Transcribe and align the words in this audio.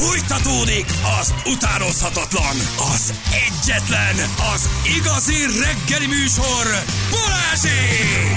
Fújtatódik 0.00 0.84
az 1.20 1.34
utánozhatatlan, 1.46 2.56
az 2.94 3.12
egyetlen, 3.30 4.14
az 4.54 4.68
igazi 4.98 5.34
reggeli 5.34 6.06
műsor, 6.06 6.66
Balázsék! 7.10 8.36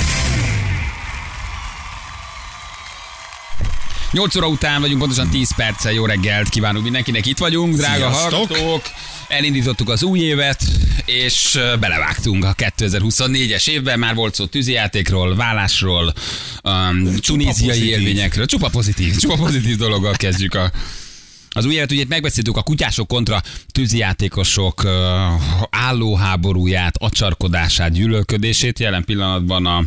8 4.12 4.36
óra 4.36 4.48
után 4.48 4.82
vagyunk, 4.82 5.00
pontosan 5.00 5.30
10 5.30 5.56
perccel. 5.56 5.92
Jó 5.92 6.06
reggelt 6.06 6.50
kívánunk 6.50 6.84
mindenkinek. 6.84 7.26
Itt 7.26 7.38
vagyunk, 7.38 7.76
drága 7.76 8.14
Sziasztok! 8.14 8.32
hallgatók. 8.32 8.82
Elindítottuk 9.28 9.90
az 9.90 10.04
új 10.04 10.20
évet, 10.20 10.62
és 11.06 11.60
belevágtunk 11.80 12.46
a 12.46 12.56
2024-es 12.58 13.70
évben. 13.70 14.00
Már 14.00 14.16
volt 14.16 14.36
szó 14.36 14.46
tűzijátékról, 14.46 15.36
vállásról, 15.36 16.14
um, 16.64 17.16
tunéziai 17.16 17.68
pozitív. 17.68 17.92
élményekről. 17.92 18.46
Csupa 18.46 18.70
pozitív, 18.70 19.16
csupa 19.16 19.36
pozitív 19.36 19.78
dologgal 19.78 20.14
kezdjük 20.14 20.56
a, 20.56 20.72
az 21.54 21.66
új 21.66 21.74
évet 21.74 21.92
ugye 21.92 22.06
megbeszéltük 22.08 22.58
a 22.58 22.62
kutyások 22.62 23.08
kontra 23.08 23.42
tűzijátékosok 23.72 24.88
állóháborúját, 25.70 26.98
acsarkodását, 26.98 27.92
gyűlölködését. 27.92 28.80
Jelen 28.80 29.04
pillanatban 29.04 29.66
a 29.66 29.86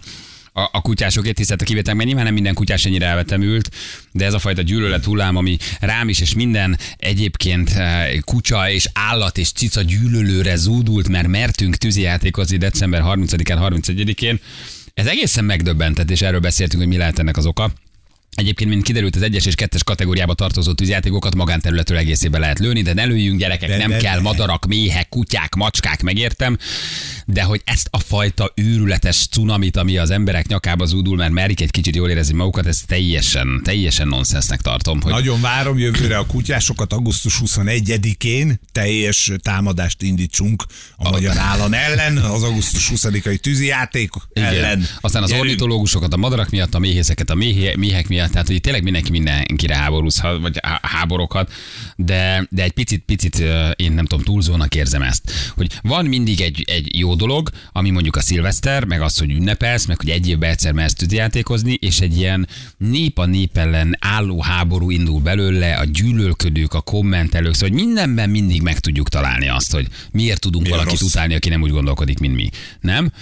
a, 0.56 0.68
a 0.72 0.80
kutyásokért, 0.80 1.34
tisztelt 1.34 1.60
a 1.62 1.64
kivétel, 1.64 1.94
mert 1.94 2.06
nyilván 2.06 2.24
nem 2.24 2.34
minden 2.34 2.54
kutyás 2.54 2.84
ennyire 2.84 3.06
elvetemült, 3.06 3.70
de 4.12 4.24
ez 4.24 4.34
a 4.34 4.38
fajta 4.38 4.62
gyűlölet 4.62 5.04
hullám, 5.04 5.36
ami 5.36 5.56
rám 5.80 6.08
is, 6.08 6.20
és 6.20 6.34
minden 6.34 6.78
egyébként 6.96 7.72
kutya 8.20 8.70
és 8.70 8.88
állat 8.92 9.38
és 9.38 9.50
cica 9.52 9.82
gyűlölőre 9.82 10.56
zúdult, 10.56 11.08
mert 11.08 11.26
mertünk 11.26 11.76
tűzijátékozni 11.76 12.56
december 12.56 13.02
30-án, 13.04 13.80
31-én, 13.84 14.40
ez 14.94 15.06
egészen 15.06 15.44
megdöbbentett, 15.44 16.10
és 16.10 16.22
erről 16.22 16.40
beszéltünk, 16.40 16.82
hogy 16.82 16.92
mi 16.92 16.96
lehet 16.96 17.18
ennek 17.18 17.36
az 17.36 17.46
oka. 17.46 17.72
Egyébként, 18.36 18.70
mint 18.70 18.82
kiderült, 18.82 19.16
az 19.16 19.22
egyes 19.22 19.46
és 19.46 19.54
kettes 19.54 19.84
kategóriába 19.84 20.34
tartozó 20.34 20.72
tűzjátékokat 20.72 21.34
magánterületről 21.34 21.98
egészében 21.98 22.40
lehet 22.40 22.58
lőni, 22.58 22.82
de 22.82 22.92
ne 22.94 23.04
lőjünk 23.04 23.38
gyerekek, 23.38 23.68
De 23.68 23.76
nem 23.76 23.90
ne- 23.90 23.96
kell 23.96 24.16
ne. 24.16 24.22
madarak, 24.22 24.66
méhek, 24.66 25.08
kutyák, 25.08 25.54
macskák, 25.54 26.02
megértem, 26.02 26.58
de 27.26 27.42
hogy 27.42 27.60
ezt 27.64 27.88
a 27.90 27.98
fajta 27.98 28.52
őrületes 28.54 29.26
cunamit, 29.30 29.76
ami 29.76 29.96
az 29.98 30.10
emberek 30.10 30.46
nyakába 30.46 30.84
zúdul, 30.86 31.16
mert 31.16 31.32
merik 31.32 31.60
egy 31.60 31.70
kicsit 31.70 31.96
jól 31.96 32.10
érezni 32.10 32.34
magukat, 32.34 32.66
ez 32.66 32.80
teljesen, 32.86 33.60
teljesen 33.64 34.08
nonsensnek 34.08 34.60
tartom. 34.60 35.00
Hogy 35.00 35.12
Nagyon 35.12 35.40
várom 35.40 35.78
jövőre 35.78 36.16
a 36.16 36.26
kutyásokat, 36.26 36.92
augusztus 36.92 37.40
21-én 37.44 38.60
teljes 38.72 39.30
támadást 39.42 40.02
indítsunk 40.02 40.64
a 40.96 41.10
magyar 41.10 41.36
állam 41.36 41.72
ellen, 41.72 42.16
az 42.16 42.42
augusztus 42.42 42.90
20-ai 42.94 43.38
tűzijáték 43.38 44.10
ellen. 44.32 44.86
Aztán 45.00 45.22
az 45.22 45.28
Gyerünk. 45.28 45.46
ornitológusokat 45.46 46.12
a 46.12 46.16
madarak 46.16 46.50
miatt, 46.50 46.74
a 46.74 46.78
méhészeket 46.78 47.30
a 47.30 47.34
méhe, 47.34 47.76
méhek 47.76 48.08
miatt, 48.08 48.25
tehát 48.30 48.46
hogy 48.46 48.60
tényleg 48.60 48.82
mindenki 48.82 49.10
mindenkire 49.10 49.76
háborúzhat, 49.76 50.40
vagy 50.40 50.58
há- 50.62 50.86
háboroghat, 50.86 51.52
de, 51.96 52.46
de 52.50 52.62
egy 52.62 52.72
picit, 52.72 53.02
picit 53.06 53.38
én 53.76 53.92
nem 53.92 54.06
tudom, 54.06 54.24
túlzónak 54.24 54.74
érzem 54.74 55.02
ezt. 55.02 55.32
Hogy 55.54 55.80
van 55.82 56.04
mindig 56.04 56.40
egy, 56.40 56.64
egy 56.66 56.98
jó 56.98 57.14
dolog, 57.14 57.50
ami 57.72 57.90
mondjuk 57.90 58.16
a 58.16 58.20
szilveszter, 58.20 58.84
meg 58.84 59.00
az, 59.00 59.18
hogy 59.18 59.30
ünnepelsz, 59.30 59.84
meg 59.86 59.96
hogy 59.96 60.10
egy 60.10 60.28
évben 60.28 60.50
egyszer 60.50 60.72
mersz 60.72 60.94
tűzijátékozni, 60.94 61.72
és 61.80 62.00
egy 62.00 62.16
ilyen 62.16 62.48
nép 62.78 63.18
a 63.18 63.26
nép 63.26 63.56
ellen 63.56 63.96
álló 64.00 64.40
háború 64.42 64.90
indul 64.90 65.20
belőle, 65.20 65.74
a 65.74 65.84
gyűlölködők, 65.84 66.74
a 66.74 66.80
kommentelők, 66.80 67.54
szóval 67.54 67.68
hogy 67.68 67.84
mindenben 67.84 68.30
mindig 68.30 68.62
meg 68.62 68.78
tudjuk 68.78 69.08
találni 69.08 69.48
azt, 69.48 69.72
hogy 69.72 69.86
miért 70.12 70.40
tudunk 70.40 70.66
Mi 70.66 70.72
a 70.72 70.76
valakit 70.76 71.00
rossz? 71.00 71.10
utálni, 71.10 71.34
aki 71.34 71.48
nem 71.48 71.62
úgy 71.62 71.70
gondolkodik, 71.70 72.18
mint 72.18 72.34
mi. 72.34 72.48
Nem? 72.80 73.12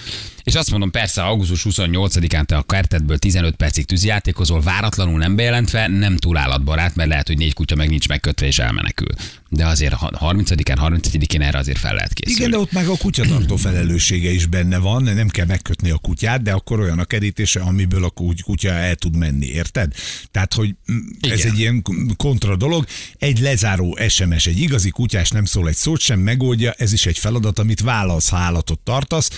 És 0.45 0.55
azt 0.55 0.71
mondom, 0.71 0.91
persze, 0.91 1.23
augusztus 1.23 1.65
28-án 1.69 2.45
te 2.45 2.55
a 2.57 2.63
kertedből 2.63 3.17
15 3.17 3.55
percig 3.55 3.85
tűzijátékozol, 3.85 4.61
váratlanul 4.61 5.17
nem 5.17 5.35
bejelentve, 5.35 5.87
nem 5.87 6.17
túl 6.17 6.37
állatbarát, 6.37 6.95
mert 6.95 7.09
lehet, 7.09 7.27
hogy 7.27 7.37
négy 7.37 7.53
kutya 7.53 7.75
meg 7.75 7.89
nincs 7.89 8.07
megkötve 8.07 8.45
és 8.45 8.59
elmenekül. 8.59 9.07
De 9.49 9.65
azért 9.65 9.93
ha 9.93 10.11
30-án, 10.19 10.99
31-én 11.01 11.41
erre 11.41 11.57
azért 11.57 11.77
fel 11.77 11.93
lehet 11.93 12.13
készülni. 12.13 12.39
Igen, 12.39 12.51
de 12.51 12.57
ott 12.57 12.71
meg 12.71 12.87
a 12.87 12.97
kutyatartó 12.97 13.55
felelőssége 13.55 14.31
is 14.31 14.45
benne 14.45 14.77
van, 14.77 15.03
nem 15.03 15.27
kell 15.27 15.45
megkötni 15.45 15.89
a 15.89 15.97
kutyát, 15.97 16.41
de 16.41 16.51
akkor 16.51 16.79
olyan 16.79 16.99
a 16.99 17.05
kerítése, 17.05 17.59
amiből 17.59 18.03
a 18.03 18.09
kuty- 18.09 18.41
kutya 18.41 18.69
el 18.69 18.95
tud 18.95 19.15
menni, 19.15 19.45
érted? 19.45 19.93
Tehát, 20.31 20.53
hogy 20.53 20.75
ez 21.21 21.39
Igen. 21.39 21.51
egy 21.51 21.59
ilyen 21.59 21.83
kontra 22.17 22.55
dolog. 22.55 22.85
Egy 23.17 23.39
lezáró 23.39 23.97
SMS, 24.07 24.45
egy 24.45 24.59
igazi 24.59 24.89
kutyás 24.89 25.29
nem 25.29 25.45
szól 25.45 25.67
egy 25.67 25.75
szót 25.75 25.99
sem, 25.99 26.19
megoldja, 26.19 26.71
ez 26.71 26.93
is 26.93 27.05
egy 27.05 27.17
feladat, 27.17 27.59
amit 27.59 27.81
vállalsz, 27.81 28.29
ha 28.29 28.37
állatot 28.37 28.79
tartasz. 28.79 29.29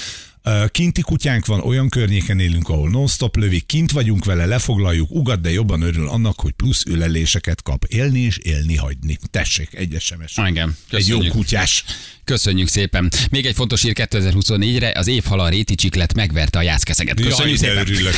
Kinti 0.72 1.02
kutyánk 1.02 1.46
van, 1.46 1.59
olyan 1.59 1.90
környéken 1.90 2.40
élünk, 2.40 2.69
ahol 2.69 2.90
non-stop 2.90 3.35
lövik, 3.35 3.66
kint 3.66 3.91
vagyunk 3.91 4.25
vele, 4.25 4.46
lefoglaljuk, 4.46 5.12
ugat, 5.12 5.41
de 5.41 5.52
jobban 5.52 5.81
örül 5.81 6.08
annak, 6.08 6.40
hogy 6.40 6.52
plusz 6.52 6.84
üleléseket 6.85 7.62
kap. 7.63 7.84
Élni 7.88 8.19
és 8.19 8.38
élni 8.38 8.75
hagyni. 8.75 9.18
Tessék, 9.31 9.69
egy 9.74 9.96
SMS. 10.00 10.38
Engem. 10.38 10.75
Egy 10.90 11.07
jó 11.07 11.19
kutyás. 11.19 11.84
Köszönjük 12.24 12.68
szépen. 12.68 13.12
Még 13.30 13.46
egy 13.46 13.56
fontos 13.56 13.81
hír 13.81 13.94
2024-re, 13.96 14.91
az 14.96 15.07
évhala 15.07 15.44
a 15.44 15.50
réti 15.50 15.75
csiklet 15.75 16.13
megverte 16.13 16.59
a 16.59 16.62
jászkeszeget. 16.62 17.22
Köszönjük 17.22 17.59
Jaj, 17.62 17.69
szépen. 17.69 17.78
örülök. 17.78 18.13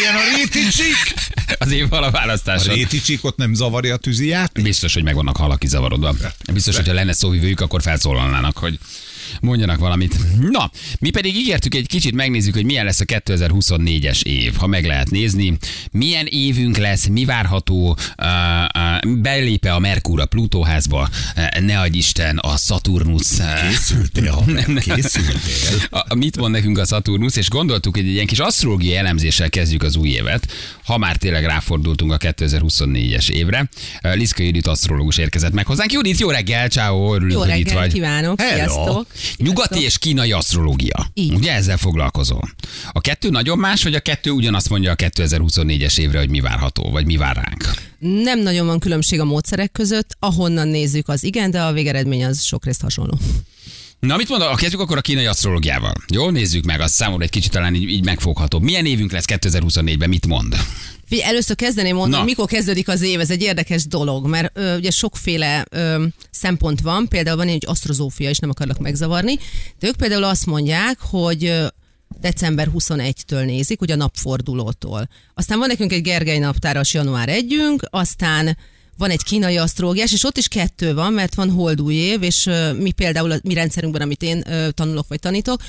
Ilyen 0.00 0.14
a 0.14 0.36
réti 0.36 0.68
csík. 0.68 1.14
Az 1.58 1.72
évhala 1.72 2.06
A 2.06 2.10
választáson. 2.10 2.74
réti 2.74 3.00
csíkot 3.00 3.36
nem 3.36 3.54
zavarja 3.54 3.94
a 3.94 3.96
tűziját? 3.96 4.62
Biztos, 4.62 4.94
hogy 4.94 5.02
meg 5.02 5.14
vannak 5.14 5.36
halak 5.36 5.62
zavarodva. 5.66 6.14
Biztos, 6.52 6.76
hogyha 6.76 6.92
lenne 6.92 7.12
szóvivőjük, 7.12 7.60
akkor 7.60 7.82
felszólalnának, 7.82 8.58
hogy 8.58 8.78
mondjanak 9.40 9.78
valamit. 9.78 10.16
Na, 10.50 10.70
mi 11.00 11.10
pedig 11.10 11.36
ígértük 11.36 11.74
egy 11.74 11.86
kicsit 11.86 12.14
megnézzük, 12.14 12.54
hogy 12.54 12.64
milyen 12.64 12.84
lesz 12.84 13.00
a 13.00 13.04
2024-es 13.04 14.22
év, 14.22 14.54
ha 14.56 14.66
meg 14.66 14.84
lehet 14.86 15.10
nézni. 15.10 15.56
Milyen 15.90 16.26
évünk 16.26 16.76
lesz, 16.76 17.06
mi 17.06 17.24
várható, 17.24 17.88
uh, 18.18 18.26
uh, 19.06 19.16
belépe 19.16 19.72
a 19.72 19.78
Merkur 19.78 20.20
a 20.20 20.26
Plutóházba, 20.26 21.08
uh, 21.36 21.60
ne 21.60 21.80
adj 21.80 21.96
Isten, 21.96 22.38
a 22.38 22.56
Saturnus. 22.56 23.30
Uh, 23.38 23.68
Készültél, 23.68 24.44
készültél. 24.94 25.86
a, 25.90 26.14
mit 26.14 26.36
mond 26.36 26.52
nekünk 26.52 26.78
a 26.78 26.84
Saturnus, 26.84 27.36
és 27.36 27.48
gondoltuk, 27.48 27.96
hogy 27.96 28.04
egy 28.06 28.12
ilyen 28.12 28.26
kis 28.26 28.38
asztrológiai 28.38 28.96
elemzéssel 28.96 29.50
kezdjük 29.50 29.82
az 29.82 29.96
új 29.96 30.08
évet, 30.08 30.52
ha 30.84 30.98
már 30.98 31.16
tényleg 31.16 31.44
ráfordultunk 31.44 32.12
a 32.12 32.16
2024-es 32.18 33.30
évre. 33.30 33.68
Uh, 34.04 34.14
Liszka 34.16 34.42
Judit 34.42 34.66
asztrológus 34.66 35.18
érkezett 35.18 35.52
meg 35.52 35.66
hozzánk. 35.66 35.92
Judit, 35.92 36.18
jó 36.18 36.30
reggel, 36.30 36.68
ciao, 36.68 37.14
örülünk, 37.14 37.32
Jó 37.32 37.38
hogy 37.40 37.48
itt 37.48 37.54
reggelt 37.56 37.78
vagy. 37.78 37.92
kívánok, 37.92 38.40
Hello. 38.40 38.54
sziasztok! 38.56 39.06
Nyugati 39.36 39.82
és 39.82 39.98
kínai 39.98 40.32
asztrológia. 40.32 41.06
Így. 41.14 41.34
Ugye 41.34 41.52
ezzel 41.52 41.76
foglalkozol? 41.76 42.50
A 42.92 43.00
kettő 43.00 43.30
nagyon 43.30 43.58
más, 43.58 43.82
vagy 43.82 43.94
a 43.94 44.00
kettő 44.00 44.30
ugyanazt 44.30 44.68
mondja 44.68 44.90
a 44.90 44.96
2024-es 44.96 45.98
évre, 45.98 46.18
hogy 46.18 46.30
mi 46.30 46.40
várható, 46.40 46.90
vagy 46.90 47.06
mi 47.06 47.16
vár 47.16 47.36
ránk? 47.36 47.74
Nem 47.98 48.38
nagyon 48.38 48.66
van 48.66 48.78
különbség 48.78 49.20
a 49.20 49.24
módszerek 49.24 49.72
között, 49.72 50.16
ahonnan 50.18 50.68
nézzük 50.68 51.08
az 51.08 51.22
igen, 51.22 51.50
de 51.50 51.62
a 51.62 51.72
végeredmény 51.72 52.24
az 52.24 52.42
sok 52.42 52.64
részt 52.64 52.80
hasonló. 52.80 53.18
Na, 54.00 54.16
mit 54.16 54.28
mondok? 54.28 54.56
Kezdjük 54.56 54.80
akkor 54.80 54.96
a 54.96 55.00
kínai 55.00 55.26
asztrológiával. 55.26 55.94
Jó, 56.12 56.30
nézzük 56.30 56.64
meg, 56.64 56.80
az 56.80 56.92
számomra 56.92 57.24
egy 57.24 57.30
kicsit 57.30 57.50
talán 57.50 57.74
így, 57.74 57.88
így 57.88 58.04
megfogható. 58.04 58.58
Milyen 58.58 58.86
évünk 58.86 59.12
lesz 59.12 59.24
2024-ben, 59.26 60.08
mit 60.08 60.26
mond? 60.26 60.56
Először 61.22 61.56
kezdeném 61.56 61.96
mondani, 61.96 62.22
Na. 62.22 62.28
mikor 62.28 62.46
kezdődik 62.46 62.88
az 62.88 63.02
év, 63.02 63.20
ez 63.20 63.30
egy 63.30 63.42
érdekes 63.42 63.86
dolog, 63.86 64.26
mert 64.26 64.58
ö, 64.58 64.76
ugye 64.76 64.90
sokféle 64.90 65.64
ö, 65.70 66.04
szempont 66.30 66.80
van, 66.80 67.08
például 67.08 67.36
van 67.36 67.48
egy 67.48 67.64
asztrozófia, 67.66 68.28
és 68.28 68.38
nem 68.38 68.50
akarlak 68.50 68.78
megzavarni, 68.78 69.38
de 69.78 69.86
ők 69.86 69.96
például 69.96 70.24
azt 70.24 70.46
mondják, 70.46 70.98
hogy 71.00 71.44
ö, 71.44 71.66
december 72.20 72.68
21-től 72.74 73.44
nézik, 73.44 73.80
ugye 73.80 73.94
a 73.94 73.96
napfordulótól. 73.96 75.08
Aztán 75.34 75.58
van 75.58 75.68
nekünk 75.68 75.92
egy 75.92 76.02
Gergely 76.02 76.38
naptáras 76.38 76.94
január 76.94 77.28
1 77.28 77.62
aztán 77.90 78.56
van 79.00 79.10
egy 79.10 79.22
kínai 79.22 79.56
asztrológiás, 79.56 80.12
és 80.12 80.24
ott 80.24 80.36
is 80.36 80.48
kettő 80.48 80.94
van, 80.94 81.12
mert 81.12 81.34
van 81.34 81.50
holdúj 81.50 81.94
év, 81.94 82.22
és 82.22 82.50
mi 82.78 82.90
például 82.90 83.30
a 83.30 83.38
mi 83.42 83.54
rendszerünkben, 83.54 84.02
amit 84.02 84.22
én 84.22 84.44
tanulok 84.74 85.08
vagy 85.08 85.18
tanítok, 85.18 85.62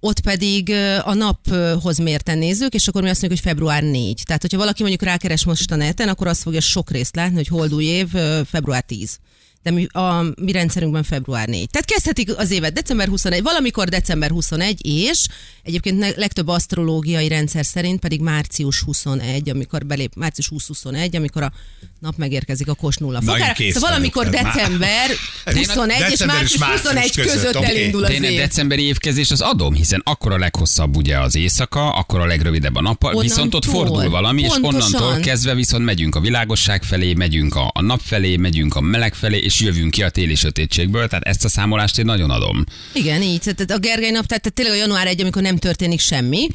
ott 0.00 0.20
pedig 0.20 0.72
a 1.02 1.14
naphoz 1.14 1.98
mérten 1.98 2.38
nézzük, 2.38 2.74
és 2.74 2.88
akkor 2.88 3.02
mi 3.02 3.08
azt 3.08 3.20
mondjuk, 3.20 3.42
hogy 3.42 3.52
február 3.52 3.82
4. 3.82 4.22
Tehát, 4.24 4.42
hogyha 4.42 4.58
valaki 4.58 4.80
mondjuk 4.80 5.02
rákeres 5.02 5.44
most 5.44 5.72
a 5.72 5.76
neten, 5.76 6.08
akkor 6.08 6.26
azt 6.26 6.42
fogja 6.42 6.60
sok 6.60 6.90
részt 6.90 7.16
látni, 7.16 7.36
hogy 7.36 7.48
holdúj 7.48 7.84
év 7.84 8.08
február 8.44 8.82
10 8.82 9.18
de 9.66 9.72
mi, 9.72 9.86
a 9.92 10.22
mi 10.40 10.52
rendszerünkben 10.52 11.02
február 11.02 11.48
4. 11.48 11.70
Tehát 11.70 11.86
kezdhetik 11.86 12.38
az 12.38 12.50
évet 12.50 12.72
december 12.72 13.08
21, 13.08 13.42
valamikor 13.42 13.88
december 13.88 14.30
21, 14.30 14.86
és 14.86 15.26
egyébként 15.62 15.98
ne- 15.98 16.10
legtöbb 16.16 16.48
asztrológiai 16.48 17.28
rendszer 17.28 17.64
szerint 17.64 18.00
pedig 18.00 18.20
március 18.20 18.80
21, 18.80 19.48
amikor 19.50 19.86
belép, 19.86 20.12
március 20.16 20.50
20-21, 20.84 21.16
amikor 21.16 21.42
a 21.42 21.52
nap 22.00 22.16
megérkezik 22.16 22.68
a 22.68 22.74
kos 22.74 22.96
nulla 22.96 23.20
fokára. 23.22 23.52
én 23.58 23.72
Szóval 23.72 23.88
valamikor 23.90 24.24
már. 24.30 24.42
december 24.42 25.10
21 25.44 25.96
és 26.00 26.06
December 26.10 26.42
és 26.42 26.56
március 26.58 26.60
március 26.60 26.80
21 26.80 27.10
között, 27.14 27.32
között 27.32 27.56
oké. 27.56 27.66
elindul 27.66 28.00
De 28.00 28.06
az 28.06 28.12
én 28.12 28.24
egy 28.24 28.32
év. 28.32 28.38
decemberi 28.38 28.82
évkezés 28.82 29.30
az 29.30 29.40
adom, 29.40 29.74
hiszen 29.74 30.00
akkor 30.04 30.32
a 30.32 30.38
leghosszabb 30.38 30.96
ugye 30.96 31.18
az 31.20 31.36
éjszaka, 31.36 31.90
akkor 31.92 32.20
a 32.20 32.26
legrövidebb 32.26 32.74
a 32.74 32.80
nappal, 32.80 33.10
Onnantól. 33.10 33.22
viszont 33.34 33.54
ott 33.54 33.64
fordul 33.64 34.08
valami, 34.10 34.42
és 34.42 34.48
Pontosan. 34.60 34.94
onnantól 35.02 35.20
kezdve 35.20 35.54
viszont 35.54 35.84
megyünk 35.84 36.14
a 36.14 36.20
világosság 36.20 36.82
felé, 36.82 37.14
megyünk 37.14 37.54
a, 37.54 37.70
a 37.74 37.80
nap 37.82 38.00
felé, 38.04 38.36
megyünk 38.36 38.74
a 38.76 38.80
meleg 38.80 39.14
felé, 39.14 39.38
és 39.38 39.55
jövünk 39.60 39.90
ki 39.90 40.02
a 40.02 40.10
téli 40.10 40.34
sötétségből, 40.34 41.08
tehát 41.08 41.24
ezt 41.24 41.44
a 41.44 41.48
számolást 41.48 41.98
én 41.98 42.04
nagyon 42.04 42.30
adom. 42.30 42.64
Igen, 42.92 43.22
így. 43.22 43.40
Tehát 43.40 43.70
a 43.70 43.78
Gergely 43.78 44.10
nap, 44.10 44.26
tehát 44.26 44.52
tényleg 44.54 44.74
a 44.74 44.78
január 44.78 45.06
1, 45.06 45.20
amikor 45.20 45.42
nem 45.42 45.56
történik 45.56 46.00
semmi, 46.00 46.48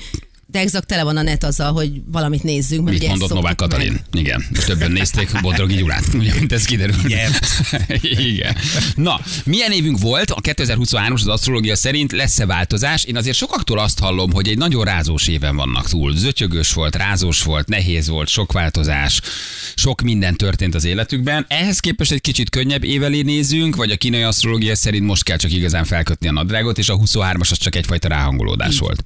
De 0.52 0.60
exakt 0.60 0.88
tele 0.88 1.04
van 1.04 1.18
a 1.18 1.22
net 1.22 1.44
azzal, 1.44 1.72
hogy 1.72 1.92
valamit 2.06 2.44
nézzünk. 2.44 2.84
Mert 2.84 3.00
Mit 3.00 3.08
mondott 3.08 3.30
Novák 3.34 3.56
Katalin? 3.56 3.92
meg. 3.92 4.04
Igen. 4.12 4.46
Többen 4.66 4.92
nézték 4.92 5.42
Bodrogi 5.42 5.76
Gyulát, 5.76 6.14
ugye, 6.14 6.34
mint 6.34 6.52
ez 6.52 6.66
kiderül. 6.66 6.96
Igen. 7.06 7.32
Igen. 8.32 8.56
Na, 8.96 9.20
milyen 9.44 9.72
évünk 9.72 10.00
volt? 10.00 10.32
A 10.32 10.42
2023-as 10.42 11.14
az 11.14 11.28
asztrológia 11.28 11.76
szerint 11.76 12.12
lesz-e 12.12 12.46
változás? 12.46 13.04
Én 13.04 13.16
azért 13.18 13.38
sokaktól 13.38 13.80
azt 13.80 14.00
hallom, 14.00 14.32
hogy 14.32 14.48
egy 14.48 14.58
nagyon 14.58 14.86
rázós 14.86 15.28
éven 15.28 15.56
vannak 15.56 15.90
túl. 15.90 16.16
Zötyögös 16.16 16.74
volt, 16.74 16.96
rázós 16.96 17.44
volt, 17.44 17.68
nehéz 17.68 18.08
volt, 18.08 18.28
sok 18.28 18.52
változás, 18.52 19.22
sok 19.76 20.02
minden 20.02 20.36
történt 20.36 20.76
az 20.76 20.84
életükben. 20.84 21.46
Ehhez 21.48 21.80
képest 21.80 22.12
egy 22.12 22.22
kicsit 22.22 22.50
könnyebb 22.50 22.84
évelé 22.84 23.22
nézünk, 23.22 23.76
vagy 23.76 23.92
a 23.92 23.98
kínai 23.98 24.22
asztrológia 24.22 24.76
szerint 24.76 25.06
most 25.06 25.24
kell 25.24 25.38
csak 25.38 25.52
igazán 25.52 25.84
felkötni 25.84 26.28
a 26.28 26.32
nadrágot, 26.32 26.78
és 26.78 26.90
a 26.90 26.98
23-as 26.98 27.52
az 27.52 27.58
csak 27.58 27.76
egyfajta 27.76 28.08
ráhangolódás 28.08 28.80
volt. 28.80 29.04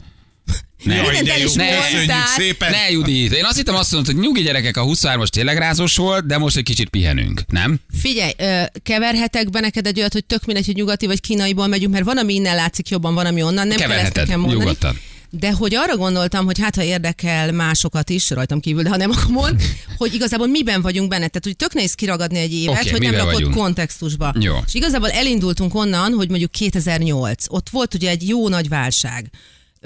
Ne, 0.84 0.96
Jaj, 0.96 1.22
de 1.22 1.38
jó, 1.38 1.44
köszönjük 1.46 2.12
szépen. 2.38 2.72
ne, 2.72 2.90
Judit, 2.92 3.32
én 3.34 3.44
azt 3.46 3.56
hittem 3.58 3.76
azt 3.76 3.92
mondod, 3.92 4.14
hogy 4.14 4.24
nyugi 4.24 4.42
gyerekek, 4.42 4.78
a 4.78 4.84
23-as 4.84 5.28
tényleg 5.28 5.58
rázós 5.58 5.96
volt, 5.96 6.26
de 6.26 6.38
most 6.38 6.56
egy 6.58 6.64
kicsit 6.64 6.90
pihenünk, 6.90 7.42
nem? 7.48 7.80
Figyelj, 7.94 8.32
ö, 8.38 8.62
keverhetek 8.84 9.50
be 9.50 9.60
neked 9.60 9.88
egy 9.88 10.00
olyat, 10.00 10.14
hogy 10.14 10.26
tök 10.26 10.46
mindegy, 10.46 10.66
hogy 10.66 10.76
nyugati 10.76 11.06
vagy 11.06 11.22
kínaiból 11.22 11.68
megyünk, 11.68 11.94
mert 11.94 12.06
van, 12.06 12.18
ami 12.18 12.34
innen 12.34 12.56
látszik 12.56 12.90
jobban, 12.90 13.14
van, 13.14 13.26
ami 13.26 13.42
onnan. 13.44 13.68
Nem 13.68 13.78
kell 13.78 13.90
ezt 13.92 13.98
Keverheted, 13.98 14.24
nekem 14.26 14.40
mondani. 14.40 14.60
nyugodtan. 14.62 15.00
De 15.30 15.52
hogy 15.52 15.76
arra 15.76 15.98
gondoltam, 15.98 16.46
hogy 16.46 16.60
hát 16.60 16.76
ha 16.76 16.84
érdekel 16.84 17.52
másokat 17.52 18.10
is, 18.10 18.30
rajtam 18.30 18.60
kívül, 18.60 18.84
de 18.84 18.90
ha 18.90 18.98
nem, 18.98 19.12
akkor 19.16 19.32
mond, 19.32 19.62
hogy 19.98 20.14
igazából 20.14 20.48
miben 20.48 20.82
vagyunk 20.82 21.10
benne. 21.10 21.28
Tehát, 21.28 21.44
hogy 21.44 21.56
tök 21.56 21.74
nehéz 21.74 21.94
kiragadni 21.94 22.40
egy 22.40 22.54
évet, 22.54 22.80
Oké, 22.82 22.90
hogy 22.90 23.02
nem 23.02 23.14
lakott 23.16 23.34
vagyunk? 23.34 23.56
kontextusba. 23.56 24.34
Jó. 24.40 24.56
És 24.68 24.74
igazából 24.74 25.10
elindultunk 25.12 25.76
onnan, 25.76 26.14
hogy 26.14 26.30
mondjuk 26.30 26.52
2008. 26.52 27.46
Ott 27.48 27.70
volt 27.70 27.94
ugye 27.94 28.10
egy 28.10 28.28
jó 28.28 28.50
nagy 28.50 28.70
válság. 28.70 29.30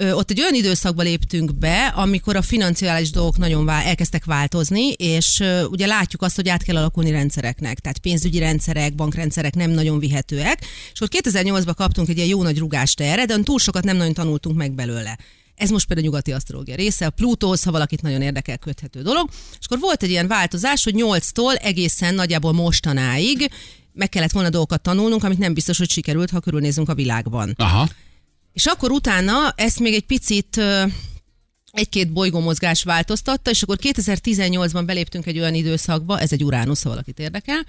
Ott 0.00 0.30
egy 0.30 0.40
olyan 0.40 0.54
időszakba 0.54 1.02
léptünk 1.02 1.54
be, 1.54 1.86
amikor 1.86 2.36
a 2.36 2.42
financiális 2.42 3.10
dolgok 3.10 3.38
nagyon 3.38 3.64
vál, 3.64 3.84
elkezdtek 3.84 4.24
változni, 4.24 4.92
és 4.92 5.42
ugye 5.70 5.86
látjuk 5.86 6.22
azt, 6.22 6.36
hogy 6.36 6.48
át 6.48 6.62
kell 6.62 6.76
alakulni 6.76 7.10
rendszereknek, 7.10 7.78
tehát 7.78 7.98
pénzügyi 7.98 8.38
rendszerek, 8.38 8.94
bankrendszerek 8.94 9.54
nem 9.54 9.70
nagyon 9.70 9.98
vihetőek, 9.98 10.64
és 10.92 11.00
akkor 11.00 11.20
2008-ban 11.22 11.72
kaptunk 11.76 12.08
egy 12.08 12.16
ilyen 12.16 12.28
jó 12.28 12.42
nagy 12.42 12.58
rugást 12.58 13.00
erre, 13.00 13.24
de 13.24 13.42
túl 13.42 13.58
sokat 13.58 13.84
nem 13.84 13.96
nagyon 13.96 14.12
tanultunk 14.12 14.56
meg 14.56 14.72
belőle. 14.72 15.18
Ez 15.54 15.70
most 15.70 15.86
például 15.86 16.06
a 16.06 16.10
nyugati 16.10 16.32
asztrológia 16.32 16.74
része, 16.74 17.06
a 17.06 17.10
Plutóhoz, 17.10 17.62
ha 17.62 17.70
valakit 17.70 18.02
nagyon 18.02 18.22
érdekel, 18.22 18.58
köthető 18.58 19.02
dolog. 19.02 19.28
És 19.58 19.66
akkor 19.66 19.78
volt 19.78 20.02
egy 20.02 20.10
ilyen 20.10 20.28
változás, 20.28 20.84
hogy 20.84 20.94
8-tól 20.96 21.62
egészen 21.62 22.14
nagyjából 22.14 22.52
mostanáig 22.52 23.50
meg 23.92 24.08
kellett 24.08 24.32
volna 24.32 24.50
dolgokat 24.50 24.80
tanulnunk, 24.80 25.24
amit 25.24 25.38
nem 25.38 25.54
biztos, 25.54 25.78
hogy 25.78 25.90
sikerült, 25.90 26.30
ha 26.30 26.40
körülnézünk 26.40 26.88
a 26.88 26.94
világban. 26.94 27.54
Aha. 27.56 27.88
És 28.52 28.66
akkor 28.66 28.90
utána 28.90 29.52
ezt 29.56 29.80
még 29.80 29.94
egy 29.94 30.06
picit 30.06 30.60
egy-két 31.72 32.12
bolygómozgás 32.12 32.82
változtatta, 32.82 33.50
és 33.50 33.62
akkor 33.62 33.78
2018-ban 33.82 34.82
beléptünk 34.86 35.26
egy 35.26 35.38
olyan 35.38 35.54
időszakba, 35.54 36.20
ez 36.20 36.32
egy 36.32 36.44
Uránusz, 36.44 36.82
ha 36.82 36.88
valakit 36.88 37.18
érdekel, 37.18 37.66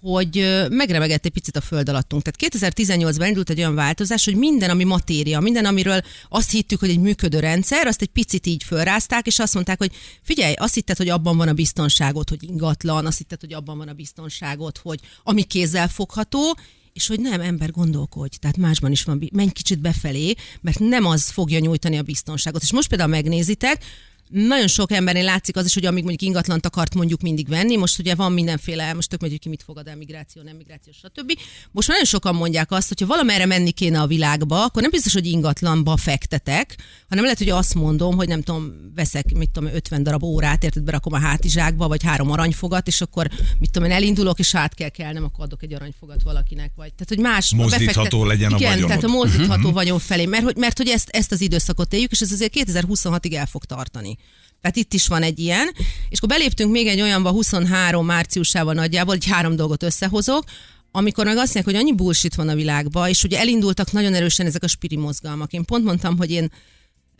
hogy 0.00 0.64
megremegett 0.70 1.24
egy 1.24 1.32
picit 1.32 1.56
a 1.56 1.60
föld 1.60 1.88
alattunk. 1.88 2.22
Tehát 2.22 2.54
2018-ban 2.54 3.24
indult 3.26 3.50
egy 3.50 3.58
olyan 3.58 3.74
változás, 3.74 4.24
hogy 4.24 4.36
minden, 4.36 4.70
ami 4.70 4.84
matéria, 4.84 5.40
minden, 5.40 5.64
amiről 5.64 6.00
azt 6.28 6.50
hittük, 6.50 6.80
hogy 6.80 6.90
egy 6.90 7.00
működő 7.00 7.38
rendszer, 7.38 7.86
azt 7.86 8.02
egy 8.02 8.08
picit 8.08 8.46
így 8.46 8.62
fölrázták, 8.62 9.26
és 9.26 9.38
azt 9.38 9.54
mondták, 9.54 9.78
hogy 9.78 9.92
figyelj, 10.22 10.54
azt 10.54 10.74
hitted, 10.74 10.96
hogy 10.96 11.08
abban 11.08 11.36
van 11.36 11.48
a 11.48 11.52
biztonságot, 11.52 12.28
hogy 12.28 12.42
ingatlan, 12.42 13.06
azt 13.06 13.18
hitted, 13.18 13.40
hogy 13.40 13.52
abban 13.52 13.78
van 13.78 13.88
a 13.88 13.92
biztonságot, 13.92 14.78
hogy 14.78 15.00
ami 15.22 15.42
kézzel 15.42 15.88
fogható, 15.88 16.56
és 16.96 17.06
hogy 17.06 17.20
nem, 17.20 17.40
ember 17.40 17.70
gondolkodj, 17.70 18.36
tehát 18.36 18.56
másban 18.56 18.90
is 18.90 19.02
van, 19.02 19.28
menj 19.32 19.50
kicsit 19.50 19.78
befelé, 19.78 20.34
mert 20.60 20.78
nem 20.78 21.06
az 21.06 21.30
fogja 21.30 21.58
nyújtani 21.58 21.98
a 21.98 22.02
biztonságot. 22.02 22.62
És 22.62 22.72
most 22.72 22.88
például 22.88 23.10
megnézitek, 23.10 23.84
nagyon 24.30 24.66
sok 24.66 24.92
embernél 24.92 25.24
látszik 25.24 25.56
az 25.56 25.66
is, 25.66 25.74
hogy 25.74 25.86
amíg 25.86 26.04
mondjuk 26.04 26.22
ingatlant 26.22 26.66
akart 26.66 26.94
mondjuk 26.94 27.20
mindig 27.20 27.48
venni, 27.48 27.76
most 27.76 27.98
ugye 27.98 28.14
van 28.14 28.32
mindenféle, 28.32 28.92
most 28.92 29.08
tök 29.08 29.20
mondjuk 29.20 29.40
ki 29.40 29.48
mit 29.48 29.62
fogad 29.62 29.86
el, 29.86 29.96
migráció, 29.96 30.42
nem 30.42 30.56
migráció, 30.56 30.92
stb. 30.92 31.38
Most 31.70 31.88
nagyon 31.88 32.04
sokan 32.04 32.34
mondják 32.34 32.70
azt, 32.70 32.88
hogy 32.88 33.00
ha 33.00 33.06
valamerre 33.06 33.46
menni 33.46 33.70
kéne 33.70 34.00
a 34.00 34.06
világba, 34.06 34.64
akkor 34.64 34.82
nem 34.82 34.90
biztos, 34.90 35.12
hogy 35.12 35.26
ingatlanba 35.26 35.96
fektetek, 35.96 36.76
hanem 37.08 37.24
lehet, 37.24 37.38
hogy 37.38 37.48
azt 37.48 37.74
mondom, 37.74 38.16
hogy 38.16 38.28
nem 38.28 38.42
tudom, 38.42 38.92
veszek, 38.94 39.32
mit 39.34 39.50
tudom, 39.50 39.74
50 39.74 40.02
darab 40.02 40.22
órát, 40.22 40.64
érted, 40.64 40.82
berakom 40.82 41.12
a 41.12 41.18
hátizsákba, 41.18 41.88
vagy 41.88 42.02
három 42.02 42.30
aranyfogat, 42.30 42.86
és 42.86 43.00
akkor 43.00 43.30
mit 43.58 43.70
tudom, 43.70 43.88
én 43.88 43.94
elindulok, 43.94 44.38
és 44.38 44.54
át 44.54 44.74
kell 44.74 44.88
kelnem, 44.88 45.24
akkor 45.24 45.44
adok 45.44 45.62
egy 45.62 45.74
aranyfogat 45.74 46.22
valakinek, 46.22 46.72
vagy 46.76 46.92
tehát, 46.92 47.08
hogy 47.08 47.18
más 47.18 47.54
Mozdítható 47.54 48.24
legyen 48.24 48.52
a 48.52 48.58
vagyonod. 48.58 48.86
tehát 48.86 49.04
a 49.04 49.08
mozdítható 49.08 49.72
vagyon 49.72 49.98
felé, 49.98 50.26
mert 50.26 50.44
hogy, 50.44 50.56
mert 50.56 50.76
hogy 50.76 50.88
ezt, 50.88 51.08
ezt 51.08 51.32
az 51.32 51.40
időszakot 51.40 51.92
éljük, 51.92 52.10
és 52.10 52.20
ez 52.20 52.32
azért 52.32 52.52
2026-ig 52.56 53.34
el 53.34 53.46
fog 53.46 53.64
tartani. 53.64 54.15
Tehát 54.60 54.76
itt 54.76 54.92
is 54.92 55.06
van 55.06 55.22
egy 55.22 55.38
ilyen. 55.38 55.70
És 56.08 56.16
akkor 56.18 56.28
beléptünk 56.28 56.70
még 56.70 56.86
egy 56.86 57.00
olyanba 57.00 57.30
23 57.30 58.06
márciusával 58.06 58.74
nagyjából, 58.74 59.14
hogy 59.14 59.26
három 59.26 59.56
dolgot 59.56 59.82
összehozok, 59.82 60.44
amikor 60.90 61.24
meg 61.24 61.36
azt 61.36 61.54
mondják, 61.54 61.76
hogy 61.76 61.84
annyi 61.84 61.94
bullshit 61.94 62.34
van 62.34 62.48
a 62.48 62.54
világban, 62.54 63.08
és 63.08 63.24
ugye 63.24 63.38
elindultak 63.38 63.92
nagyon 63.92 64.14
erősen 64.14 64.46
ezek 64.46 64.62
a 64.62 64.68
spiri 64.68 64.96
mozgalmak. 64.96 65.52
Én 65.52 65.64
pont 65.64 65.84
mondtam, 65.84 66.16
hogy 66.16 66.30
én 66.30 66.50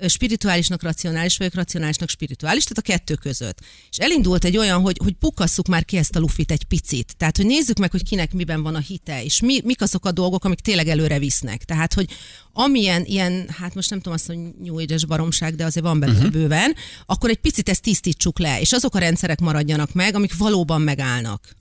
spirituálisnak 0.08 0.82
racionális 0.82 1.36
vagyok, 1.36 1.54
racionálisnak 1.54 2.08
spirituális, 2.08 2.64
tehát 2.64 2.78
a 2.78 2.92
kettő 2.92 3.14
között. 3.14 3.58
És 3.90 3.96
elindult 3.96 4.44
egy 4.44 4.56
olyan, 4.56 4.80
hogy, 4.80 4.98
hogy 5.02 5.14
pukasszuk 5.14 5.66
már 5.66 5.84
ki 5.84 5.96
ezt 5.96 6.16
a 6.16 6.18
lufit 6.18 6.50
egy 6.50 6.64
picit. 6.64 7.14
Tehát, 7.16 7.36
hogy 7.36 7.46
nézzük 7.46 7.78
meg, 7.78 7.90
hogy 7.90 8.04
kinek 8.04 8.32
miben 8.32 8.62
van 8.62 8.74
a 8.74 8.78
hite, 8.78 9.24
és 9.24 9.40
mi, 9.40 9.60
mik 9.64 9.82
azok 9.82 10.04
a 10.04 10.12
dolgok, 10.12 10.44
amik 10.44 10.60
tényleg 10.60 10.88
előre 10.88 11.18
visznek. 11.18 11.64
Tehát, 11.64 11.94
hogy 11.94 12.10
amilyen 12.52 13.04
ilyen, 13.04 13.48
hát 13.48 13.74
most 13.74 13.90
nem 13.90 13.98
tudom 13.98 14.14
azt, 14.14 14.26
hogy 14.26 14.38
New 14.58 15.06
baromság, 15.06 15.54
de 15.54 15.64
azért 15.64 15.86
van 15.86 16.00
belőle 16.00 16.18
uh-huh. 16.18 16.32
bőven, 16.32 16.74
akkor 17.06 17.30
egy 17.30 17.40
picit 17.40 17.68
ezt 17.68 17.82
tisztítsuk 17.82 18.38
le, 18.38 18.60
és 18.60 18.72
azok 18.72 18.94
a 18.94 18.98
rendszerek 18.98 19.40
maradjanak 19.40 19.92
meg, 19.92 20.14
amik 20.14 20.36
valóban 20.36 20.80
megállnak. 20.80 21.56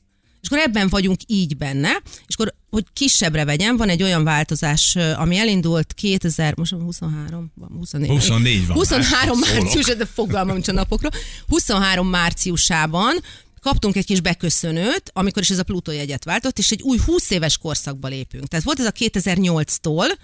És 0.46 0.52
akkor 0.52 0.64
ebben 0.64 0.90
vagyunk 0.90 1.20
így 1.28 1.58
benne, 1.58 2.02
és 2.28 2.36
akkor, 2.36 2.54
hogy 2.70 2.86
kisebbre 2.94 3.46
vegyem, 3.46 3.78
van 3.78 3.90
egy 3.90 4.04
olyan 4.04 4.24
változás, 4.24 4.96
ami 4.96 5.38
elindult 5.38 5.94
2000, 5.94 6.54
most 6.58 6.72
23, 6.72 7.52
van 7.56 7.70
24. 7.78 8.10
24 8.10 8.68
van 8.68 8.78
23 8.78 9.40
már, 9.40 9.62
március, 9.62 9.86
de 9.86 10.06
fogalmam 10.06 10.54
nincs 10.54 10.68
a 10.68 10.72
napokról. 10.72 11.12
23 11.48 12.08
márciusában 12.08 13.16
kaptunk 13.62 13.96
egy 13.96 14.06
kis 14.06 14.22
beköszönőt, 14.22 15.12
amikor 15.14 15.42
is 15.42 15.50
ez 15.50 15.60
a 15.60 15.64
Plutó 15.64 15.92
jegyet 15.92 16.24
váltott, 16.24 16.58
és 16.58 16.72
egy 16.72 16.82
új 16.82 16.98
20 17.06 17.30
éves 17.30 17.58
korszakba 17.58 18.08
lépünk. 18.08 18.48
Tehát 18.48 18.66
volt 18.66 18.80
ez 18.80 18.86
a 18.86 18.92
2008-tól, 18.92 20.18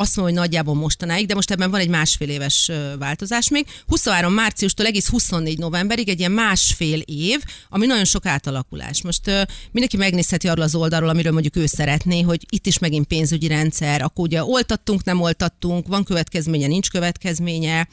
azt 0.00 0.16
mondom, 0.16 0.34
hogy 0.34 0.44
nagyjából 0.44 0.74
mostanáig, 0.74 1.26
de 1.26 1.34
most 1.34 1.50
ebben 1.50 1.70
van 1.70 1.80
egy 1.80 1.88
másfél 1.88 2.28
éves 2.28 2.70
változás 2.98 3.48
még. 3.48 3.66
23 3.86 4.32
márciustól 4.32 4.86
egész 4.86 5.08
24 5.08 5.58
novemberig 5.58 6.08
egy 6.08 6.18
ilyen 6.18 6.32
másfél 6.32 7.00
év, 7.00 7.42
ami 7.68 7.86
nagyon 7.86 8.04
sok 8.04 8.26
átalakulás. 8.26 9.02
Most 9.02 9.48
mindenki 9.70 9.96
megnézheti 9.96 10.48
arról 10.48 10.64
az 10.64 10.74
oldalról, 10.74 11.08
amiről 11.08 11.32
mondjuk 11.32 11.56
ő 11.56 11.66
szeretné, 11.66 12.20
hogy 12.20 12.46
itt 12.50 12.66
is 12.66 12.78
megint 12.78 13.06
pénzügyi 13.06 13.46
rendszer, 13.46 14.02
akkor 14.02 14.24
ugye 14.24 14.44
oltattunk, 14.44 15.04
nem 15.04 15.20
oltattunk, 15.20 15.86
van 15.86 16.04
következménye, 16.04 16.66
nincs 16.66 16.90
következménye, 16.90 17.88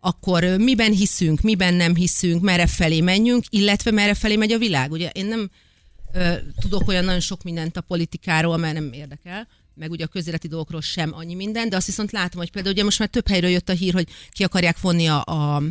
akkor 0.00 0.44
miben 0.44 0.92
hiszünk, 0.92 1.40
miben 1.40 1.74
nem 1.74 1.94
hiszünk, 1.94 2.42
merre 2.42 2.66
felé 2.66 3.00
menjünk, 3.00 3.44
illetve 3.48 3.90
merre 3.90 4.14
felé 4.14 4.36
megy 4.36 4.52
a 4.52 4.58
világ. 4.58 4.90
Ugye 4.90 5.08
én 5.08 5.26
nem 5.26 5.50
ö, 6.12 6.34
tudok 6.60 6.88
olyan 6.88 7.04
nagyon 7.04 7.20
sok 7.20 7.42
mindent 7.42 7.76
a 7.76 7.80
politikáról, 7.80 8.56
mert 8.56 8.74
nem 8.74 8.92
érdekel, 8.92 9.48
meg 9.74 9.90
ugye 9.90 10.04
a 10.04 10.08
közéleti 10.08 10.48
dolgokról 10.48 10.80
sem 10.80 11.12
annyi 11.14 11.34
minden, 11.34 11.68
de 11.68 11.76
azt 11.76 11.86
viszont 11.86 12.12
látom, 12.12 12.40
hogy 12.40 12.50
például 12.50 12.74
ugye 12.74 12.84
most 12.84 12.98
már 12.98 13.08
több 13.08 13.28
helyről 13.28 13.50
jött 13.50 13.68
a 13.68 13.72
hír, 13.72 13.92
hogy 13.92 14.06
ki 14.30 14.44
akarják 14.44 14.80
vonni 14.80 15.06
a, 15.06 15.24
a 15.24 15.62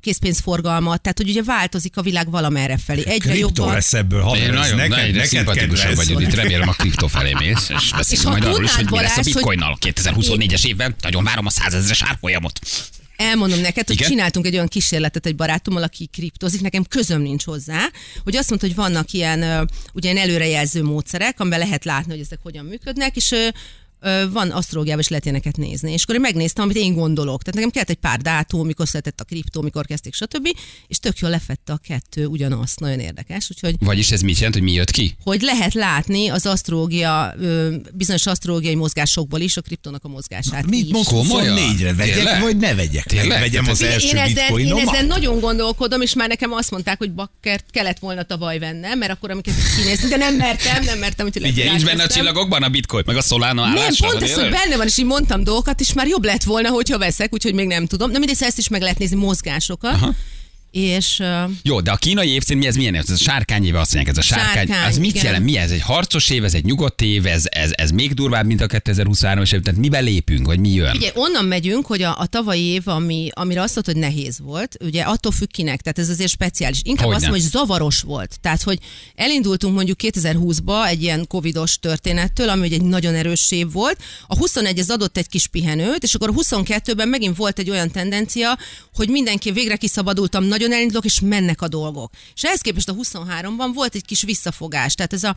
készpénzforgalmat, 0.00 1.00
tehát 1.00 1.18
hogy 1.18 1.28
ugye 1.28 1.42
változik 1.42 1.96
a 1.96 2.02
világ 2.02 2.30
valamerre 2.30 2.76
felé. 2.76 3.00
Egyre 3.00 3.16
Kriptó 3.16 3.38
jobban. 3.38 3.74
lesz 3.74 3.92
ebből, 3.92 4.20
ha 4.20 4.36
Én 4.36 4.52
nagyon, 4.52 4.76
neked, 4.76 4.90
neked, 4.90 5.14
neked 5.14 5.28
szimpatikusabb 5.28 5.86
kedves. 5.86 6.06
vagy, 6.08 6.22
itt 6.22 6.34
remélem 6.34 6.68
a 6.68 6.72
kriptó 6.72 7.06
felé 7.06 7.32
mész, 7.32 7.68
és 7.68 7.92
beszélünk 7.96 8.28
majd 8.28 8.44
arról 8.44 8.64
is, 8.64 8.74
hogy 8.74 8.90
mi 8.90 8.96
lesz 8.96 9.16
a 9.16 9.22
bitcoinnal 9.22 9.78
2024-es 9.80 10.66
évben. 10.66 10.94
Nagyon 11.00 11.24
várom 11.24 11.46
a 11.46 11.50
százezres 11.50 12.02
árfolyamot. 12.02 12.60
Elmondom 13.16 13.60
neked, 13.60 13.86
hogy 13.86 13.96
Igen? 13.96 14.08
csináltunk 14.08 14.46
egy 14.46 14.54
olyan 14.54 14.68
kísérletet 14.68 15.26
egy 15.26 15.36
barátommal, 15.36 15.82
aki 15.82 16.06
kriptozik, 16.12 16.60
nekem 16.60 16.84
közöm 16.84 17.20
nincs 17.20 17.44
hozzá, 17.44 17.90
hogy 18.24 18.36
azt 18.36 18.48
mondta, 18.48 18.66
hogy 18.66 18.76
vannak 18.76 19.12
ilyen, 19.12 19.68
ugye 19.92 20.10
ilyen 20.10 20.22
előrejelző 20.28 20.82
módszerek, 20.82 21.40
amiben 21.40 21.58
lehet 21.58 21.84
látni, 21.84 22.10
hogy 22.10 22.20
ezek 22.20 22.38
hogyan 22.42 22.64
működnek, 22.64 23.16
és 23.16 23.34
van 24.32 24.50
asztrológiában 24.50 25.00
is 25.00 25.08
lehet 25.08 25.24
ilyeneket 25.24 25.56
nézni. 25.56 25.92
És 25.92 26.02
akkor 26.02 26.14
én 26.14 26.20
megnéztem, 26.20 26.64
amit 26.64 26.76
én 26.76 26.94
gondolok. 26.94 27.42
Tehát 27.42 27.54
nekem 27.54 27.70
kellett 27.70 27.90
egy 27.90 27.96
pár 27.96 28.20
dátum, 28.20 28.66
mikor 28.66 28.88
született 28.88 29.20
a 29.20 29.24
kriptó, 29.24 29.62
mikor 29.62 29.86
kezdték, 29.86 30.14
stb. 30.14 30.48
És 30.86 30.98
tök 30.98 31.18
jól 31.18 31.30
lefette 31.30 31.72
a 31.72 31.76
kettő 31.88 32.26
ugyanazt. 32.26 32.80
Nagyon 32.80 32.98
érdekes. 33.00 33.48
Úgyhogy 33.50 33.74
Vagyis 33.78 34.10
ez 34.10 34.20
mit 34.20 34.36
jelent, 34.36 34.54
hogy 34.54 34.62
mi 34.62 34.72
jött 34.72 34.90
ki? 34.90 35.16
hogy 35.22 35.42
lehet 35.42 35.74
látni 35.74 36.28
az 36.28 36.46
asztrológia, 36.46 37.34
bizonyos 37.94 38.26
asztrológiai 38.26 38.74
mozgásokból 38.74 39.40
is 39.40 39.56
a 39.56 39.60
kriptónak 39.60 40.04
a 40.04 40.08
mozgását 40.08 40.66
Mit 40.66 40.84
is. 40.84 40.92
mond 40.92 41.04
Komolyan? 41.06 41.56
24-re? 41.56 41.94
Vegyek, 41.94 42.14
Tényleg? 42.14 42.42
vagy 42.42 42.56
ne 42.56 42.74
vegyek? 42.74 43.04
Tényleg? 43.04 43.40
Vegyem 43.40 43.68
az 43.68 43.82
első 43.82 44.06
én 44.08 44.16
ezen, 44.16 44.58
én 44.58 44.76
ezen 44.76 45.06
nagyon 45.06 45.40
gondolkodom, 45.40 46.00
és 46.00 46.14
már 46.14 46.28
nekem 46.28 46.52
azt 46.52 46.70
mondták, 46.70 46.98
hogy 46.98 47.12
bakkert 47.12 47.64
kellett 47.70 47.98
volna 47.98 48.22
tavaly 48.22 48.58
vennem, 48.58 48.98
mert 48.98 49.12
akkor 49.12 49.30
amiket 49.30 49.54
kinézni, 49.76 50.08
de 50.08 50.16
nem 50.16 50.34
mertem, 50.34 50.84
nem 50.84 50.98
mertem, 50.98 51.28
hogy 51.32 51.46
Ugye, 51.46 51.70
nincs 51.70 51.84
benne 51.84 52.02
a 52.02 52.06
csillagokban 52.08 52.62
a 52.62 52.68
bitcoin, 52.68 53.04
meg 53.06 53.16
a 53.16 53.22
Solana 53.22 53.62
állás? 53.64 53.80
Nem, 53.80 53.92
Igen, 53.98 54.10
pont 54.10 54.22
ez, 54.22 54.34
hogy 54.34 54.50
benne 54.50 54.76
van, 54.76 54.86
és 54.86 54.98
így 54.98 55.04
mondtam 55.04 55.44
dolgokat, 55.44 55.80
és 55.80 55.92
már 55.92 56.06
jobb 56.06 56.24
lett 56.24 56.42
volna, 56.42 56.68
hogyha 56.68 56.98
veszek, 56.98 57.32
úgyhogy 57.32 57.54
még 57.54 57.66
nem 57.66 57.86
tudom. 57.86 58.10
De 58.12 58.18
mindegy, 58.18 58.34
szóval 58.34 58.48
ezt 58.48 58.58
is 58.58 58.68
meg 58.68 58.82
lehet 58.82 58.98
nézni, 58.98 59.16
mozgásokat. 59.16 59.92
Aha. 59.92 60.14
És 60.74 61.22
Jó, 61.62 61.80
de 61.80 61.90
a 61.90 61.96
kínai 61.96 62.28
évszín 62.28 62.56
mi 62.56 62.66
ez 62.66 62.76
milyen? 62.76 62.94
Ez 62.94 63.10
a 63.10 63.16
sárkány 63.16 63.64
éve 63.64 63.80
azt 63.80 63.94
mondják, 63.94 64.16
ez 64.16 64.24
a 64.24 64.26
sárkány. 64.26 64.66
Sárkány, 64.66 64.88
az 64.88 64.98
mit 64.98 65.10
igen. 65.10 65.24
jelent? 65.24 65.44
Mi 65.44 65.56
ez? 65.56 65.70
Egy 65.70 65.80
harcos 65.80 66.30
év, 66.30 66.44
ez 66.44 66.54
egy 66.54 66.64
nyugodt 66.64 67.02
év, 67.02 67.26
ez, 67.26 67.42
ez, 67.50 67.70
ez 67.72 67.90
még 67.90 68.12
durvább, 68.12 68.46
mint 68.46 68.60
a 68.60 68.66
2023-as 68.66 69.54
év. 69.54 69.60
Tehát 69.60 69.80
miben 69.80 70.04
lépünk, 70.04 70.46
vagy 70.46 70.58
mi 70.58 70.70
jön? 70.70 70.96
Ugye 70.96 71.10
onnan 71.14 71.44
megyünk, 71.44 71.86
hogy 71.86 72.02
a, 72.02 72.18
a 72.18 72.26
tavalyi 72.26 72.62
év, 72.62 72.88
ami, 72.88 73.28
amire 73.32 73.62
azt 73.62 73.74
mondod, 73.74 73.94
hogy 73.94 74.02
nehéz 74.02 74.38
volt, 74.40 74.76
ugye 74.80 75.02
attól 75.02 75.32
függ 75.32 75.50
kinek, 75.50 75.80
tehát 75.80 75.98
ez 75.98 76.08
azért 76.08 76.30
speciális. 76.30 76.80
Inkább 76.82 77.06
Hogyne. 77.06 77.16
azt 77.16 77.26
mondom, 77.26 77.42
hogy 77.42 77.50
zavaros 77.60 78.00
volt. 78.00 78.38
Tehát, 78.40 78.62
hogy 78.62 78.78
elindultunk 79.14 79.74
mondjuk 79.74 79.98
2020-ba 80.02 80.86
egy 80.88 81.02
ilyen 81.02 81.26
covidos 81.26 81.78
történettől, 81.78 82.48
ami 82.48 82.66
ugye 82.66 82.76
egy 82.76 82.84
nagyon 82.84 83.14
erős 83.14 83.50
év 83.50 83.72
volt. 83.72 83.98
A 84.26 84.36
21 84.36 84.78
ez 84.78 84.90
adott 84.90 85.16
egy 85.16 85.28
kis 85.28 85.46
pihenőt, 85.46 86.02
és 86.02 86.14
akkor 86.14 86.28
a 86.28 86.32
22-ben 86.32 87.08
megint 87.08 87.36
volt 87.36 87.58
egy 87.58 87.70
olyan 87.70 87.90
tendencia, 87.90 88.58
hogy 88.94 89.08
mindenki 89.08 89.50
végre 89.50 89.76
kiszabadultam, 89.76 90.44
nagyon 90.44 90.63
elindulok, 90.72 91.04
és 91.04 91.20
mennek 91.20 91.62
a 91.62 91.68
dolgok. 91.68 92.12
És 92.34 92.42
ehhez 92.42 92.60
képest 92.60 92.88
a 92.88 92.94
23-ban 92.94 93.70
volt 93.74 93.94
egy 93.94 94.04
kis 94.04 94.22
visszafogás. 94.22 94.94
Tehát 94.94 95.12
ez 95.12 95.24
a 95.24 95.36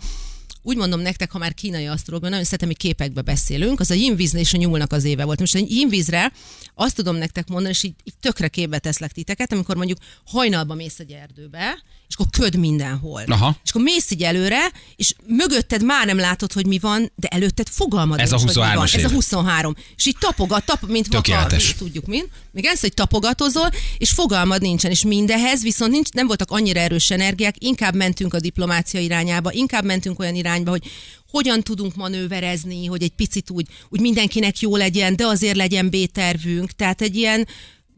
úgy 0.67 0.77
mondom 0.77 0.99
nektek, 0.99 1.31
ha 1.31 1.37
már 1.37 1.53
kínai 1.53 1.85
asztrológia, 1.85 2.29
nagyon 2.29 2.43
szeretem, 2.43 2.67
hogy 2.67 2.77
képekbe 2.77 3.21
beszélünk, 3.21 3.79
az 3.79 3.91
a 3.91 3.93
yinvíz 3.93 4.33
és 4.33 4.53
a 4.53 4.57
nyúlnak 4.57 4.91
az 4.91 5.03
éve 5.03 5.23
volt. 5.23 5.39
Most 5.39 5.55
a 5.55 5.59
yinvízre 5.67 6.31
azt 6.75 6.95
tudom 6.95 7.15
nektek 7.15 7.47
mondani, 7.47 7.73
és 7.73 7.83
így, 7.83 7.93
így 8.03 8.13
tökre 8.19 8.47
képbe 8.47 8.79
teszlek 8.79 9.11
titeket, 9.11 9.51
amikor 9.51 9.75
mondjuk 9.75 9.97
hajnalba 10.25 10.73
mész 10.73 10.99
egy 10.99 11.11
erdőbe, 11.11 11.83
és 12.07 12.15
akkor 12.15 12.27
köd 12.29 12.55
mindenhol. 12.55 13.23
Aha. 13.27 13.57
És 13.63 13.69
akkor 13.69 13.81
mész 13.81 14.11
így 14.11 14.23
előre, 14.23 14.71
és 14.95 15.13
mögötted 15.27 15.83
már 15.83 16.05
nem 16.05 16.17
látod, 16.17 16.53
hogy 16.53 16.65
mi 16.65 16.79
van, 16.79 17.11
de 17.15 17.27
előtted 17.27 17.67
fogalmad 17.67 18.19
Ez 18.19 18.31
a 18.31 18.35
nincs, 18.35 18.53
hogy 18.53 18.55
mi 18.55 18.75
van. 18.75 18.85
23-as 18.85 18.95
Ez 18.95 19.03
a 19.03 19.07
év. 19.07 19.13
23. 19.13 19.75
És 19.95 20.05
így 20.05 20.17
tapogat, 20.19 20.65
tap, 20.65 20.87
mint 20.87 21.07
vaka, 21.07 21.47
mi 21.49 21.73
tudjuk 21.77 22.05
mind. 22.05 22.29
Még 22.51 22.65
ez, 22.65 22.79
hogy 22.79 22.93
tapogatozol, 22.93 23.69
és 23.97 24.09
fogalmad 24.11 24.61
nincsen, 24.61 24.91
és 24.91 25.03
mindehez 25.17 25.63
viszont 25.63 25.91
nincs, 25.91 26.11
nem 26.11 26.27
voltak 26.27 26.51
annyira 26.51 26.79
erős 26.79 27.11
energiák, 27.11 27.55
inkább 27.59 27.95
mentünk 27.95 28.33
a 28.33 28.39
diplomácia 28.39 28.99
irányába, 28.99 29.51
inkább 29.51 29.83
mentünk 29.83 30.19
olyan 30.19 30.35
irányba, 30.35 30.69
hogy 30.69 30.83
hogyan 31.31 31.61
tudunk 31.63 31.95
manőverezni, 31.95 32.85
hogy 32.85 33.03
egy 33.03 33.11
picit 33.15 33.49
úgy, 33.49 33.67
úgy 33.89 33.99
mindenkinek 33.99 34.59
jó 34.59 34.75
legyen, 34.75 35.15
de 35.15 35.25
azért 35.25 35.55
legyen 35.55 35.89
B-tervünk. 35.89 36.71
Tehát 36.71 37.01
egy 37.01 37.15
ilyen, 37.15 37.47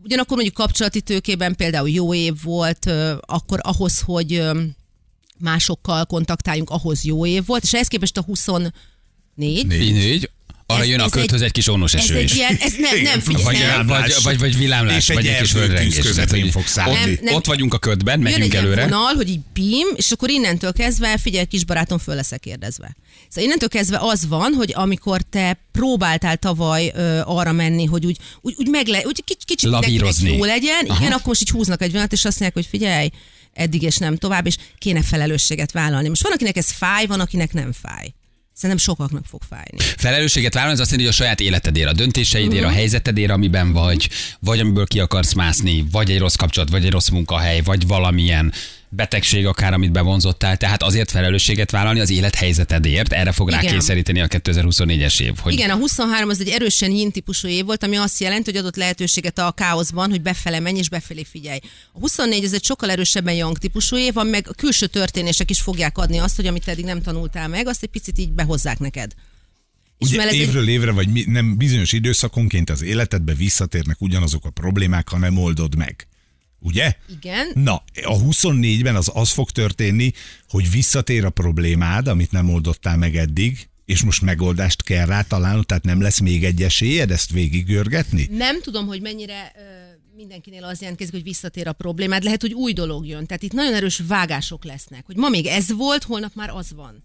ugyanakkor 0.04 0.36
mondjuk 0.36 0.56
kapcsolati 0.56 1.02
tőkében 1.02 1.56
például 1.56 1.90
jó 1.90 2.14
év 2.14 2.34
volt, 2.44 2.92
akkor 3.20 3.60
ahhoz, 3.64 4.00
hogy 4.00 4.42
másokkal 5.38 6.06
kontaktáljunk, 6.06 6.70
ahhoz 6.70 7.04
jó 7.04 7.26
év 7.26 7.46
volt, 7.46 7.64
és 7.64 7.74
ehhez 7.74 7.88
képest 7.88 8.18
a 8.18 8.22
24, 8.22 8.72
Négy. 9.36 9.72
Így, 9.72 9.96
így. 9.96 10.30
Arra 10.72 10.82
Ez- 10.82 10.88
jön 10.88 11.00
a 11.00 11.04
ez 11.04 11.12
köthöz 11.12 11.40
egy- 11.42 11.46
egy 11.46 11.52
kis 11.52 11.68
ónos 11.68 11.94
ez 11.94 12.02
eső 12.04 12.16
egy 12.16 12.24
is. 12.24 12.34
ilyen, 12.36 12.58
ez 12.62 12.74
ne, 12.78 12.90
nem 12.92 12.98
Igen, 13.00 13.20
figyelj, 13.22 13.44
vagy 13.44 13.58
nem. 13.60 13.88
Vagy, 13.88 14.14
vagy, 14.24 14.40
vagy 14.40 14.58
villámlás, 14.58 15.08
vagy 15.08 15.28
egy 15.28 15.38
kis 15.42 15.52
földrengés. 15.52 15.98
Ott, 16.56 16.76
Nem, 16.76 17.18
nem. 17.22 17.34
ott 17.34 17.46
vagyunk 17.46 17.74
a 17.74 17.78
ködben, 17.78 18.14
Jön 18.14 18.24
megyünk 18.24 18.44
egy 18.44 18.52
ilyen 18.52 18.64
előre. 18.64 18.84
vonal, 18.84 19.14
hogy 19.14 19.30
így 19.30 19.40
bim, 19.54 19.88
és 19.96 20.12
akkor 20.12 20.30
innentől 20.30 20.74
kezdve, 20.74 21.18
figyelj, 21.18 21.46
kis 21.46 21.66
barátom, 21.66 21.98
föl 21.98 22.16
leszek 22.16 22.40
kérdezve. 22.40 22.96
Szóval 23.30 23.44
innentől 23.44 23.70
kezdve 23.70 23.98
az 24.02 24.28
van, 24.28 24.54
hogy 24.54 24.72
amikor 24.76 25.22
te 25.22 25.60
próbáltál 25.72 26.38
tavaly 26.38 26.92
ö, 26.96 27.20
arra 27.26 27.52
menni, 27.52 27.86
hogy 27.86 28.06
úgy, 28.06 28.18
úgy, 28.42 28.54
úgy, 28.58 28.68
megle, 28.68 29.02
úgy 29.06 29.24
kicsit, 29.24 29.46
kicsit 29.46 29.70
mindenkinek 29.70 30.00
Lavírozni. 30.02 30.38
jó 30.38 30.44
legyen, 30.44 30.86
Aha. 30.88 31.00
igen, 31.00 31.12
akkor 31.12 31.26
most 31.28 31.42
így 31.42 31.50
húznak 31.50 31.82
egy 31.82 31.90
vonalat, 31.90 32.12
és 32.12 32.26
azt 32.26 32.40
mondják, 32.40 32.54
hogy 32.54 32.80
figyelj, 32.80 33.10
eddig 33.54 33.82
és 33.82 33.98
nem 33.98 34.18
tovább, 34.18 34.46
és 34.46 34.56
kéne 34.78 35.02
felelősséget 35.04 35.72
vállalni. 35.72 36.08
Most 36.08 36.24
van, 36.24 36.32
akinek 36.32 36.58
ez 36.58 36.72
fáj, 36.72 37.06
van, 37.06 37.20
akinek 37.20 37.54
nem 37.54 37.72
fáj. 37.82 38.14
Szerintem 38.60 38.78
sokaknak 38.86 39.26
fog 39.26 39.42
fájni. 39.50 39.78
Felelősséget 39.98 40.54
vállalni, 40.54 40.76
az 40.76 40.82
azt 40.82 40.92
jelenti, 40.92 41.10
hogy 41.12 41.20
a 41.20 41.24
saját 41.24 41.40
életedért, 41.40 41.90
a 41.90 41.94
döntéseidért, 41.94 42.62
Mhm. 42.64 42.72
a 42.72 42.76
helyzetedért, 42.76 43.32
amiben 43.32 43.72
vagy, 43.72 44.10
vagy 44.40 44.60
amiből 44.60 44.86
ki 44.88 45.00
akarsz 45.00 45.34
mászni, 45.34 45.86
vagy 45.92 46.12
egy 46.12 46.20
rossz 46.20 46.36
kapcsolat, 46.36 46.70
vagy 46.70 46.86
egy 46.86 46.92
rossz 46.92 47.08
munkahely, 47.10 47.62
vagy 47.62 47.88
valamilyen 47.88 48.54
betegség 48.92 49.46
akár, 49.46 49.74
amit 49.74 49.92
bevonzottál. 49.92 50.58
Tehát 50.58 50.84
azért 50.84 51.12
felelősséget 51.12 51.72
vállalni 51.72 52.00
az 52.00 52.10
élethelyzetedért, 52.10 53.14
erre 53.14 53.32
fog 53.32 53.48
Igen. 53.50 53.62
rákényszeríteni 53.62 54.20
a 54.22 54.28
2024-es 54.28 55.22
év. 55.22 55.34
Hogy 55.38 55.54
Igen, 55.54 55.70
a 55.70 55.76
23 55.76 56.30
az 56.30 56.40
egy 56.40 56.48
erősen 56.48 56.92
yin 56.92 57.12
típusú 57.12 57.48
év 57.48 57.66
volt, 57.66 57.84
ami 57.84 57.96
azt 57.96 58.20
jelenti, 58.20 58.52
hogy 58.52 58.60
adott 58.60 58.76
lehetőséget 58.76 59.40
a 59.40 59.52
káoszban, 59.52 60.10
hogy 60.10 60.22
befele 60.22 60.60
menj 60.60 60.78
és 60.78 60.90
befelé 60.90 61.24
figyelj. 61.24 61.60
A 61.92 62.00
24 62.00 62.44
ez 62.44 62.54
egy 62.54 62.64
sokkal 62.64 62.92
erősebben 62.92 63.34
yang 63.36 63.58
típusú 63.58 63.98
év, 63.98 64.18
ami 64.18 64.30
meg 64.30 64.48
a 64.50 64.54
külső 64.54 64.86
történések 64.88 65.50
is 65.50 65.62
fogják 65.62 65.98
adni 65.98 66.18
azt, 66.18 66.36
hogy 66.36 66.48
amit 66.48 66.68
eddig 66.68 66.86
nem 66.86 67.02
tanultál 67.02 67.48
meg, 67.48 67.68
azt 67.68 67.84
egy 67.84 67.90
picit 67.90 68.18
így 68.18 68.32
behozzák 68.32 68.80
neked. 68.80 69.12
És 69.98 70.08
Ugye 70.10 70.28
egy- 70.28 70.36
évről 70.36 70.68
évre, 70.70 70.92
vagy 70.92 71.08
mi, 71.10 71.24
nem 71.28 71.58
bizonyos 71.58 71.92
időszakonként 71.92 72.70
az 72.70 72.82
életedbe 72.82 73.34
visszatérnek 73.34 74.02
ugyanazok 74.02 74.46
a 74.46 74.50
problémák, 74.50 75.10
ha 75.10 75.18
nem 75.18 75.38
oldod 75.38 75.76
meg. 75.76 76.08
Ugye? 76.60 76.94
Igen. 77.10 77.52
Na, 77.54 77.84
a 78.04 78.20
24-ben 78.20 78.96
az 78.96 79.12
az 79.14 79.30
fog 79.30 79.50
történni, 79.50 80.12
hogy 80.50 80.72
visszatér 80.72 81.26
a 81.26 81.30
problémád, 81.30 82.08
amit 82.08 82.32
nem 82.32 82.50
oldottál 82.50 82.98
meg 82.98 83.16
eddig, 83.16 83.70
és 83.86 84.04
most 84.04 84.22
megoldást 84.22 84.84
kell 84.84 85.06
rá 85.06 85.22
találnod, 85.22 85.66
tehát 85.66 85.84
nem 85.84 86.02
lesz 86.02 86.20
még 86.20 86.44
egy 86.44 86.64
esélyed 86.64 87.12
ezt 87.12 87.32
végigörgetni? 87.32 88.28
Nem 88.32 88.62
tudom, 88.62 88.88
hogy 88.88 89.02
mennyire 89.02 89.52
ö, 89.56 89.62
mindenkinél 90.16 90.64
az 90.64 90.80
jelentkezik, 90.82 91.14
hogy 91.14 91.24
visszatér 91.24 91.68
a 91.68 91.74
problémád. 91.74 92.24
Lehet, 92.24 92.42
hogy 92.42 92.54
új 92.54 92.74
dolog 92.74 93.06
jön. 93.06 93.26
Tehát 93.26 93.44
itt 93.44 93.54
nagyon 93.54 93.74
erős 93.74 94.02
vágások 94.08 94.64
lesznek. 94.64 95.06
Hogy 95.06 95.16
ma 95.16 95.30
még 95.30 95.46
ez 95.46 95.72
volt, 95.72 96.04
holnap 96.04 96.32
már 96.36 96.50
az 96.50 96.74
van. 96.76 97.04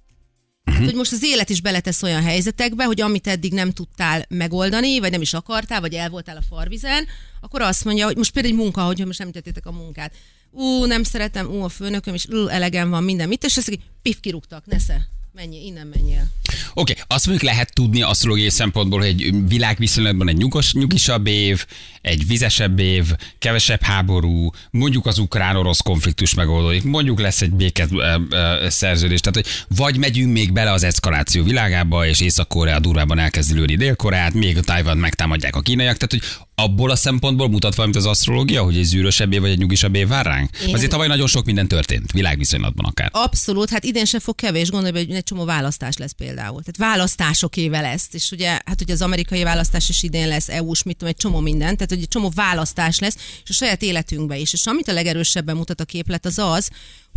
Hát, 0.74 0.84
hogy 0.84 0.94
most 0.94 1.12
az 1.12 1.22
élet 1.22 1.50
is 1.50 1.60
beletesz 1.60 2.02
olyan 2.02 2.22
helyzetekbe, 2.22 2.84
hogy 2.84 3.00
amit 3.00 3.26
eddig 3.26 3.52
nem 3.52 3.72
tudtál 3.72 4.24
megoldani, 4.28 4.98
vagy 4.98 5.10
nem 5.10 5.20
is 5.20 5.34
akartál, 5.34 5.80
vagy 5.80 5.94
el 5.94 6.10
voltál 6.10 6.36
a 6.36 6.42
farvizen, 6.48 7.06
akkor 7.40 7.62
azt 7.62 7.84
mondja, 7.84 8.06
hogy 8.06 8.16
most 8.16 8.32
például 8.32 8.54
egy 8.54 8.60
munka, 8.60 8.82
hogy 8.82 9.06
most 9.06 9.18
nem 9.18 9.30
tettétek 9.30 9.66
a 9.66 9.72
munkát. 9.72 10.12
Ú, 10.50 10.84
nem 10.84 11.02
szeretem, 11.02 11.46
ú, 11.46 11.62
a 11.62 11.68
főnököm, 11.68 12.14
és 12.14 12.26
ú, 12.26 12.46
elegem 12.46 12.90
van 12.90 13.04
minden. 13.04 13.28
Mit? 13.28 13.44
És 13.44 13.56
ezt 13.56 13.78
pif 14.02 14.20
kirúgtak, 14.20 14.66
nesze, 14.66 15.08
menjél, 15.34 15.62
innen 15.62 15.86
menjél. 15.86 16.26
Oké, 16.74 16.92
okay, 16.92 17.04
azt 17.08 17.26
mondjuk 17.26 17.50
lehet 17.50 17.72
tudni 17.72 18.02
asztrológiai 18.02 18.50
szempontból, 18.50 18.98
hogy 18.98 19.08
egy 19.08 19.48
világviszonylatban 19.48 20.28
egy 20.28 20.36
nyugos, 20.36 20.72
nyugisabb 20.72 21.26
év, 21.26 21.66
egy 22.02 22.26
vizesebb 22.26 22.78
év, 22.78 23.12
kevesebb 23.38 23.82
háború, 23.82 24.50
mondjuk 24.70 25.06
az 25.06 25.18
ukrán-orosz 25.18 25.80
konfliktus 25.80 26.34
megoldódik, 26.34 26.82
mondjuk 26.82 27.20
lesz 27.20 27.40
egy 27.42 27.52
béket 27.52 27.88
ö, 28.30 28.66
szerződés, 28.68 29.20
tehát 29.20 29.34
hogy 29.34 29.76
vagy 29.76 29.98
megyünk 29.98 30.32
még 30.32 30.52
bele 30.52 30.72
az 30.72 30.82
eszkaláció 30.82 31.42
világába, 31.42 32.06
és 32.06 32.20
Észak-Korea 32.20 32.80
durvában 32.80 33.18
elkezdi 33.18 33.54
lőni 33.54 33.76
Dél-Koreát, 33.76 34.34
még 34.34 34.56
a 34.56 34.62
Tajvan 34.62 34.96
megtámadják 34.96 35.56
a 35.56 35.60
kínaiak, 35.60 35.96
tehát 35.96 36.10
hogy 36.10 36.44
abból 36.54 36.90
a 36.90 36.96
szempontból 36.96 37.48
mutat 37.48 37.74
valamit 37.74 37.96
az 37.96 38.06
asztrológia, 38.06 38.62
hogy 38.62 38.76
egy 38.76 38.84
zűrösebb 38.84 39.32
év 39.32 39.40
vagy 39.40 39.50
egy 39.50 39.58
nyugisabb 39.58 39.94
év 39.94 40.08
vár 40.08 40.26
ránk? 40.26 40.56
Én- 40.66 40.74
Azért 40.74 40.90
tavaly 40.90 41.06
nagyon 41.06 41.26
sok 41.26 41.44
minden 41.44 41.68
történt, 41.68 42.12
világviszonylatban 42.12 42.84
akár. 42.84 43.08
Abszolút, 43.12 43.70
hát 43.70 43.84
idén 43.84 44.04
sem 44.04 44.20
fog 44.20 44.34
kevés, 44.34 44.70
gondolj, 44.70 44.92
hogy 45.04 45.14
egy 45.14 45.22
csomó 45.24 45.44
választás 45.44 45.96
lesz 45.96 46.12
például. 46.12 46.62
Tehát 46.62 46.92
választások 46.92 47.56
éve 47.56 47.80
lesz, 47.80 48.08
és 48.12 48.30
ugye, 48.30 48.48
hát 48.48 48.80
ugye 48.82 48.92
az 48.92 49.02
amerikai 49.02 49.42
választás 49.42 49.88
is 49.88 50.02
idén 50.02 50.28
lesz, 50.28 50.48
EU-s, 50.48 50.82
mit 50.82 50.96
tudom, 50.96 51.12
egy 51.12 51.20
csomó 51.20 51.40
minden, 51.40 51.74
tehát 51.74 51.90
hogy 51.90 52.02
egy 52.02 52.08
csomó 52.08 52.32
választás 52.34 52.98
lesz, 52.98 53.16
és 53.44 53.50
a 53.50 53.52
saját 53.52 53.82
életünkbe 53.82 54.36
is. 54.36 54.52
És 54.52 54.66
amit 54.66 54.88
a 54.88 54.92
legerősebben 54.92 55.56
mutat 55.56 55.80
a 55.80 55.84
képlet, 55.84 56.26
az 56.26 56.38
az, 56.38 56.68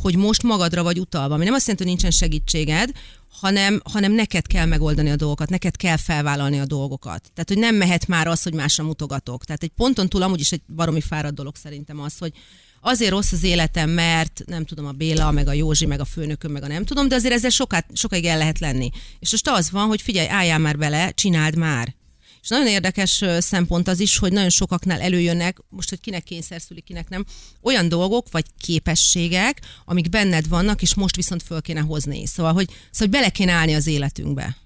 hogy 0.02 0.16
most 0.16 0.44
magadra 0.44 0.84
vagy 0.84 1.00
utalva, 1.00 1.34
ami 1.36 1.44
nem 1.44 1.54
azt 1.54 1.68
jelenti, 1.68 1.84
hogy 1.90 1.94
nincsen 1.98 2.20
segítséged, 2.20 2.90
hanem, 3.30 3.82
hanem 3.92 4.12
neked 4.12 4.48
kell 4.48 4.66
megoldani 4.66 5.10
a 5.10 5.16
dolgokat, 5.16 5.50
neked 5.50 5.76
kell 5.76 5.98
felvállalni 5.98 6.60
a 6.60 6.66
dolgokat. 6.66 7.22
Tehát, 7.34 7.48
hogy 7.48 7.58
nem 7.58 7.76
mehet 7.76 8.08
már 8.08 8.28
az, 8.28 8.44
hogy 8.44 8.54
másra 8.54 8.84
mutogatok. 8.84 9.46
Tehát 9.46 9.64
egy 9.64 9.72
ponton 9.76 10.10
túl 10.10 10.22
amúgy 10.22 10.40
is 10.40 10.52
egy 10.52 10.62
baromi 10.76 11.02
fáradt 11.02 11.36
dolog 11.36 11.56
szerintem 11.56 12.00
az, 12.00 12.18
hogy 12.18 12.34
azért 12.82 13.12
rossz 13.12 13.32
az 13.32 13.44
életem, 13.44 13.90
mert 13.90 14.42
nem 14.46 14.66
tudom, 14.66 14.86
a 14.86 14.92
Béla, 14.92 15.32
meg 15.32 15.48
a 15.48 15.54
Józsi, 15.54 15.86
meg 15.86 16.00
a 16.00 16.06
főnököm, 16.06 16.52
meg 16.52 16.64
a 16.64 16.68
nem 16.68 16.86
tudom, 16.86 17.08
de 17.08 17.16
azért 17.16 17.34
ezzel 17.34 17.50
sokat, 17.50 17.86
sokáig 17.94 18.26
el 18.26 18.38
lehet 18.38 18.60
lenni. 18.60 18.90
És 19.20 19.32
most 19.32 19.50
az 19.50 19.72
van, 19.72 19.88
hogy 19.88 20.02
figyelj, 20.02 20.28
álljál 20.28 20.60
már 20.60 20.78
bele, 20.78 21.12
csináld 21.12 21.56
már. 21.56 21.96
És 22.42 22.50
nagyon 22.50 22.68
érdekes 22.68 23.24
szempont 23.40 23.88
az 23.88 24.00
is, 24.00 24.18
hogy 24.18 24.32
nagyon 24.32 24.50
sokaknál 24.50 25.02
előjönnek, 25.02 25.58
most, 25.70 25.90
hogy 25.90 26.00
kinek 26.00 26.24
kényszer 26.24 26.62
szülik, 26.62 26.84
kinek 26.84 27.10
nem, 27.10 27.26
olyan 27.62 27.90
dolgok 27.90 28.28
vagy 28.32 28.46
képességek, 28.62 29.62
amik 29.86 30.10
benned 30.10 30.48
vannak, 30.48 30.82
és 30.82 30.96
most 30.96 31.16
viszont 31.16 31.44
föl 31.44 31.62
kéne 31.62 31.80
hozni. 31.80 32.26
Szóval, 32.26 32.54
hogy, 32.54 32.68
szóval, 32.68 32.82
hogy 32.98 33.10
bele 33.10 33.30
kéne 33.30 33.52
állni 33.52 33.74
az 33.74 33.88
életünkbe. 33.88 34.58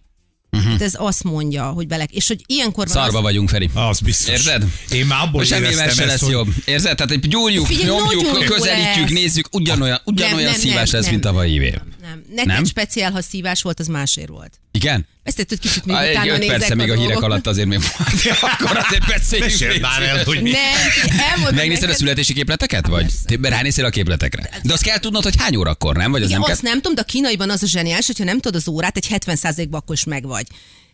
Uh-huh. 0.52 0.72
Hát 0.72 0.82
ez 0.82 0.94
azt 0.98 1.24
mondja, 1.24 1.64
hogy 1.64 1.88
bele... 1.88 2.08
És 2.10 2.28
hogy 2.28 2.44
ilyenkor 2.46 2.88
van 2.88 2.96
Szarba 2.96 3.18
az, 3.18 3.24
vagyunk, 3.24 3.50
Feri. 3.50 3.70
Az 3.74 4.00
biztos. 4.00 4.46
Érted? 4.46 4.64
Én 4.90 5.06
már 5.06 5.22
abból 5.22 5.40
Most 5.40 5.50
semmivel 5.50 5.72
éreztem 5.72 5.96
se 5.96 6.02
ezt, 6.02 6.12
lesz 6.12 6.22
hogy 6.22 6.32
jobb. 6.32 6.48
Érzed? 6.66 6.96
Tehát 6.96 7.12
egy 7.12 7.28
gyúrjuk, 7.28 7.66
Figyelj, 7.66 7.86
nyomjuk, 7.86 8.46
közelítjük, 8.46 9.10
lesz. 9.10 9.20
nézzük, 9.20 9.48
ugyanolyan, 9.52 10.02
ugyanolyan 10.06 10.52
nem, 10.52 10.60
szívás 10.60 10.90
nem, 10.90 11.02
lesz, 11.02 11.12
nem. 11.12 11.14
mint 11.14 11.26
a 11.26 11.46
év. 11.46 11.74
Nem. 12.12 12.24
Neked 12.36 12.52
Nem? 12.52 12.64
speciál, 12.66 13.12
ha 13.12 13.22
szívás 13.22 13.62
volt, 13.62 13.80
az 13.80 13.88
másért 13.88 14.28
volt. 14.28 14.60
Igen? 14.72 15.08
Ezt 15.24 15.40
egy 15.40 15.60
kicsit 15.60 15.86
még 15.86 15.96
Egy 15.96 16.10
utána 16.10 16.38
nézek 16.38 16.58
persze 16.58 16.76
még 16.76 16.92
a 16.92 16.96
hírek 16.96 17.22
alatt 17.22 17.48
azért 17.48 17.68
még 17.68 17.80
akkor 18.42 18.78
azért 18.78 19.08
beszéljünk. 19.08 19.52
Meséld 19.52 19.72
légy 19.72 19.82
már 19.82 20.02
el, 20.02 20.24
hogy 20.24 20.42
mi. 20.42 20.52
Nem, 20.52 21.56
Megnézted 21.56 21.90
a 21.90 21.94
születési 21.94 22.34
képleteket? 22.34 22.88
Vagy? 22.88 23.12
Te 23.26 23.50
ránézél 23.50 23.86
a 23.86 23.90
képletekre? 23.90 24.50
De 24.64 24.74
azt 24.74 24.84
kell 24.84 25.00
tudnod, 25.00 25.24
hogy 25.24 25.36
hány 25.38 25.56
órakor, 25.56 25.96
nem? 25.96 26.12
Vagy 26.12 26.22
az 26.22 26.28
Igen, 26.28 26.40
nem 26.40 26.48
kell? 26.48 26.58
azt 26.58 26.66
nem 26.66 26.76
tudom, 26.76 26.96
de 26.96 27.02
a 27.02 27.06
kínaiban 27.06 27.50
az 27.50 27.64
a 27.64 27.68
zseniális, 27.68 28.06
hogyha 28.06 28.24
nem 28.24 28.40
tudod 28.40 28.56
az 28.56 28.68
órát, 28.68 28.98
egy 28.98 29.08
70%-ban 29.10 29.80
akkor 29.80 29.96
is 29.96 30.04
megvagy. 30.04 30.48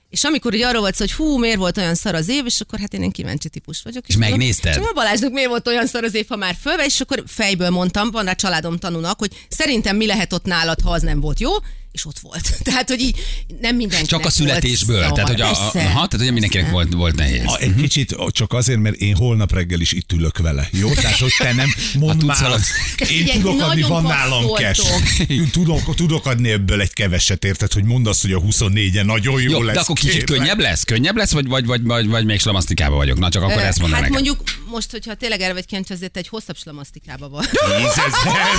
És 0.10 0.24
amikor 0.24 0.54
ugye 0.54 0.68
arról 0.68 0.82
volt 0.82 0.96
szó, 0.96 1.06
hogy 1.06 1.14
hú, 1.14 1.38
miért 1.38 1.58
volt 1.58 1.78
olyan 1.78 1.96
szar 1.96 2.16
az 2.16 2.28
év, 2.30 2.46
és 2.46 2.62
akkor 2.62 2.80
hát 2.80 2.94
én 2.94 3.02
egy 3.02 3.12
kíváncsi 3.12 3.50
típus 3.50 3.82
vagyok. 3.82 4.08
És 4.08 4.16
mondom, 4.16 4.38
megnézted? 4.38 4.76
És 4.76 4.88
a 4.90 4.94
Balázsnak 4.94 5.32
miért 5.32 5.50
volt 5.50 5.68
olyan 5.68 5.88
szar 5.88 6.04
az 6.04 6.16
év, 6.16 6.26
ha 6.28 6.36
már 6.36 6.56
fölve, 6.62 6.86
és 6.86 7.02
akkor 7.02 7.24
fejből 7.28 7.70
mondtam, 7.70 8.12
van 8.12 8.26
rá 8.26 8.34
családom 8.34 8.78
tanúnak, 8.78 9.20
hogy 9.20 9.46
szerintem 9.50 9.96
mi 9.96 10.06
lehet 10.06 10.34
ott 10.34 10.46
nálad, 10.46 10.82
ha 10.82 10.92
az 10.92 11.02
nem 11.02 11.20
volt 11.20 11.40
jó, 11.40 11.52
és 11.92 12.06
ott 12.06 12.20
volt. 12.20 12.58
Tehát, 12.64 12.90
hogy 12.90 13.00
így 13.00 13.16
nem 13.62 13.76
mindenki. 13.76 14.06
Csak 14.06 14.26
a 14.26 14.30
születésből. 14.30 15.00
Volt 15.02 15.14
tehát, 15.14 15.30
hogy 15.30 15.42
a, 15.42 15.68
a, 15.68 15.72
tehát, 15.72 16.12
hogy 16.16 16.32
mindenkinek 16.32 16.72
volt, 16.72 16.94
volt 16.94 17.16
nehéz. 17.16 17.44
A, 17.46 17.58
egy 17.60 17.76
kicsit 17.76 18.16
csak 18.30 18.54
azért, 18.54 18.80
mert 18.80 18.96
én 18.96 19.16
holnap 19.16 19.54
reggel 19.54 19.80
is 19.80 19.92
itt 19.92 20.12
ülök 20.12 20.38
vele, 20.38 20.70
jó? 20.72 20.94
Tehát, 20.94 21.18
hogy 21.18 21.34
te 21.38 21.54
nem 21.54 21.74
mondd 22.00 22.20
tudsz 22.20 22.26
már, 22.26 22.42
valami- 22.42 22.64
én 23.00 23.06
Figyelj, 23.08 23.40
tudok 23.40 23.62
adni, 23.62 23.82
van 23.82 24.04
nálam 24.04 24.46
passzoltok. 24.48 25.50
Tudok, 25.52 25.96
tudok 25.96 26.26
adni 26.26 26.50
ebből 26.50 26.82
egy 26.82 26.94
keveset, 26.94 27.44
érted, 27.46 27.74
hogy 27.74 27.84
mondd 27.84 28.08
azt, 28.08 28.22
hogy 28.22 28.32
a 28.32 28.40
24-en 28.42 29.06
nagyon 29.06 29.42
jó, 29.42 29.50
Jó, 29.50 29.62
lesz. 29.62 29.76
de 29.76 29.82
akkor 29.82 29.96
kicsit 29.96 30.12
kérlek. 30.24 30.38
könnyebb 30.38 30.60
lesz? 30.60 30.84
Könnyebb 30.84 31.16
lesz, 31.18 31.32
vagy, 31.32 31.48
vagy, 31.48 31.66
vagy, 31.66 31.84
vagy, 31.84 32.08
vagy 32.08 32.26
még 32.26 32.40
slamasztikába 32.40 32.96
vagyok? 32.96 33.20
Na, 33.20 33.30
csak 33.30 33.44
akkor 33.44 33.58
Ö, 33.62 33.66
ezt 33.66 33.80
mondom 33.80 34.00
Hát 34.00 34.10
nekem. 34.10 34.24
mondjuk 34.24 34.56
most, 34.72 34.92
hogyha 34.92 35.14
tényleg 35.14 35.42
erre 35.42 35.54
vagy 35.54 35.66
kíváncsi, 35.66 35.94
azért 35.94 36.18
egy 36.18 36.28
hosszabb 36.28 36.58
slamasztikába 36.58 37.30
van. 37.30 37.44
Tízezer, 37.78 38.58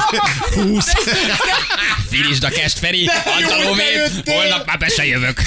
húsz. 0.64 0.92
Finisd 2.08 2.44
a 2.44 2.48
kest, 2.48 2.78
Feri, 2.78 3.10
Bejöttél. 3.76 4.34
holnap 4.34 4.66
már 4.66 4.78
be 4.78 4.88
se 4.88 5.06
jövök. 5.06 5.42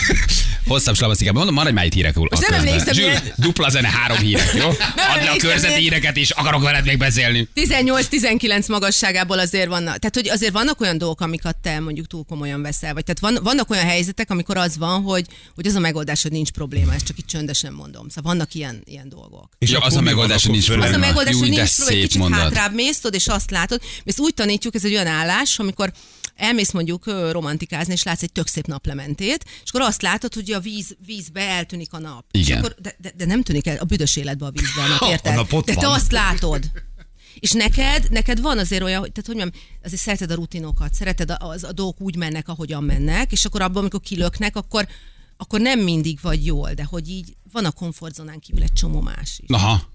Hosszabb 0.68 0.96
slamasztikában. 0.96 1.38
Mondom, 1.38 1.56
maradj 1.56 1.75
már 1.75 1.86
itt 1.86 1.94
hírekül. 1.94 2.28
Most 2.30 2.48
nem 2.50 2.60
emlékszem, 2.60 2.94
Zsül, 2.94 3.06
milyen- 3.06 3.34
dupla 3.36 3.70
zene, 3.70 3.88
három 3.88 4.18
hírek, 4.18 4.51
jó? 4.56 4.68
Add 5.13 5.24
le 5.24 5.30
a 5.30 5.36
körzeti 5.38 5.60
milyen- 5.66 5.80
híreket 5.80 6.18
is, 6.18 6.30
akarok 6.30 6.62
veled 6.63 6.86
még 6.86 6.98
beszélni. 6.98 7.48
18-19 7.56 8.68
magasságából 8.68 9.40
azért 9.40 9.68
vannak. 9.68 9.98
Tehát, 9.98 10.16
hogy 10.16 10.30
azért 10.30 10.51
vannak 10.54 10.82
olyan 10.82 10.98
dolgok, 10.98 11.22
amiket 11.22 11.56
te 11.58 11.80
mondjuk 11.80 12.08
túl 12.08 12.24
komolyan 12.28 12.62
veszel. 12.62 12.94
Vagy 12.94 13.04
tehát 13.04 13.20
van, 13.34 13.44
vannak 13.44 13.70
olyan 13.70 13.86
helyzetek, 13.86 14.30
amikor 14.30 14.58
az 14.58 14.78
van, 14.78 15.01
hogy, 15.01 15.25
hogy 15.56 15.68
az 15.68 15.75
a 15.75 15.80
megoldás, 15.80 16.22
hogy 16.22 16.32
nincs 16.32 16.50
probléma, 16.51 16.94
ezt 16.94 17.06
csak 17.06 17.18
itt 17.18 17.28
csöndesen 17.28 17.74
mondom. 17.74 18.10
Szóval 18.10 18.32
vannak 18.34 18.54
ilyen, 18.54 18.82
ilyen 18.86 19.10
dolgok. 19.10 19.50
Ja, 19.60 19.78
akkor 19.78 19.88
az 19.90 19.96
a 19.96 20.01
megoldás, 20.01 20.42
hogy 20.44 20.51
nincs 20.51 20.66
föl- 20.66 20.78
Az 20.78 20.84
a 20.84 20.88
probléma. 20.90 21.08
megoldás, 21.13 21.36
hogy 21.40 21.50
nincs 21.50 21.75
probléma, 21.75 22.01
kicsit 22.01 22.20
mondat. 22.22 22.40
hátrább 22.40 22.74
mész, 22.74 23.01
és 23.12 23.28
azt 23.28 23.51
látod. 23.51 23.82
Mi 23.82 24.01
ezt 24.10 24.20
úgy 24.20 24.34
tanítjuk, 24.34 24.75
ez 24.75 24.86
egy 24.86 24.94
olyan 24.94 25.08
állás, 25.08 25.60
amikor 25.60 25.92
elmész 26.41 26.71
mondjuk 26.71 27.05
romantikázni, 27.31 27.93
és 27.93 28.03
látsz 28.03 28.21
egy 28.21 28.31
tök 28.31 28.48
szép 28.48 28.67
naplementét, 28.67 29.45
és 29.63 29.69
akkor 29.69 29.81
azt 29.81 30.01
látod, 30.01 30.33
hogy 30.33 30.51
a 30.51 30.60
víz, 30.60 30.95
vízbe 31.05 31.41
eltűnik 31.41 31.93
a 31.93 32.00
nap. 32.00 32.25
És 32.31 32.48
Igen. 32.48 32.57
akkor, 32.57 32.75
de, 32.81 32.95
de, 32.98 33.12
de, 33.15 33.25
nem 33.25 33.43
tűnik 33.43 33.67
el 33.67 33.77
a 33.77 33.83
büdös 33.86 34.15
életbe 34.15 34.45
a 34.45 34.51
vízbe 34.51 34.81
a 34.81 34.88
nap, 34.88 35.01
A 35.07 35.10
érted? 35.10 35.36
nap 35.36 35.53
ott 35.53 35.65
de 35.65 35.74
te 35.74 35.86
van. 35.86 35.95
azt 35.95 36.12
látod. 36.12 36.71
És 37.39 37.51
neked, 37.51 38.07
neked 38.10 38.41
van 38.41 38.57
azért 38.57 38.83
olyan, 38.83 39.00
hogy, 39.00 39.12
tehát 39.12 39.29
hogy 39.29 39.36
mondjam, 39.36 39.63
azért 39.83 40.01
szereted 40.01 40.31
a 40.31 40.36
rutinokat, 40.36 40.93
szereted 40.93 41.29
a, 41.29 41.38
az, 41.39 41.63
a 41.63 41.71
dolgok 41.71 42.01
úgy 42.01 42.15
mennek, 42.15 42.48
ahogyan 42.48 42.83
mennek, 42.83 43.31
és 43.31 43.45
akkor 43.45 43.62
abban, 43.62 43.77
amikor 43.77 44.00
kilöknek, 44.00 44.55
akkor, 44.55 44.88
akkor 45.38 45.60
nem 45.62 45.79
mindig 45.79 46.19
vagy 46.21 46.45
jól, 46.45 46.74
de 46.74 46.83
hogy 46.83 47.10
így 47.10 47.36
van 47.51 47.65
a 47.65 47.71
komfortzónán 47.71 48.39
kívül 48.39 48.63
egy 48.63 48.74
csomó 48.74 49.01
más 49.01 49.39
is. 49.39 49.50
Aha. 49.50 49.89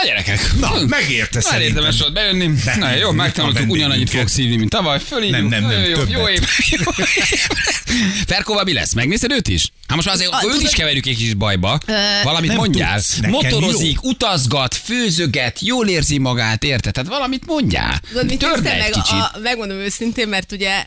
A 0.00 0.04
gyerekek. 0.06 0.40
Na, 0.60 0.66
Hm. 0.68 0.84
megérte 0.88 1.34
Már 1.34 1.42
szerintem. 1.42 1.76
érdemes 1.76 1.98
volt 2.00 2.12
bejönni. 2.12 2.50
De, 2.64 2.76
Na 2.76 2.94
jó, 2.94 3.10
megtanultuk, 3.10 3.70
ugyanannyit 3.70 4.10
fogok 4.10 4.28
szívni, 4.28 4.56
mint 4.56 4.70
tavaly. 4.70 4.98
Fölírjuk. 5.00 5.48
Nem, 5.48 5.62
nem, 5.62 5.70
nem, 5.70 5.82
jó, 5.90 6.00
jó 6.08 6.28
év. 6.28 6.40
Jó. 6.70 7.04
Ferkóval 8.26 8.64
mi 8.64 8.72
lesz? 8.72 8.92
Megnézed 8.92 9.30
őt 9.30 9.48
is? 9.48 9.68
Hát 9.86 9.96
most 9.96 10.06
már 10.06 10.16
azért 10.16 10.30
A, 10.30 10.40
őt 10.54 10.60
is 10.62 10.70
keverjük 10.70 11.06
egy 11.06 11.16
kis 11.16 11.34
bajba. 11.34 11.80
Valamit 12.22 12.48
nem 12.48 12.56
mondjál. 12.58 12.94
tudsz, 12.94 13.18
Motorozik, 13.26 13.98
jó. 14.02 14.10
utazgat, 14.10 14.74
főzöget, 14.74 15.58
jól 15.60 15.88
érzi 15.88 16.18
magát, 16.18 16.64
érted? 16.64 16.92
Tehát 16.92 17.08
valamit 17.08 17.46
mondjál. 17.46 18.00
Tudod, 18.08 18.26
mit 18.26 18.42
egy 18.42 18.62
meg? 18.62 18.90
kicsit. 18.90 19.10
A, 19.10 19.32
megmondom 19.42 19.76
őszintén, 19.76 20.28
mert 20.28 20.52
ugye 20.52 20.84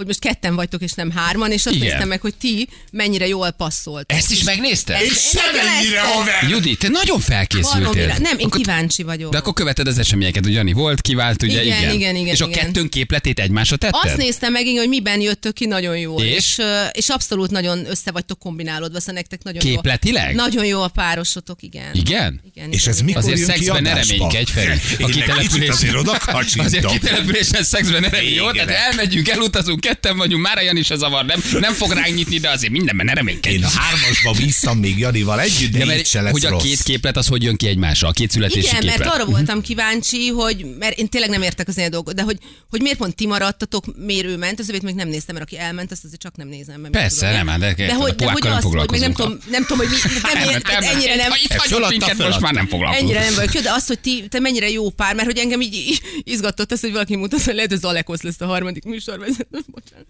hogy 0.00 0.06
most 0.08 0.18
ketten 0.18 0.54
vagytok, 0.54 0.82
és 0.82 0.92
nem 0.92 1.10
hárman, 1.10 1.50
és 1.52 1.66
azt 1.66 1.74
Igen. 1.74 1.88
néztem 1.88 2.08
meg, 2.08 2.20
hogy 2.20 2.34
ti 2.34 2.68
mennyire 2.92 3.26
jól 3.26 3.50
passzolt. 3.50 4.12
Ezt 4.12 4.30
is 4.30 4.42
megnézted? 4.42 5.00
És 5.00 5.12
semennyire 5.32 6.00
haver! 6.00 6.48
Judi, 6.50 6.76
te 6.76 6.88
nagyon 6.88 7.20
felkészültél. 7.20 7.80
Baromira. 7.80 8.18
Nem, 8.18 8.38
én 8.38 8.46
Akkor- 8.46 8.60
kíváncsi 8.60 9.02
vagyok. 9.02 9.32
De 9.32 9.38
akkor 9.38 9.52
követed 9.52 9.86
az 9.86 9.98
eseményeket, 9.98 10.44
hogy 10.44 10.52
Jani 10.52 10.72
volt, 10.72 11.00
kivált, 11.00 11.42
ugye? 11.42 11.64
Igen, 11.64 11.94
igen, 11.94 12.16
igen, 12.16 12.34
És 12.34 12.40
a 12.40 12.46
igen. 12.46 12.64
kettőnk 12.64 12.90
képletét 12.90 13.38
egymásra 13.40 13.76
tetted? 13.76 14.00
Azt 14.04 14.16
néztem 14.16 14.52
meg, 14.52 14.66
igen, 14.66 14.78
hogy 14.78 14.88
miben 14.88 15.20
jöttök 15.20 15.52
ki 15.54 15.66
nagyon 15.66 15.98
jól. 15.98 16.22
És? 16.22 16.36
És, 16.36 16.64
és 16.92 17.08
abszolút 17.08 17.50
nagyon 17.50 17.86
össze 17.90 18.10
vagytok 18.10 18.38
kombinálódva, 18.38 18.98
szóval 19.00 19.14
nektek 19.14 19.42
nagyon 19.42 19.60
Képletileg? 19.60 20.30
jó. 20.30 20.36
Nagyon 20.36 20.64
jó 20.64 20.82
a 20.82 20.88
párosotok, 20.88 21.62
igen. 21.62 21.94
Igen? 21.94 22.40
igen 22.54 22.72
És 22.72 22.80
igen, 22.80 22.90
ez 22.92 22.94
igen. 22.94 23.04
mikor 23.04 23.22
Azért 23.22 23.38
jön 23.38 23.46
szexben 23.48 23.82
ne 23.82 23.94
reménykedj, 23.94 24.50
Feri. 24.52 24.68
A 24.68 24.72
Én 24.72 24.78
egy 24.98 25.48
kicsit 25.48 25.52
kitelepülés... 25.52 26.64
azért 26.64 26.86
kitelepülésen 26.86 27.62
szexben 27.62 28.00
ne 28.00 28.08
reménykedj. 28.08 28.34
Jó, 28.34 28.50
Igen. 28.50 28.66
tehát 28.66 28.86
elmegyünk, 28.86 29.28
elutazunk, 29.28 29.80
ketten 29.90 30.16
vagyunk, 30.16 30.42
már 30.42 30.62
Jani 30.62 30.82
se 30.82 30.96
zavar, 30.96 31.24
nem, 31.24 31.42
nem 31.60 31.72
fog 31.72 31.92
ránk 31.92 32.14
nyitni, 32.14 32.38
de 32.38 32.50
azért 32.50 32.72
mindenben 32.72 33.06
ne 33.06 33.12
reménykedj. 33.12 33.54
Én 33.54 33.64
a 33.64 33.68
hármasba 33.68 34.32
bíztam 34.32 34.78
még 34.78 34.98
Janival 34.98 35.40
együtt, 35.40 35.72
de, 35.72 35.78
így 35.78 35.86
mert 35.86 36.06
se 36.06 36.20
lesz 36.20 36.32
hogy 36.32 36.44
a 36.44 36.48
rossz. 36.50 36.62
két 36.62 36.82
képlet 36.82 37.16
az 37.16 37.26
hogy 37.26 37.42
jön 37.42 37.56
ki 37.56 37.66
egymásra, 37.66 38.08
a 38.08 38.12
két 38.12 38.30
születési 38.30 38.66
Igen, 38.66 38.80
képlet. 38.80 38.98
mert 38.98 39.10
arra 39.10 39.24
voltam 39.24 39.60
kíváncsi, 39.60 40.28
hogy, 40.28 40.66
mert 40.78 40.98
én 40.98 41.08
tényleg 41.08 41.30
nem 41.30 41.42
értek 41.42 41.68
az 41.68 41.76
ilyen 41.76 41.90
dolgot, 41.90 42.14
de 42.14 42.22
hogy, 42.22 42.38
hogy 42.70 42.80
miért 42.80 42.98
pont 42.98 43.14
ti 43.14 43.26
maradtatok, 43.26 43.84
miért 43.96 44.24
ő 44.24 44.36
ment, 44.36 44.58
az 44.58 44.68
övét 44.68 44.82
még 44.82 44.94
nem 44.94 45.08
néztem, 45.08 45.34
mert 45.34 45.46
aki 45.46 45.58
elment, 45.58 45.92
azt 45.92 46.04
azért 46.04 46.20
csak 46.20 46.36
nem 46.36 46.48
nézem. 46.48 46.80
Mert 46.80 46.92
Persze, 46.92 47.16
tudom, 47.16 47.32
nem, 47.32 47.46
hát 47.48 47.58
de- 47.58 47.86
de 47.86 47.94
hogy, 47.94 48.14
de 48.14 48.26
a 48.26 48.30
hogy 48.30 48.42
nem 48.42 48.52
azt, 48.52 48.62
hogy 48.62 48.90
még 48.90 49.00
nem 49.00 49.12
tudom, 49.12 49.38
nem 49.50 49.62
tudom, 49.62 49.78
hogy 49.78 49.88
mi, 49.88 49.96
nem, 50.32 50.60
hát 50.62 50.84
ennyire 50.84 51.14
nem, 51.14 51.30
Ha 51.30 51.36
Itt 51.42 51.52
hagyott 51.52 51.90
minket, 51.90 52.18
most 52.18 52.40
már 52.40 52.52
nem 52.52 52.66
foglalkozunk. 52.66 53.10
Ennyire 53.10 53.24
nem 53.24 53.34
vagyok 53.34 53.54
jó, 53.54 53.60
de 53.60 53.72
az, 53.72 53.86
hogy 53.86 53.98
ti, 53.98 54.24
te 54.28 54.38
mennyire 54.38 54.70
jó 54.70 54.90
pár, 54.90 55.14
mert 55.14 55.26
hogy 55.26 55.38
engem 55.38 55.60
így 55.60 56.00
izgatott 56.24 56.72
az, 56.72 56.80
hogy 56.80 56.92
valaki 56.92 57.16
mutat, 57.16 57.42
hogy 57.42 57.54
lehet, 57.54 57.70
hogy 57.70 57.80
Zalekosz 57.80 58.22
lesz 58.22 58.40
a 58.40 58.46
harmadik 58.46 58.84
műsorvezető. 58.84 59.58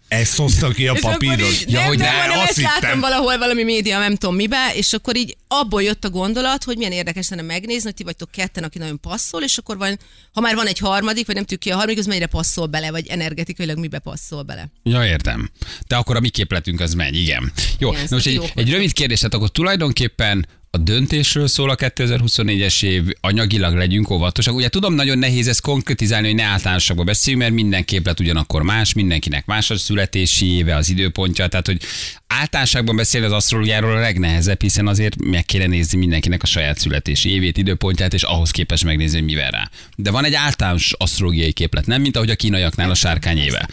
Ezt 0.08 0.36
hozta 0.36 0.68
ki 0.68 0.88
a 0.88 0.96
papíron. 1.00 1.38
így, 1.38 1.66
nem, 1.68 1.84
hogy 1.86 1.98
nem, 1.98 2.06
ne, 2.06 2.20
hanem 2.20 2.38
azt 2.38 2.56
hittem. 2.56 3.00
valahol 3.00 3.38
valami 3.38 3.62
média, 3.62 3.98
nem 3.98 4.16
tudom 4.16 4.34
mibe, 4.34 4.70
és 4.74 4.92
akkor 4.92 5.16
így 5.16 5.36
abból 5.48 5.82
jött 5.82 6.04
a 6.04 6.10
gondolat, 6.10 6.64
hogy 6.64 6.76
milyen 6.76 6.92
érdekes 6.92 7.28
lenne 7.28 7.42
megnézni, 7.42 7.84
hogy 7.84 7.94
ti 7.94 8.02
vagytok 8.02 8.30
ketten, 8.30 8.64
aki 8.64 8.78
nagyon 8.78 9.00
passzol, 9.00 9.42
és 9.42 9.58
akkor 9.58 9.78
van, 9.78 9.98
ha 10.32 10.40
már 10.40 10.54
van 10.54 10.66
egy 10.66 10.78
harmadik, 10.78 11.26
vagy 11.26 11.34
nem 11.34 11.44
tudjuk 11.44 11.60
ki 11.60 11.70
a 11.70 11.74
harmadik, 11.76 11.98
az 11.98 12.06
mennyire 12.06 12.26
passzol 12.26 12.66
bele, 12.66 12.90
vagy 12.90 13.06
energetikailag 13.06 13.78
mibe 13.78 13.98
passzol 13.98 14.42
bele. 14.42 14.68
Ja, 14.82 15.06
értem. 15.06 15.50
De 15.86 15.96
akkor 15.96 16.16
a 16.16 16.20
mi 16.20 16.28
képletünk 16.28 16.80
az 16.80 16.94
megy, 16.94 17.16
igen. 17.16 17.52
Jó, 17.78 17.92
Igen, 17.92 18.06
most 18.10 18.26
egy, 18.26 18.34
jók 18.34 18.50
egy 18.54 18.70
rövid 18.70 18.92
kérdés, 18.92 19.18
tehát 19.18 19.34
akkor 19.34 19.50
tulajdonképpen 19.50 20.46
a 20.72 20.78
döntésről 20.78 21.48
szól 21.48 21.70
a 21.70 21.76
2024-es 21.76 22.84
év, 22.84 23.04
anyagilag 23.20 23.74
legyünk 23.74 24.10
óvatosak. 24.10 24.54
Ugye 24.54 24.68
tudom, 24.68 24.94
nagyon 24.94 25.18
nehéz 25.18 25.48
ezt 25.48 25.60
konkretizálni, 25.60 26.26
hogy 26.26 26.36
ne 26.36 26.42
általánosakba 26.42 27.04
beszéljünk, 27.04 27.44
mert 27.44 27.56
minden 27.56 27.84
képlet 27.84 28.20
ugyanakkor 28.20 28.62
más, 28.62 28.92
mindenkinek 28.92 29.46
más 29.46 29.70
a 29.70 29.78
születési 29.78 30.46
éve, 30.46 30.76
az 30.76 30.88
időpontja, 30.88 31.46
tehát 31.46 31.66
hogy 31.66 31.80
általánosságban 32.26 32.96
beszélni 32.96 33.26
az 33.26 33.32
asztrológiáról 33.32 33.96
a 33.96 34.00
legnehezebb, 34.00 34.60
hiszen 34.60 34.86
azért 34.86 35.22
meg 35.22 35.44
kéne 35.44 35.66
nézni 35.66 35.98
mindenkinek 35.98 36.42
a 36.42 36.46
saját 36.46 36.78
születési 36.78 37.30
évét, 37.30 37.56
időpontját, 37.56 38.14
és 38.14 38.22
ahhoz 38.22 38.50
képest 38.50 38.84
megnézni, 38.84 39.18
hogy 39.18 39.26
mivel 39.26 39.50
rá. 39.50 39.70
De 39.96 40.10
van 40.10 40.24
egy 40.24 40.34
általános 40.34 40.92
asztrológiai 40.98 41.52
képlet, 41.52 41.86
nem 41.86 42.00
mint 42.00 42.16
ahogy 42.16 42.30
a 42.30 42.34
kínaiaknál 42.34 42.90
a 42.90 42.94
sárkány 42.94 43.38
éve. 43.38 43.68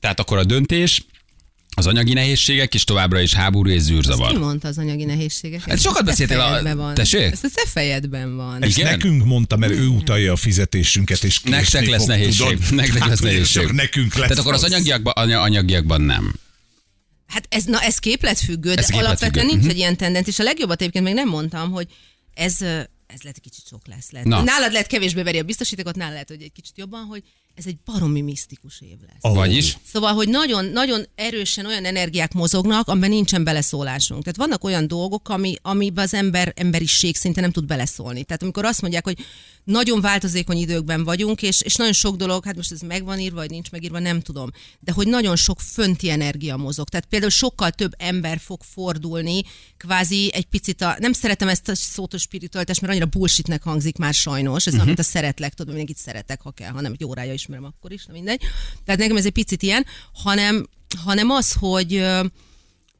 Tehát 0.00 0.20
akkor 0.20 0.38
a 0.38 0.44
döntés, 0.44 1.02
az 1.76 1.86
anyagi 1.86 2.12
nehézségek, 2.12 2.74
és 2.74 2.84
továbbra 2.84 3.20
is 3.20 3.34
háború 3.34 3.68
és 3.68 3.74
Ki 3.76 3.80
zűrzavar. 3.82 4.38
mondta 4.38 4.68
az 4.68 4.78
anyagi 4.78 5.04
nehézségeket? 5.04 5.68
Hát 5.68 5.80
sokat 5.80 6.00
Ez 6.00 6.06
beszéltél 6.06 6.40
a- 6.40 6.74
Van. 6.76 6.94
Tessék? 6.94 7.20
Ez 7.32 7.40
a 7.42 7.48
te 7.54 7.62
fejedben 7.66 8.36
van. 8.36 8.62
Ezt 8.62 8.78
Igen? 8.78 8.90
nekünk 8.90 9.24
mondta, 9.24 9.56
mert 9.56 9.72
ő 9.72 9.86
utalja 9.86 10.32
a 10.32 10.36
fizetésünket, 10.36 11.24
és 11.24 11.40
Nektek 11.42 11.86
lesz 11.88 11.98
fog, 11.98 12.08
nehézség. 12.08 12.46
tudod? 12.58 12.74
Nektek 12.74 12.98
Hát, 12.98 13.08
lesz 13.08 13.20
ugye, 13.20 13.30
nehézség. 13.30 13.68
Nekünk 13.70 14.14
lesz 14.14 14.22
Tehát 14.28 14.38
akkor 14.38 14.52
az 14.54 14.62
anyagiakban, 14.64 15.12
anya, 15.16 15.40
anyagiakban 15.40 16.00
nem. 16.00 16.34
Hát 17.26 17.46
ez, 17.48 17.64
na, 17.64 17.80
ez 17.80 17.98
képletfüggő, 17.98 18.70
Ez 18.70 18.74
de 18.76 18.82
képletfüggő. 18.82 19.06
alapvetően 19.06 19.46
Mhm. 19.46 19.54
nincs 19.56 19.70
egy 19.70 19.76
ilyen 19.76 19.96
tendenc, 19.96 20.26
és 20.28 20.38
a 20.38 20.42
legjobbat 20.42 20.80
egyébként 20.80 21.04
még 21.04 21.14
nem 21.14 21.28
mondtam, 21.28 21.70
hogy 21.70 21.86
ez, 22.34 22.52
ez 23.06 23.20
lehet 23.22 23.36
egy 23.36 23.42
kicsit 23.42 23.66
sok 23.68 23.80
lesz. 23.86 24.10
Lehet. 24.10 24.28
Na. 24.28 24.42
Nálad 24.42 24.72
lehet 24.72 24.86
kevésbé 24.86 25.22
veri 25.22 25.38
a 25.38 25.42
biztosítékot, 25.42 25.96
nálad 25.96 26.12
lehet, 26.12 26.28
hogy 26.28 26.42
egy 26.42 26.52
kicsit 26.52 26.78
jobban, 26.78 27.04
hogy 27.04 27.22
ez 27.54 27.66
egy 27.66 27.76
baromi 27.84 28.20
misztikus 28.20 28.80
év 28.80 28.96
lesz. 29.06 29.34
Vagyis? 29.34 29.78
Szóval, 29.92 30.14
hogy 30.14 30.28
nagyon, 30.28 30.64
nagyon 30.64 31.06
erősen 31.14 31.66
olyan 31.66 31.84
energiák 31.84 32.32
mozognak, 32.32 32.88
amiben 32.88 33.10
nincsen 33.10 33.44
beleszólásunk. 33.44 34.22
Tehát 34.22 34.38
vannak 34.38 34.64
olyan 34.64 34.86
dolgok, 34.86 35.28
ami, 35.28 35.56
amiben 35.62 36.04
az 36.04 36.14
ember 36.14 36.52
emberiség 36.56 37.16
szinte 37.16 37.40
nem 37.40 37.50
tud 37.50 37.66
beleszólni. 37.66 38.24
Tehát 38.24 38.42
amikor 38.42 38.64
azt 38.64 38.80
mondják, 38.80 39.04
hogy 39.04 39.18
nagyon 39.64 40.00
változékony 40.00 40.56
időkben 40.56 41.04
vagyunk, 41.04 41.42
és, 41.42 41.60
és 41.60 41.74
nagyon 41.74 41.92
sok 41.92 42.16
dolog, 42.16 42.44
hát 42.44 42.56
most 42.56 42.72
ez 42.72 42.80
megvan 42.80 43.18
írva, 43.18 43.36
vagy 43.36 43.50
nincs 43.50 43.70
megírva, 43.70 43.98
nem 43.98 44.20
tudom, 44.20 44.50
de 44.80 44.92
hogy 44.92 45.06
nagyon 45.06 45.36
sok 45.36 45.60
fönti 45.60 46.10
energia 46.10 46.56
mozog. 46.56 46.88
Tehát 46.88 47.06
például 47.06 47.30
sokkal 47.30 47.70
több 47.70 47.92
ember 47.98 48.38
fog 48.38 48.60
fordulni, 48.62 49.42
kvázi 49.76 50.30
egy 50.34 50.44
picit 50.44 50.82
a, 50.82 50.96
nem 50.98 51.12
szeretem 51.12 51.48
ezt 51.48 51.68
a 51.68 51.74
szót, 51.74 52.10
hogy 52.10 52.20
spiritualitás, 52.20 52.80
mert 52.80 52.92
annyira 52.92 53.06
bullshitnek 53.06 53.62
hangzik 53.62 53.96
már 53.96 54.14
sajnos, 54.14 54.66
ez 54.66 54.72
uh-huh. 54.72 54.86
amit 54.86 54.98
a 54.98 55.02
szeretlek, 55.02 55.54
tudom, 55.54 55.74
mindenkit 55.74 56.02
szeretek, 56.02 56.40
ha 56.40 56.50
kell, 56.50 56.70
hanem 56.70 56.92
egy 56.92 57.04
órája 57.04 57.32
ismerem 57.42 57.64
akkor 57.64 57.92
is, 57.92 58.06
na 58.06 58.12
mindegy. 58.12 58.40
Tehát 58.84 59.00
nekem 59.00 59.16
ez 59.16 59.26
egy 59.26 59.32
picit 59.32 59.62
ilyen, 59.62 59.86
hanem, 60.12 60.68
hanem 61.04 61.30
az, 61.30 61.52
hogy 61.52 62.04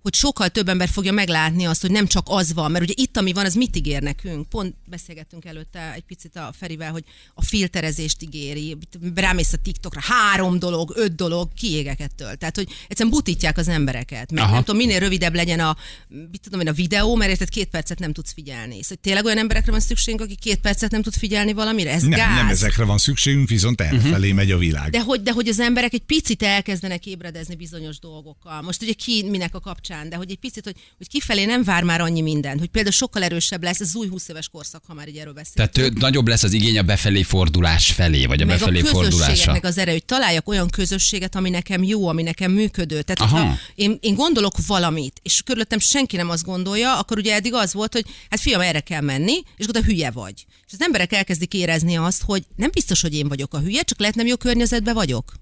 hogy 0.03 0.15
sokkal 0.15 0.49
több 0.49 0.69
ember 0.69 0.89
fogja 0.89 1.13
meglátni 1.13 1.65
azt, 1.65 1.81
hogy 1.81 1.91
nem 1.91 2.07
csak 2.07 2.27
az 2.29 2.53
van, 2.53 2.71
mert 2.71 2.85
ugye 2.85 2.95
itt, 2.97 3.17
ami 3.17 3.33
van, 3.33 3.45
az 3.45 3.55
mit 3.55 3.77
ígér 3.77 4.03
nekünk? 4.03 4.49
Pont 4.49 4.75
beszélgettünk 4.87 5.45
előtte 5.45 5.93
egy 5.95 6.03
picit 6.03 6.37
a 6.37 6.53
Ferivel, 6.59 6.91
hogy 6.91 7.05
a 7.35 7.43
filterezést 7.43 8.23
ígéri, 8.23 8.77
rámész 9.15 9.53
a 9.53 9.57
TikTokra, 9.63 10.01
három 10.03 10.59
dolog, 10.59 10.93
öt 10.97 11.15
dolog, 11.15 11.49
kiégek 11.55 12.01
ettől. 12.01 12.35
Tehát, 12.35 12.57
hogy 12.57 12.69
egyszerűen 12.89 13.15
butítják 13.15 13.59
az 13.59 13.69
embereket. 13.69 14.31
Meg 14.33 14.43
Aha. 14.43 14.53
nem 14.53 14.63
tudom, 14.65 14.81
minél 14.81 14.99
rövidebb 14.99 15.35
legyen 15.35 15.61
a, 15.61 15.77
mit 16.09 16.41
tudom 16.43 16.61
én, 16.61 16.69
a 16.69 16.73
videó, 16.73 17.15
mert 17.15 17.31
érted, 17.31 17.49
két 17.49 17.69
percet 17.69 17.99
nem 17.99 18.13
tudsz 18.13 18.33
figyelni. 18.33 18.83
Szóval 18.83 18.99
tényleg 19.01 19.25
olyan 19.25 19.39
emberekre 19.39 19.71
van 19.71 19.81
szükségünk, 19.81 20.23
aki 20.23 20.35
két 20.35 20.59
percet 20.61 20.91
nem 20.91 21.03
tud 21.03 21.15
figyelni 21.15 21.53
valamire? 21.53 21.91
Ez 21.93 22.03
Nem, 22.03 22.11
gáz. 22.11 22.37
nem 22.37 22.49
ezekre 22.49 22.85
van 22.85 22.99
szükségünk, 22.99 23.49
viszont 23.49 23.81
errefelé 23.81 24.27
Mhm. 24.27 24.37
megy 24.37 24.51
a 24.51 24.59
világ. 24.59 24.91
De 24.91 25.01
hogy, 25.01 25.23
de 25.23 25.33
hogy 25.33 25.49
az 25.49 25.61
emberek 25.61 25.93
egy 25.93 26.03
picit 26.05 26.43
elkezdenek 26.43 27.07
ébredezni 27.07 27.55
bizonyos 27.57 27.99
dolgokkal. 27.99 28.63
Most 28.63 28.83
ugye 28.83 28.93
ki 28.93 29.25
minek 29.29 29.55
a 29.55 29.61
kapcsán, 29.61 29.91
de 30.09 30.17
hogy 30.17 30.31
egy 30.31 30.37
picit, 30.37 30.65
hogy, 30.65 30.77
hogy 30.97 31.09
kifelé 31.09 31.45
nem 31.45 31.63
vár 31.63 31.83
már 31.83 32.01
annyi 32.01 32.21
minden, 32.21 32.59
hogy 32.59 32.69
például 32.69 32.95
sokkal 32.95 33.23
erősebb 33.23 33.63
lesz 33.63 33.81
az 33.81 33.95
új 33.95 34.09
20 34.09 34.29
éves 34.29 34.49
korszak, 34.49 34.83
ha 34.87 34.95
már 34.95 35.09
így 35.09 35.17
erről 35.17 35.33
beszélünk. 35.33 35.73
Tehát 35.73 35.95
nagyobb 35.95 36.29
lesz 36.29 36.43
az 36.43 36.53
igény 36.53 36.79
a 36.79 36.83
befelé 36.83 37.23
fordulás 37.23 37.93
felé, 37.93 38.27
vagy 38.27 38.43
a 38.43 38.45
meg 38.45 38.59
befelé 38.59 38.81
a 38.81 38.85
fordulása. 38.85 39.53
az 39.53 39.79
erő, 39.79 39.93
hogy 39.93 40.05
találjak 40.05 40.49
olyan 40.49 40.69
közösséget, 40.69 41.35
ami 41.35 41.51
nekem 41.51 41.83
jó, 41.83 42.09
ami 42.09 42.23
nekem 42.23 42.53
működő. 42.53 43.03
Tehát, 43.03 43.33
Aha. 43.33 43.59
én, 43.75 43.99
én 44.01 44.15
gondolok 44.15 44.67
valamit, 44.67 45.21
és 45.23 45.43
körülöttem 45.43 45.79
senki 45.79 46.17
nem 46.17 46.31
azt 46.31 46.45
gondolja, 46.45 46.99
akkor 46.99 47.19
ugye 47.19 47.35
eddig 47.35 47.55
az 47.55 47.73
volt, 47.73 47.93
hogy 47.93 48.05
hát 48.31 48.41
fiam, 48.41 48.61
erre 48.61 48.81
kell 48.81 49.01
menni, 49.01 49.43
és 49.57 49.67
akkor 49.67 49.83
hülye 49.83 50.11
vagy. 50.11 50.47
És 50.67 50.73
az 50.73 50.81
emberek 50.81 51.13
elkezdik 51.13 51.55
érezni 51.55 51.97
azt, 51.97 52.23
hogy 52.23 52.45
nem 52.57 52.71
biztos, 52.73 53.01
hogy 53.01 53.15
én 53.15 53.29
vagyok 53.29 53.55
a 53.55 53.59
hülye, 53.59 53.83
csak 53.83 53.99
lehet 53.99 54.15
nem 54.15 54.27
jó 54.27 54.37
környezetben 54.37 54.95
vagyok. 54.95 55.33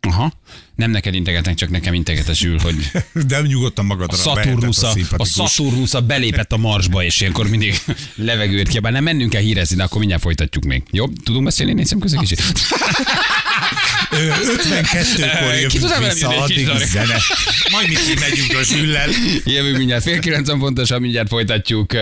Aha. 0.00 0.32
Nem 0.74 0.90
neked 0.90 1.14
integetnek, 1.14 1.54
csak 1.54 1.70
nekem 1.70 1.94
integetesül, 1.94 2.58
hogy 2.58 2.90
De 3.28 3.40
nyugodtan 3.40 3.84
magadra 3.84 4.16
a 4.16 4.20
Saturnus, 4.20 4.78
a, 4.78 4.92
a 5.16 5.24
Saturnus 5.24 5.94
a 5.94 6.00
belépett 6.00 6.52
a 6.52 6.56
Marsba, 6.56 7.04
és 7.04 7.20
ilyenkor 7.20 7.48
mindig 7.48 7.80
levegőt 8.14 8.68
kiabál. 8.68 8.92
Nem 8.92 9.04
mennünk 9.04 9.34
el 9.34 9.40
hírezni, 9.40 9.76
de 9.76 9.82
akkor 9.82 9.98
mindjárt 9.98 10.22
folytatjuk 10.22 10.64
még. 10.64 10.82
Jó? 10.90 11.08
Tudunk 11.24 11.44
beszélni? 11.44 11.72
Nézzem 11.72 11.98
közé 11.98 12.16
kicsit. 12.16 12.42
52-kor 14.10 15.66
Ki 15.66 15.78
jövünk 15.78 16.12
vissza, 16.12 16.28
addig 16.28 16.68
zene. 16.86 17.16
Majd 17.70 17.88
mi 17.88 17.94
kimegyünk 17.94 18.58
a 18.58 18.62
zsüllel. 18.62 19.08
Jövünk 19.44 19.76
mindjárt 19.76 20.02
fél 20.02 20.18
kilencen 20.18 20.58
pontosan, 20.58 21.00
mindjárt 21.00 21.28
folytatjuk 21.28 21.92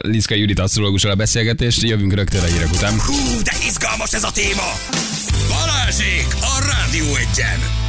Liszka 0.00 0.34
Judit 0.34 0.58
asztrológussal 0.58 1.10
a 1.10 1.14
beszélgetést. 1.14 1.82
Jövünk 1.82 2.14
rögtön 2.14 2.42
a 2.42 2.46
hírek 2.46 2.72
után. 2.72 3.00
Hú, 3.00 3.42
de 3.42 3.52
izgalmas 3.66 4.12
ez 4.12 4.24
a 4.24 4.30
téma! 4.32 4.72
Balázsék 5.48 6.26
a 6.40 6.64
Rádió 6.66 7.16
Egyen! 7.16 7.83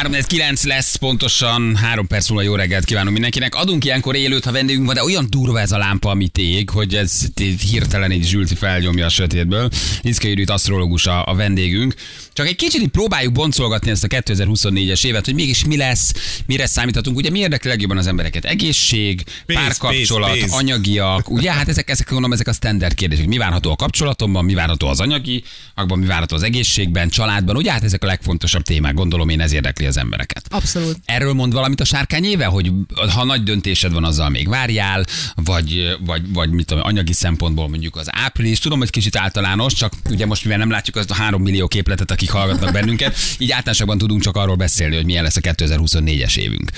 3-9 0.00 0.66
lesz 0.66 0.94
pontosan, 0.94 1.76
három 1.76 2.06
perc 2.06 2.28
múlva 2.28 2.44
jó 2.44 2.54
reggelt 2.54 2.84
kívánunk 2.84 3.12
mindenkinek. 3.12 3.54
Adunk 3.54 3.84
ilyenkor 3.84 4.16
élőt, 4.16 4.44
ha 4.44 4.52
vendégünk 4.52 4.86
van, 4.86 4.94
de 4.94 5.02
olyan 5.02 5.26
durva 5.30 5.60
ez 5.60 5.72
a 5.72 5.78
lámpa, 5.78 6.10
amit 6.10 6.38
ég, 6.38 6.70
hogy 6.70 6.94
ez 6.94 7.26
hirtelen 7.70 8.10
egy 8.10 8.24
zsülti 8.24 8.54
felnyomja 8.54 9.04
a 9.04 9.08
sötétből. 9.08 9.70
Liszka 10.02 10.28
Judit 10.28 10.50
asztrológus 10.50 11.06
a, 11.06 11.26
a 11.26 11.34
vendégünk. 11.34 11.94
Csak 12.32 12.46
egy 12.46 12.56
kicsit 12.56 12.80
így 12.80 12.88
próbáljuk 12.88 13.32
boncolgatni 13.32 13.90
ezt 13.90 14.04
a 14.04 14.06
2024-es 14.06 15.04
évet, 15.06 15.24
hogy 15.24 15.34
mégis 15.34 15.64
mi 15.64 15.76
lesz, 15.76 16.12
mire 16.46 16.66
számíthatunk. 16.66 17.16
Ugye 17.16 17.30
mi 17.30 17.38
érdekli 17.38 17.68
legjobban 17.68 17.96
az 17.96 18.06
embereket? 18.06 18.44
Egészség, 18.44 19.22
Pénz, 19.46 19.60
párkapcsolat, 19.60 20.30
pénz, 20.30 20.40
pénz. 20.40 20.52
anyagiak. 20.52 21.30
Ugye 21.30 21.52
hát 21.52 21.68
ezek, 21.68 21.90
ezek, 21.90 22.08
gondolom, 22.08 22.32
ezek 22.32 22.48
a 22.48 22.52
standard 22.52 22.94
kérdések. 22.94 23.26
Mi 23.26 23.36
várható 23.36 23.70
a 23.70 23.76
kapcsolatomban, 23.76 24.44
mi 24.44 24.54
várható 24.54 24.88
az 24.88 25.00
anyagi, 25.00 25.42
akban 25.74 25.98
mi 25.98 26.06
várható 26.06 26.36
az 26.36 26.42
egészségben, 26.42 27.08
családban. 27.08 27.56
Ugye 27.56 27.72
hát 27.72 27.84
ezek 27.84 28.02
a 28.02 28.06
legfontosabb 28.06 28.62
témák, 28.62 28.94
gondolom 28.94 29.28
én 29.28 29.40
ez 29.40 29.52
érdekli 29.52 29.81
az 29.86 29.96
embereket. 29.96 30.46
Abszolút. 30.50 30.96
Erről 31.04 31.32
mond 31.32 31.52
valamit 31.52 31.80
a 31.80 31.84
sárkány 31.84 32.24
éve, 32.24 32.44
hogy 32.44 32.72
ha 33.14 33.24
nagy 33.24 33.42
döntésed 33.42 33.92
van, 33.92 34.04
azzal 34.04 34.28
még 34.28 34.48
várjál, 34.48 35.04
vagy, 35.34 35.96
vagy, 36.00 36.32
vagy 36.32 36.50
mit 36.50 36.66
tudom, 36.66 36.84
anyagi 36.84 37.12
szempontból 37.12 37.68
mondjuk 37.68 37.96
az 37.96 38.08
április. 38.10 38.58
Tudom, 38.58 38.78
hogy 38.78 38.90
kicsit 38.90 39.16
általános, 39.16 39.72
csak 39.72 39.92
ugye 40.10 40.26
most 40.26 40.44
mivel 40.44 40.58
nem 40.58 40.70
látjuk 40.70 40.96
azt 40.96 41.10
a 41.10 41.14
három 41.14 41.42
millió 41.42 41.68
képletet, 41.68 42.10
akik 42.10 42.30
hallgatnak 42.30 42.72
bennünket, 42.72 43.16
így 43.38 43.50
általánosabban 43.50 43.98
tudunk 43.98 44.22
csak 44.22 44.36
arról 44.36 44.56
beszélni, 44.56 44.94
hogy 44.94 45.04
milyen 45.04 45.22
lesz 45.22 45.36
a 45.36 45.40
2024-es 45.40 46.36
évünk. 46.36 46.70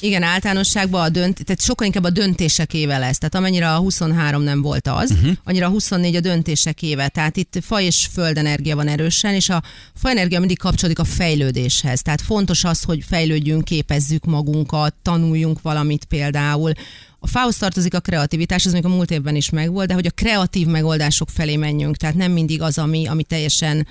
Igen, 0.00 0.22
általánosságban 0.22 1.02
a 1.02 1.08
dönt, 1.08 1.44
tehát 1.44 1.62
sokkal 1.62 1.86
inkább 1.86 2.04
a 2.04 2.10
döntések 2.10 2.74
éve 2.74 2.98
lesz. 2.98 3.18
Tehát 3.18 3.34
amennyire 3.34 3.74
a 3.74 3.78
23 3.78 4.42
nem 4.42 4.62
volt 4.62 4.88
az, 4.88 5.10
uh-huh. 5.10 5.32
annyira 5.44 5.66
a 5.66 5.70
24 5.70 6.16
a 6.16 6.20
döntések 6.20 6.82
éve. 6.82 7.08
Tehát 7.08 7.36
itt 7.36 7.58
faj 7.62 7.84
és 7.84 8.08
földenergia 8.12 8.76
van 8.76 8.88
erősen, 8.88 9.34
és 9.34 9.48
a 9.48 9.62
fajenergia 9.94 10.38
mindig 10.38 10.58
kapcsolódik 10.58 10.98
a 10.98 11.04
fejlődéshez. 11.04 12.02
Tehát 12.02 12.20
fontos 12.20 12.64
az, 12.64 12.82
hogy 12.82 13.04
fejlődjünk, 13.06 13.64
képezzük 13.64 14.24
magunkat, 14.24 14.94
tanuljunk 15.02 15.62
valamit 15.62 16.04
például. 16.04 16.72
A 17.18 17.26
fához 17.26 17.56
tartozik 17.56 17.94
a 17.94 18.00
kreativitás, 18.00 18.66
ez 18.66 18.72
még 18.72 18.84
a 18.84 18.88
múlt 18.88 19.10
évben 19.10 19.36
is 19.36 19.50
megvolt, 19.50 19.88
de 19.88 19.94
hogy 19.94 20.06
a 20.06 20.10
kreatív 20.10 20.66
megoldások 20.66 21.28
felé 21.30 21.56
menjünk. 21.56 21.96
Tehát 21.96 22.14
nem 22.14 22.32
mindig 22.32 22.62
az, 22.62 22.78
ami, 22.78 23.06
ami 23.06 23.22
teljesen 23.22 23.86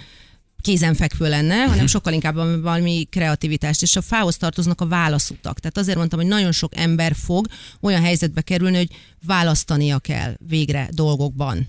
kézenfekvő 0.65 1.29
lenne, 1.29 1.63
hanem 1.63 1.87
sokkal 1.87 2.13
inkább 2.13 2.35
valami 2.61 3.07
kreativitást, 3.09 3.81
és 3.81 3.95
a 3.95 4.01
fához 4.01 4.37
tartoznak 4.37 4.81
a 4.81 4.87
válaszutak. 4.87 5.59
Tehát 5.59 5.77
azért 5.77 5.97
mondtam, 5.97 6.19
hogy 6.19 6.27
nagyon 6.27 6.51
sok 6.51 6.77
ember 6.77 7.15
fog 7.15 7.47
olyan 7.81 8.01
helyzetbe 8.01 8.41
kerülni, 8.41 8.77
hogy 8.77 8.89
választania 9.25 9.99
kell 9.99 10.33
végre 10.47 10.89
dolgokban. 10.91 11.67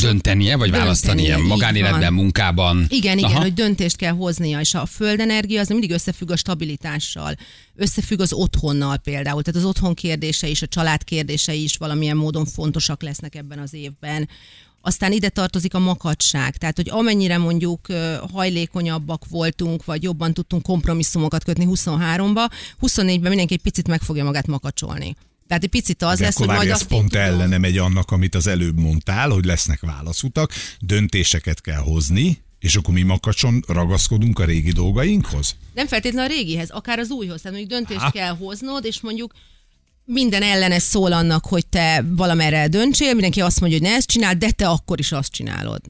Döntenie, 0.00 0.56
vagy 0.56 0.70
Döntenie, 0.70 1.36
magánéletben, 1.36 2.00
van. 2.00 2.12
munkában. 2.12 2.86
Igen, 2.88 3.18
igen, 3.18 3.30
Aha. 3.30 3.40
hogy 3.40 3.54
döntést 3.54 3.96
kell 3.96 4.12
hoznia, 4.12 4.60
és 4.60 4.74
a 4.74 4.86
földenergia 4.86 5.60
az 5.60 5.68
mindig 5.68 5.90
összefügg 5.90 6.30
a 6.30 6.36
stabilitással, 6.36 7.34
összefügg 7.74 8.20
az 8.20 8.32
otthonnal 8.32 8.96
például, 8.96 9.42
tehát 9.42 9.60
az 9.60 9.66
otthon 9.68 9.94
kérdése 9.94 10.46
is, 10.46 10.62
a 10.62 10.66
család 10.66 11.04
kérdései 11.04 11.62
is 11.62 11.76
valamilyen 11.76 12.16
módon 12.16 12.46
fontosak 12.46 13.02
lesznek 13.02 13.34
ebben 13.34 13.58
az 13.58 13.74
évben. 13.74 14.28
Aztán 14.80 15.12
ide 15.12 15.28
tartozik 15.28 15.74
a 15.74 15.78
makacság, 15.78 16.56
tehát 16.56 16.76
hogy 16.76 16.90
amennyire 16.90 17.38
mondjuk 17.38 17.86
hajlékonyabbak 18.32 19.24
voltunk, 19.28 19.84
vagy 19.84 20.02
jobban 20.02 20.34
tudtunk 20.34 20.62
kompromisszumokat 20.62 21.44
kötni 21.44 21.66
23-ba, 21.68 22.50
24-ben 22.80 23.28
mindenki 23.28 23.54
egy 23.54 23.62
picit 23.62 23.88
meg 23.88 24.02
fogja 24.02 24.24
magát 24.24 24.46
makacsolni. 24.46 25.16
Tehát 25.46 25.62
egy 25.62 25.70
picit 25.70 26.02
az 26.02 26.18
De 26.18 26.24
lesz, 26.24 26.36
hogy 26.36 26.46
majd 26.46 26.70
ez 26.70 26.82
pont 26.82 27.10
tudom. 27.10 27.26
ellene 27.26 27.58
megy 27.58 27.78
annak, 27.78 28.10
amit 28.10 28.34
az 28.34 28.46
előbb 28.46 28.78
mondtál, 28.78 29.30
hogy 29.30 29.44
lesznek 29.44 29.80
válaszutak, 29.80 30.52
döntéseket 30.80 31.60
kell 31.60 31.80
hozni, 31.80 32.42
és 32.58 32.76
akkor 32.76 32.94
mi 32.94 33.02
makacson 33.02 33.64
ragaszkodunk 33.66 34.38
a 34.38 34.44
régi 34.44 34.72
dolgainkhoz? 34.72 35.56
Nem 35.74 35.86
feltétlenül 35.86 36.30
a 36.30 36.34
régihez, 36.34 36.70
akár 36.70 36.98
az 36.98 37.10
újhoz. 37.10 37.40
Tehát 37.40 37.58
mondjuk 37.58 37.78
döntést 37.78 38.00
Há. 38.00 38.10
kell 38.10 38.36
hoznod, 38.36 38.84
és 38.84 39.00
mondjuk 39.00 39.32
minden 40.10 40.42
ellene 40.42 40.78
szól 40.78 41.12
annak, 41.12 41.46
hogy 41.46 41.66
te 41.66 42.04
valamerre 42.08 42.68
döntsél, 42.68 43.12
mindenki 43.12 43.40
azt 43.40 43.60
mondja, 43.60 43.78
hogy 43.78 43.88
ne 43.88 43.94
ezt 43.94 44.08
csináld, 44.08 44.38
de 44.38 44.50
te 44.50 44.68
akkor 44.68 44.98
is 44.98 45.12
azt 45.12 45.32
csinálod. 45.32 45.80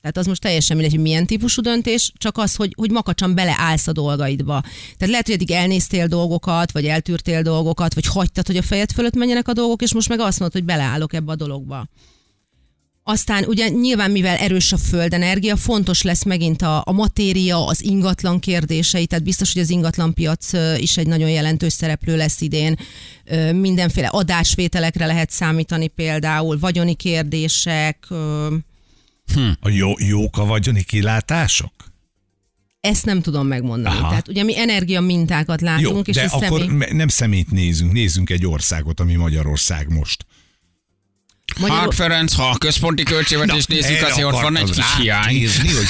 Tehát 0.00 0.16
az 0.16 0.26
most 0.26 0.40
teljesen 0.40 0.76
mindegy, 0.76 0.94
hogy 0.94 1.04
milyen 1.04 1.26
típusú 1.26 1.62
döntés, 1.62 2.12
csak 2.16 2.38
az, 2.38 2.54
hogy, 2.54 2.72
hogy 2.76 2.90
makacsan 2.90 3.34
beleállsz 3.34 3.86
a 3.86 3.92
dolgaidba. 3.92 4.60
Tehát 4.60 5.08
lehet, 5.08 5.26
hogy 5.26 5.34
eddig 5.34 5.50
elnéztél 5.50 6.06
dolgokat, 6.06 6.72
vagy 6.72 6.86
eltűrtél 6.86 7.42
dolgokat, 7.42 7.94
vagy 7.94 8.06
hagytad, 8.06 8.46
hogy 8.46 8.56
a 8.56 8.62
fejed 8.62 8.92
fölött 8.92 9.14
menjenek 9.14 9.48
a 9.48 9.52
dolgok, 9.52 9.82
és 9.82 9.94
most 9.94 10.08
meg 10.08 10.20
azt 10.20 10.38
mondod, 10.38 10.58
hogy 10.58 10.66
beleállok 10.66 11.12
ebbe 11.12 11.32
a 11.32 11.36
dologba. 11.36 11.88
Aztán 13.06 13.44
ugye 13.44 13.68
nyilván, 13.68 14.10
mivel 14.10 14.36
erős 14.36 14.72
a 14.72 14.76
földenergia, 14.76 15.56
fontos 15.56 16.02
lesz 16.02 16.24
megint 16.24 16.62
a, 16.62 16.82
a 16.86 16.92
matéria, 16.92 17.66
az 17.66 17.82
ingatlan 17.82 18.38
kérdései, 18.38 19.06
tehát 19.06 19.24
biztos, 19.24 19.52
hogy 19.52 19.62
az 19.62 19.70
ingatlan 19.70 20.14
piac 20.14 20.52
is 20.76 20.96
egy 20.96 21.06
nagyon 21.06 21.28
jelentős 21.30 21.72
szereplő 21.72 22.16
lesz 22.16 22.40
idén. 22.40 22.78
Mindenféle 23.52 24.06
adásvételekre 24.06 25.06
lehet 25.06 25.30
számítani 25.30 25.86
például, 25.88 26.58
vagyoni 26.58 26.94
kérdések, 26.94 28.06
ö, 28.08 28.54
A 29.60 29.68
jó, 29.68 29.92
jók 29.98 30.38
a 30.38 30.44
vagyoni 30.44 30.82
kilátások? 30.82 31.72
ezt 32.80 33.04
nem 33.04 33.20
tudom 33.20 33.46
megmondani. 33.46 33.96
Aha. 33.96 34.08
Tehát 34.08 34.28
ugye 34.28 34.42
mi 34.42 34.58
energia 34.58 35.00
mintákat 35.00 35.60
látunk, 35.60 35.96
Jó, 35.96 36.00
és 36.00 36.14
de 36.14 36.22
ez 36.22 36.32
akkor 36.32 36.60
személy... 36.60 36.92
nem 36.92 37.08
szemét 37.08 37.50
nézünk, 37.50 37.92
nézzünk 37.92 38.30
egy 38.30 38.46
országot, 38.46 39.00
ami 39.00 39.14
Magyarország 39.14 39.92
most. 39.92 40.26
Magyarul- 41.60 41.82
Hát 41.84 41.94
Ferenc, 41.94 42.32
ha 42.34 42.48
a 42.48 42.58
központi 42.58 43.02
költségvetést 43.02 43.68
nézzük, 43.68 44.02
azért 44.02 44.26
ott 44.26 44.40
van 44.40 44.56
egy 44.56 44.70
kis 44.70 44.84
hiány. 45.00 45.48
hogy 45.48 45.86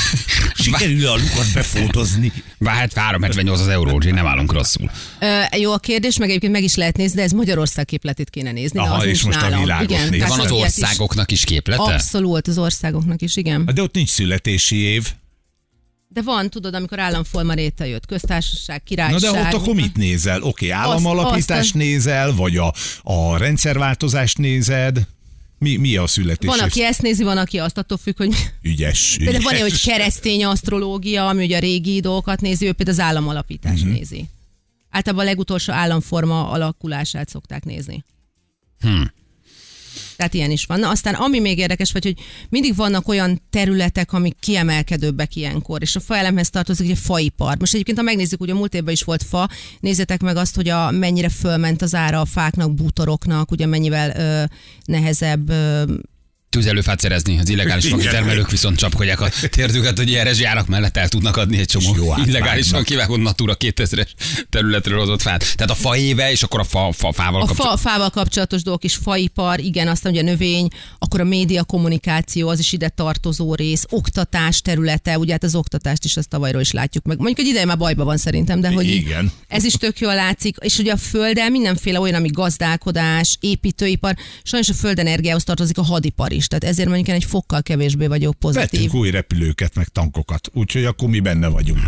sikerül 0.65 1.07
a 1.07 1.15
lukat 1.17 1.47
befotozni. 1.55 2.33
Bár 2.59 2.75
hát 2.75 2.93
378 2.95 3.61
az 3.61 3.69
euró, 3.69 3.91
úgyhogy 3.93 4.15
nem 4.15 4.27
állunk 4.27 4.53
rosszul. 4.53 4.91
Ö, 5.21 5.41
jó 5.59 5.73
a 5.73 5.79
kérdés, 5.79 6.19
meg 6.19 6.29
egyébként 6.29 6.53
meg 6.53 6.63
is 6.63 6.75
lehet 6.75 6.97
nézni, 6.97 7.17
de 7.17 7.23
ez 7.23 7.31
Magyarország 7.33 7.85
képletét 7.85 8.31
kéne 8.31 8.53
nézni. 8.53 8.79
Aha, 8.79 8.95
az 8.95 9.05
és 9.05 9.23
most 9.23 9.39
a 9.39 9.41
nálam. 9.41 9.61
világot 9.63 9.91
igen, 9.91 10.01
nézed. 10.09 10.19
tehát 10.19 10.37
Van 10.37 10.47
az 10.47 10.53
országoknak 10.53 11.31
is 11.33 11.45
képlete? 11.45 11.83
Abszolút, 11.83 12.49
az 12.49 12.59
országoknak 12.59 13.23
is, 13.23 13.37
igen. 13.37 13.71
De 13.75 13.83
ott 13.83 13.95
nincs 13.95 14.09
születési 14.11 14.77
év. 14.77 15.13
De 16.09 16.23
van, 16.23 16.51
tudod, 16.51 16.75
amikor 16.75 16.99
államforma 16.99 17.53
létrejött, 17.53 18.07
köztársaság, 18.07 18.77
Na 18.77 18.83
királyság. 18.85 19.21
de 19.33 19.41
ott 19.41 19.53
akkor 19.53 19.75
mit 19.75 19.97
nézel? 19.97 20.43
Oké, 20.43 20.69
államalapítást 20.71 21.61
azt- 21.61 21.75
nézel, 21.75 22.33
vagy 22.35 22.57
a, 22.57 22.75
a 23.03 23.37
rendszerváltozást 23.37 24.39
nézed? 24.39 24.99
Mi, 25.65 25.77
mi 25.77 25.97
a 25.97 26.07
születési 26.07 26.59
Van, 26.59 26.69
aki 26.69 26.85
ezt 26.85 27.03
nézi, 27.03 27.23
van, 27.23 27.39
aki 27.39 27.59
azt, 27.59 27.79
attól 27.79 27.99
függ, 27.99 28.17
hogy 28.17 28.35
Ügyes, 28.63 29.15
például 29.19 29.43
van, 29.43 29.55
ügyes. 29.55 29.71
hogy 29.71 29.81
keresztény 29.81 30.45
asztrológia, 30.45 31.29
ami 31.29 31.45
ugye 31.45 31.57
a 31.57 31.61
régi 31.61 32.01
dolgokat 32.01 32.41
nézi, 32.41 32.67
ő 32.67 32.73
például 32.73 32.99
az 32.99 33.05
államalapítást 33.05 33.83
uh-huh. 33.83 33.97
nézi. 33.97 34.29
Általában 34.91 35.25
a 35.25 35.29
legutolsó 35.29 35.73
államforma 35.73 36.51
alakulását 36.51 37.29
szokták 37.29 37.65
nézni. 37.65 38.05
Hmm. 38.81 39.13
Tehát 40.17 40.35
ilyen 40.35 40.51
is 40.51 40.65
van. 40.65 40.81
Na, 40.81 40.91
aztán 40.91 41.15
ami 41.15 41.39
még 41.39 41.59
érdekes, 41.59 41.93
vagy 41.93 42.05
hogy 42.05 42.19
mindig 42.49 42.77
vannak 42.77 43.09
olyan 43.09 43.43
területek, 43.51 44.13
amik 44.13 44.37
kiemelkedőbbek 44.41 45.37
ilyenkor, 45.37 45.83
és 45.83 45.97
a 45.97 46.01
faelemhez 46.01 46.51
tartozik 46.51 46.91
egy 46.91 46.99
faipar. 46.99 47.59
Most 47.59 47.73
egyébként, 47.73 47.99
ha 47.99 48.05
megnézzük, 48.05 48.41
ugye 48.41 48.55
múlt 48.55 48.75
évben 48.75 48.93
is 48.93 49.03
volt 49.03 49.23
fa, 49.23 49.49
nézzétek 49.81 50.23
meg 50.23 50.37
azt, 50.37 50.55
hogy 50.55 50.69
a, 50.69 50.91
mennyire 50.91 51.29
fölment 51.29 51.83
az 51.83 51.95
ára 51.95 52.21
a 52.21 52.25
fáknak, 52.25 52.75
bútoroknak, 52.75 53.51
ugye 53.51 53.67
mennyivel 53.67 54.17
ö, 54.17 54.45
nehezebb 54.85 55.49
ö, 55.49 55.83
tüzelőfát 56.55 57.01
szerezni. 57.01 57.39
Az 57.39 57.49
illegális 57.49 57.85
Igen. 57.91 57.99
termelők 58.01 58.51
viszont 58.51 58.77
csapkodják 58.77 59.21
a 59.21 59.29
térdüket, 59.51 59.97
hogy 59.99 60.09
ilyen 60.09 60.25
rezsijárak 60.25 60.67
mellett 60.67 60.97
el 60.97 61.09
tudnak 61.09 61.37
adni 61.37 61.59
egy 61.59 61.71
jó 61.75 61.81
csomó 61.81 61.95
átvágnak. 62.03 62.27
illegálisan 62.27 62.83
kivágott 62.85 63.21
Natura 63.23 63.57
2000-es 63.59 64.09
területről 64.51 64.99
hozott 64.99 65.23
fát. 65.23 65.57
Tehát 65.57 65.71
a 65.71 65.75
fa 65.75 65.97
éve, 65.97 66.31
és 66.31 66.43
akkor 66.43 66.61
a 66.61 66.65
fa, 66.65 66.93
fa 66.93 67.13
fával 67.13 67.43
A 67.43 67.47
kapcsolatban. 67.47 67.79
fa, 67.79 67.89
fával 67.91 68.11
kapcsolatos 68.11 68.63
dolgok 68.63 68.85
is, 68.85 68.95
faipar, 68.95 69.61
igen, 69.61 69.89
aztán 69.89 70.13
ugye 70.13 70.21
a 70.21 70.25
növény, 70.25 70.69
akkor 70.99 71.21
a 71.21 71.25
média 71.25 71.65
kommunikáció, 71.65 72.49
az 72.49 72.59
is 72.59 72.73
ide 72.73 72.89
tartozó 72.89 73.55
rész, 73.55 73.85
oktatás 73.91 74.61
területe, 74.61 75.19
ugye 75.19 75.33
hát 75.33 75.45
az 75.45 75.55
oktatást 75.55 76.05
is 76.05 76.17
azt 76.17 76.29
tavalyról 76.29 76.61
is 76.61 76.71
látjuk 76.71 77.05
meg. 77.05 77.17
Mondjuk, 77.17 77.39
hogy 77.39 77.47
ideje 77.49 77.65
már 77.65 77.79
bajba 77.79 78.05
van 78.05 78.17
szerintem, 78.17 78.61
de 78.61 78.69
hogy 78.73 78.87
Igen. 78.87 79.33
ez 79.49 79.65
is 79.65 79.73
tök 79.73 79.99
jól 79.99 80.15
látszik, 80.15 80.57
és 80.61 80.79
ugye 80.79 80.93
a 80.93 80.97
földdel 80.97 81.51
mindenféle 81.51 82.01
olyan, 82.01 82.15
ami 82.15 82.29
gazdálkodás, 82.29 83.37
építőipar, 83.41 84.15
sajnos 84.43 84.69
a 84.69 84.75
földenergiához 84.75 85.45
tartozik 85.45 85.79
a 85.79 85.83
hadipar 85.83 86.33
is, 86.33 86.44
tehát 86.47 86.65
ezért 86.65 86.89
mondjuk 86.89 87.09
én 87.09 87.15
egy 87.15 87.25
fokkal 87.25 87.63
kevésbé 87.63 88.07
vagyok 88.07 88.35
pozitív. 88.35 88.71
Vettünk 88.71 88.95
új 88.95 89.11
repülőket, 89.11 89.75
meg 89.75 89.89
tankokat, 89.89 90.49
úgyhogy 90.53 90.85
akkor 90.85 91.09
mi 91.09 91.21
benne 91.21 91.49
vagyunk. 91.49 91.81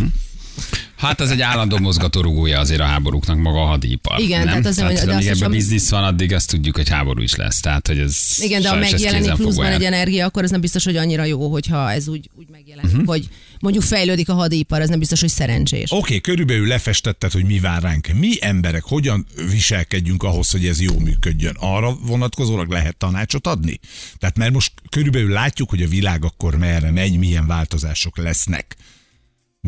Hát 0.96 1.20
az 1.20 1.30
egy 1.30 1.40
állandó 1.40 1.78
mozgatórugója 1.78 2.58
azért 2.58 2.80
a 2.80 2.84
háborúknak 2.84 3.36
maga 3.36 3.62
a 3.62 3.64
hadipar. 3.66 4.20
Igen, 4.20 4.38
nem? 4.38 4.48
tehát 4.48 4.66
az, 4.66 4.80
hogy- 4.80 4.94
de 5.06 5.12
amíg 5.12 5.26
ebben 5.26 5.50
biznisz 5.50 5.90
van, 5.90 6.04
addig 6.04 6.32
azt 6.32 6.50
tudjuk, 6.50 6.76
hogy 6.76 6.88
háború 6.88 7.22
is 7.22 7.34
lesz. 7.34 7.60
Tehát, 7.60 7.86
hogy 7.86 7.98
ez 7.98 8.18
Igen, 8.38 8.62
de 8.62 8.68
ha 8.68 8.78
ez 8.78 8.90
megjelenik 8.90 9.32
pluszban 9.32 9.66
egy 9.66 9.84
energia, 9.84 10.26
akkor 10.26 10.42
ez 10.44 10.50
nem 10.50 10.60
biztos, 10.60 10.84
hogy 10.84 10.96
annyira 10.96 11.24
jó, 11.24 11.50
hogyha 11.50 11.90
ez 11.92 12.08
úgy, 12.08 12.30
úgy 12.38 12.46
megjelenik, 12.50 12.90
Mhm. 12.90 13.00
uh-huh. 13.00 13.14
hogy 13.14 13.28
mondjuk 13.60 13.84
fejlődik 13.84 14.28
a 14.28 14.34
hadipar, 14.34 14.80
ez 14.80 14.88
nem 14.88 14.98
biztos, 14.98 15.20
hogy 15.20 15.28
szerencsés. 15.28 15.90
Oké, 15.90 15.98
okay, 15.98 16.20
körülbelül 16.20 16.66
lefestetted, 16.66 17.32
hogy 17.32 17.44
mi 17.44 17.58
vár 17.58 17.82
ránk. 17.82 18.08
Mi 18.18 18.32
emberek 18.40 18.82
hogyan 18.82 19.26
viselkedjünk 19.50 20.22
ahhoz, 20.22 20.50
hogy 20.50 20.66
ez 20.66 20.80
jól 20.80 21.00
működjön? 21.00 21.56
Arra 21.58 21.94
vonatkozólag 21.96 22.70
lehet 22.70 22.96
tanácsot 22.96 23.46
adni? 23.46 23.80
Tehát 24.18 24.36
mert 24.36 24.52
most 24.52 24.72
körülbelül 24.90 25.30
látjuk, 25.32 25.70
hogy 25.70 25.82
a 25.82 25.88
világ 25.88 26.24
akkor 26.24 26.54
merre 26.56 26.90
megy, 26.90 27.18
milyen 27.18 27.46
változások 27.46 28.16
lesznek. 28.18 28.76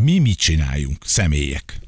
Mi 0.02 0.18
mit 0.18 0.38
csináljunk, 0.38 0.96
személyek? 1.04 1.78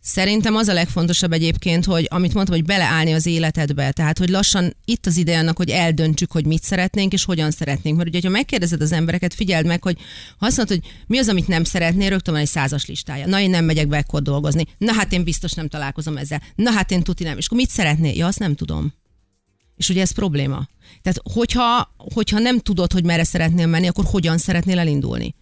Szerintem 0.00 0.56
az 0.56 0.68
a 0.68 0.72
legfontosabb 0.72 1.32
egyébként, 1.32 1.84
hogy 1.84 2.06
amit 2.10 2.34
mondtam, 2.34 2.56
hogy 2.56 2.64
beleállni 2.64 3.12
az 3.12 3.26
életedbe, 3.26 3.92
tehát 3.92 4.18
hogy 4.18 4.28
lassan 4.28 4.76
itt 4.84 5.06
az 5.06 5.16
ideje 5.16 5.38
annak, 5.38 5.56
hogy 5.56 5.70
eldöntsük, 5.70 6.32
hogy 6.32 6.46
mit 6.46 6.62
szeretnénk 6.62 7.12
és 7.12 7.24
hogyan 7.24 7.50
szeretnénk. 7.50 7.96
Mert 7.96 8.08
ugye, 8.08 8.20
ha 8.22 8.28
megkérdezed 8.28 8.80
az 8.80 8.92
embereket, 8.92 9.34
figyeld 9.34 9.66
meg, 9.66 9.82
hogy 9.82 9.98
ha 10.38 10.46
azt 10.46 10.56
mondod, 10.56 10.76
hogy 10.76 10.92
mi 11.06 11.18
az, 11.18 11.28
amit 11.28 11.48
nem 11.48 11.64
szeretnél, 11.64 12.08
rögtön 12.08 12.34
van 12.34 12.42
egy 12.42 12.48
százas 12.48 12.86
listája. 12.86 13.26
Na, 13.26 13.40
én 13.40 13.50
nem 13.50 13.64
megyek 13.64 13.88
be 13.88 13.96
ekkor 13.96 14.22
dolgozni. 14.22 14.64
Na, 14.78 14.92
hát 14.92 15.12
én 15.12 15.24
biztos 15.24 15.52
nem 15.52 15.68
találkozom 15.68 16.16
ezzel. 16.16 16.42
Na, 16.54 16.70
hát 16.70 16.90
én 16.90 17.02
tuti 17.02 17.24
nem. 17.24 17.38
És 17.38 17.46
akkor 17.46 17.58
mit 17.58 17.70
szeretnél? 17.70 18.16
Ja, 18.16 18.26
azt 18.26 18.38
nem 18.38 18.54
tudom. 18.54 18.94
És 19.76 19.88
ugye 19.88 20.00
ez 20.00 20.10
probléma. 20.10 20.68
Tehát, 21.02 21.20
hogyha, 21.32 21.94
hogyha 21.96 22.38
nem 22.38 22.58
tudod, 22.58 22.92
hogy 22.92 23.04
merre 23.04 23.24
szeretnél 23.24 23.66
menni, 23.66 23.86
akkor 23.86 24.04
hogyan 24.04 24.38
szeretnél 24.38 24.78
elindulni? 24.78 25.34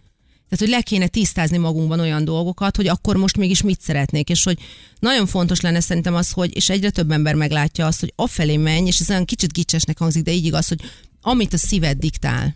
Tehát, 0.53 0.69
hogy 0.69 0.77
le 0.77 0.81
kéne 0.81 1.07
tisztázni 1.07 1.57
magunkban 1.57 1.99
olyan 1.99 2.25
dolgokat, 2.25 2.75
hogy 2.75 2.87
akkor 2.87 3.15
most 3.15 3.37
mégis 3.37 3.61
mit 3.61 3.81
szeretnék, 3.81 4.29
és 4.29 4.43
hogy 4.43 4.59
nagyon 4.99 5.25
fontos 5.27 5.61
lenne 5.61 5.79
szerintem 5.79 6.15
az, 6.15 6.31
hogy, 6.31 6.55
és 6.55 6.69
egyre 6.69 6.89
több 6.89 7.11
ember 7.11 7.35
meglátja 7.35 7.85
azt, 7.85 7.99
hogy 7.99 8.13
afelé 8.15 8.57
menj, 8.57 8.87
és 8.87 8.99
ez 8.99 9.09
olyan 9.09 9.25
kicsit 9.25 9.53
gicsesnek 9.53 9.97
hangzik, 9.97 10.23
de 10.23 10.31
így 10.31 10.45
igaz, 10.45 10.67
hogy 10.67 10.81
amit 11.21 11.53
a 11.53 11.57
szíved 11.57 11.97
diktál, 11.97 12.55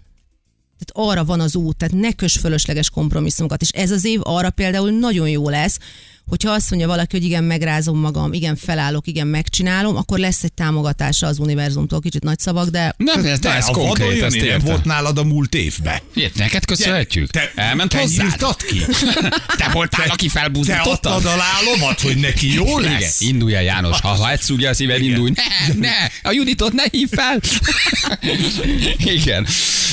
tehát 0.80 1.12
arra 1.12 1.26
van 1.26 1.40
az 1.40 1.56
út, 1.56 1.78
tehát 1.78 1.96
ne 1.96 2.12
kös 2.12 2.38
fölösleges 2.38 2.90
kompromisszumokat, 2.90 3.62
és 3.62 3.70
ez 3.70 3.92
az 3.92 4.06
év 4.06 4.20
arra 4.24 4.50
például 4.50 4.92
nagyon 4.92 5.30
jó 5.30 5.50
lesz, 5.50 5.80
hogyha 6.28 6.52
azt 6.52 6.70
mondja 6.70 6.88
valaki, 6.88 7.16
hogy 7.18 7.26
igen, 7.26 7.44
megrázom 7.44 8.00
magam, 8.00 8.34
igen, 8.34 8.56
felállok, 8.56 9.08
igen, 9.08 9.28
megcsinálom, 9.28 9.96
akkor 9.96 10.20
lesz 10.20 10.44
egy 10.44 10.54
támogatása 10.54 11.28
az 11.28 11.40
univerzumtól, 11.40 12.00
kicsit 12.00 12.24
nagy 12.24 12.40
szavak, 12.40 12.70
de 12.70 12.94
Nem, 12.98 13.26
ez, 13.26 13.40
de 13.40 13.56
ez 13.56 13.68
a 13.68 13.72
konkrét, 13.72 14.22
ezt 14.22 14.36
értem. 14.36 14.60
volt 14.60 14.84
nálad 14.86 15.18
a 15.18 15.24
múlt 15.24 15.56
évben. 15.56 15.98
Ilyet 16.14 16.36
neked 16.36 16.66
köszönhetjük? 16.66 17.30
Te- 17.32 17.52
Elment 17.56 17.90
te 17.92 18.00
hozzád? 18.00 18.56
ki? 18.68 18.80
Te 19.58 19.70
voltál, 19.74 20.08
aki 20.10 20.26
Te 20.26 20.32
felbuzdítottad? 20.40 21.16
adtad 21.16 21.26
a 21.26 21.36
lovat, 21.74 22.02
hogy 22.02 22.18
neki 22.18 22.54
jó 22.54 22.80
Igen, 22.80 22.92
lesz? 22.92 23.22
indulj 23.22 23.56
el 23.56 23.64
János, 23.64 24.00
ha, 24.00 24.08
ha 24.08 24.38
szúgja 24.38 24.70
a 24.70 24.74
szíved, 24.74 25.02
Igen. 25.02 25.10
indulj. 25.10 25.32
Ne, 25.36 25.88
ne, 25.88 25.96
a 26.24 26.32
Juditot 26.32 26.74
ne 26.74 26.84
hív 26.92 27.10
fel. 27.12 27.40
Igen. 29.18 29.48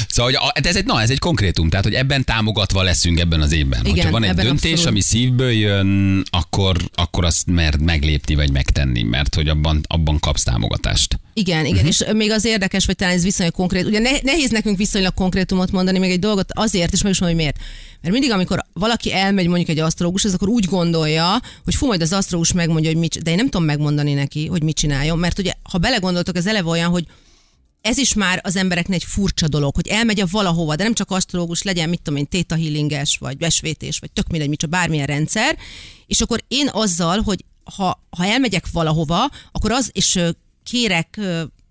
Szóval, 0.08 0.32
hogy 0.32 0.50
a, 0.62 0.68
ez 0.68 0.76
egy, 0.76 0.84
na, 0.84 1.00
ez 1.02 1.10
egy 1.10 1.18
konkrétum, 1.18 1.68
tehát, 1.68 1.84
hogy 1.84 1.94
ebben 1.94 2.24
támogatva 2.24 2.82
leszünk 2.82 3.20
ebben 3.20 3.40
az 3.40 3.52
évben. 3.52 3.80
Igen, 3.80 3.92
Hogyha 3.94 4.10
van 4.10 4.22
egy 4.24 4.34
döntés, 4.34 4.70
abszolút. 4.70 4.86
ami 4.90 5.00
szívből 5.00 5.50
jön, 5.50 6.22
akkor, 6.30 6.76
akkor 6.94 7.24
azt 7.24 7.46
mert 7.46 7.78
meglépni, 7.80 8.34
vagy 8.34 8.50
megtenni, 8.50 9.02
mert 9.02 9.34
hogy 9.34 9.48
abban, 9.48 9.80
abban 9.86 10.18
kapsz 10.18 10.42
támogatást. 10.42 11.18
Igen, 11.34 11.64
igen, 11.64 11.84
uh-huh. 11.84 11.88
és 11.88 12.04
még 12.12 12.30
az 12.30 12.44
érdekes, 12.44 12.86
vagy 12.86 12.96
talán 12.96 13.14
ez 13.14 13.22
viszonylag 13.22 13.54
konkrét. 13.54 13.84
Ugye 13.84 13.98
ne- 13.98 14.20
nehéz 14.22 14.50
nekünk 14.50 14.76
viszonylag 14.76 15.14
konkrétumot 15.14 15.70
mondani, 15.70 15.98
még 15.98 16.10
egy 16.10 16.18
dolgot 16.18 16.50
azért, 16.52 16.92
és 16.92 17.02
meg 17.02 17.12
is 17.12 17.20
mondom, 17.20 17.38
hogy 17.38 17.46
miért. 17.46 17.64
Mert 18.00 18.12
mindig, 18.12 18.32
amikor 18.32 18.64
valaki 18.72 19.12
elmegy 19.12 19.46
mondjuk 19.46 19.68
egy 19.68 19.78
asztrológus, 19.78 20.24
az 20.24 20.34
akkor 20.34 20.48
úgy 20.48 20.64
gondolja, 20.64 21.40
hogy 21.64 21.74
fú, 21.74 21.86
majd 21.86 22.02
az 22.02 22.12
asztrológus 22.12 22.52
megmondja, 22.52 22.90
hogy 22.90 22.98
mit, 22.98 23.22
de 23.22 23.30
én 23.30 23.36
nem 23.36 23.48
tudom 23.48 23.66
megmondani 23.66 24.12
neki, 24.12 24.46
hogy 24.46 24.62
mit 24.62 24.76
csináljon, 24.76 25.18
mert 25.18 25.38
ugye, 25.38 25.52
ha 25.62 25.78
belegondoltok, 25.78 26.36
ez 26.36 26.46
eleve 26.46 26.68
olyan, 26.68 26.90
hogy 26.90 27.06
ez 27.84 27.98
is 27.98 28.14
már 28.14 28.40
az 28.42 28.56
embereknek 28.56 28.96
egy 28.96 29.04
furcsa 29.04 29.48
dolog, 29.48 29.74
hogy 29.74 29.88
elmegy 29.88 30.20
a 30.20 30.26
valahova, 30.30 30.76
de 30.76 30.82
nem 30.82 30.94
csak 30.94 31.10
asztrológus 31.10 31.62
legyen, 31.62 31.88
mit 31.88 32.02
tudom 32.02 32.18
én, 32.18 32.26
téta 32.26 32.54
healinges, 32.54 33.16
vagy 33.18 33.36
besvétés, 33.36 33.98
vagy 33.98 34.10
tök 34.10 34.28
mindegy, 34.28 34.48
micsoda, 34.48 34.76
bármilyen 34.76 35.06
rendszer, 35.06 35.56
és 36.06 36.20
akkor 36.20 36.44
én 36.48 36.68
azzal, 36.72 37.20
hogy 37.20 37.44
ha, 37.64 38.02
ha 38.10 38.24
elmegyek 38.24 38.70
valahova, 38.72 39.30
akkor 39.52 39.72
az, 39.72 39.90
és 39.92 40.20
kérek 40.62 41.20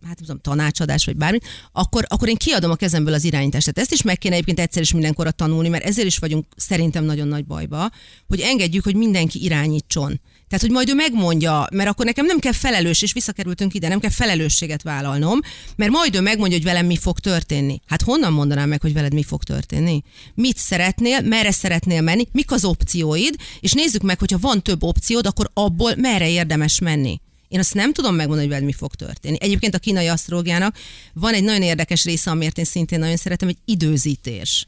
hát 0.08 0.18
nem 0.18 0.26
tudom, 0.26 0.40
tanácsadás 0.42 1.06
vagy 1.06 1.16
bármi, 1.16 1.38
akkor, 1.72 2.06
akkor 2.08 2.28
én 2.28 2.36
kiadom 2.36 2.72
a 2.72 2.76
kezemből 2.76 3.14
az 3.14 3.24
irányítást. 3.24 3.78
Ezt 3.78 3.92
is 3.92 4.02
meg 4.02 4.18
kéne 4.18 4.34
egyébként 4.34 4.60
egyszer 4.60 4.82
is 4.82 4.94
mindenkorra 4.94 5.32
tanulni, 5.32 5.70
mert 5.70 5.84
ezért 5.84 6.08
is 6.08 6.18
vagyunk 6.18 6.46
szerintem 6.56 7.04
nagyon 7.04 7.28
nagy 7.28 7.46
bajba, 7.46 7.92
hogy 8.28 8.40
engedjük, 8.40 8.84
hogy 8.84 8.96
mindenki 8.96 9.44
irányítson. 9.44 10.22
Tehát, 10.54 10.68
hogy 10.68 10.76
majd 10.76 10.90
ő 10.90 10.94
megmondja, 10.94 11.68
mert 11.72 11.90
akkor 11.90 12.06
nekem 12.06 12.26
nem 12.26 12.40
kell 12.40 12.52
felelős, 12.52 13.02
és 13.02 13.14
visszakerültünk 13.14 13.74
ide, 13.74 13.88
nem 13.88 14.00
kell 14.00 14.10
felelősséget 14.10 14.82
vállalnom, 14.82 15.40
mert 15.76 15.92
majd 15.92 16.16
ő 16.16 16.22
megmondja, 16.22 16.58
hogy 16.58 16.66
velem 16.66 16.86
mi 16.86 16.98
fog 16.98 17.20
történni. 17.20 17.82
Hát 17.88 18.02
honnan 18.02 18.34
mondanám 18.34 18.70
meg, 18.70 18.82
hogy 18.82 18.94
veled 18.94 19.14
mi 19.14 19.24
fog 19.24 19.44
történni? 19.44 20.04
Mit 20.36 20.58
szeretnél, 20.58 21.22
merre 21.22 21.52
szeretnél 21.52 22.02
menni, 22.02 22.28
mik 22.32 22.52
az 22.52 22.66
opcióid, 22.66 23.36
és 23.60 23.72
nézzük 23.72 24.02
meg, 24.02 24.20
hogyha 24.20 24.38
van 24.40 24.64
több 24.64 24.84
opciód, 24.84 25.26
akkor 25.26 25.50
abból 25.54 25.96
merre 25.96 26.30
érdemes 26.30 26.80
menni. 26.80 27.22
Én 27.48 27.60
azt 27.60 27.74
nem 27.74 27.94
tudom 27.94 28.16
megmondani, 28.16 28.48
hogy 28.48 28.56
veled 28.56 28.66
mi 28.66 28.74
fog 28.74 28.96
történni. 28.96 29.38
Egyébként 29.40 29.76
a 29.76 29.80
kínai 29.80 30.08
asztrológiának 30.08 30.78
van 31.14 31.34
egy 31.34 31.44
nagyon 31.44 31.62
érdekes 31.62 32.04
része, 32.04 32.32
amiért 32.32 32.58
én 32.58 32.66
szintén 32.66 33.00
nagyon 33.00 33.18
szeretem, 33.18 33.48
egy 33.48 33.58
időzítés. 33.66 34.68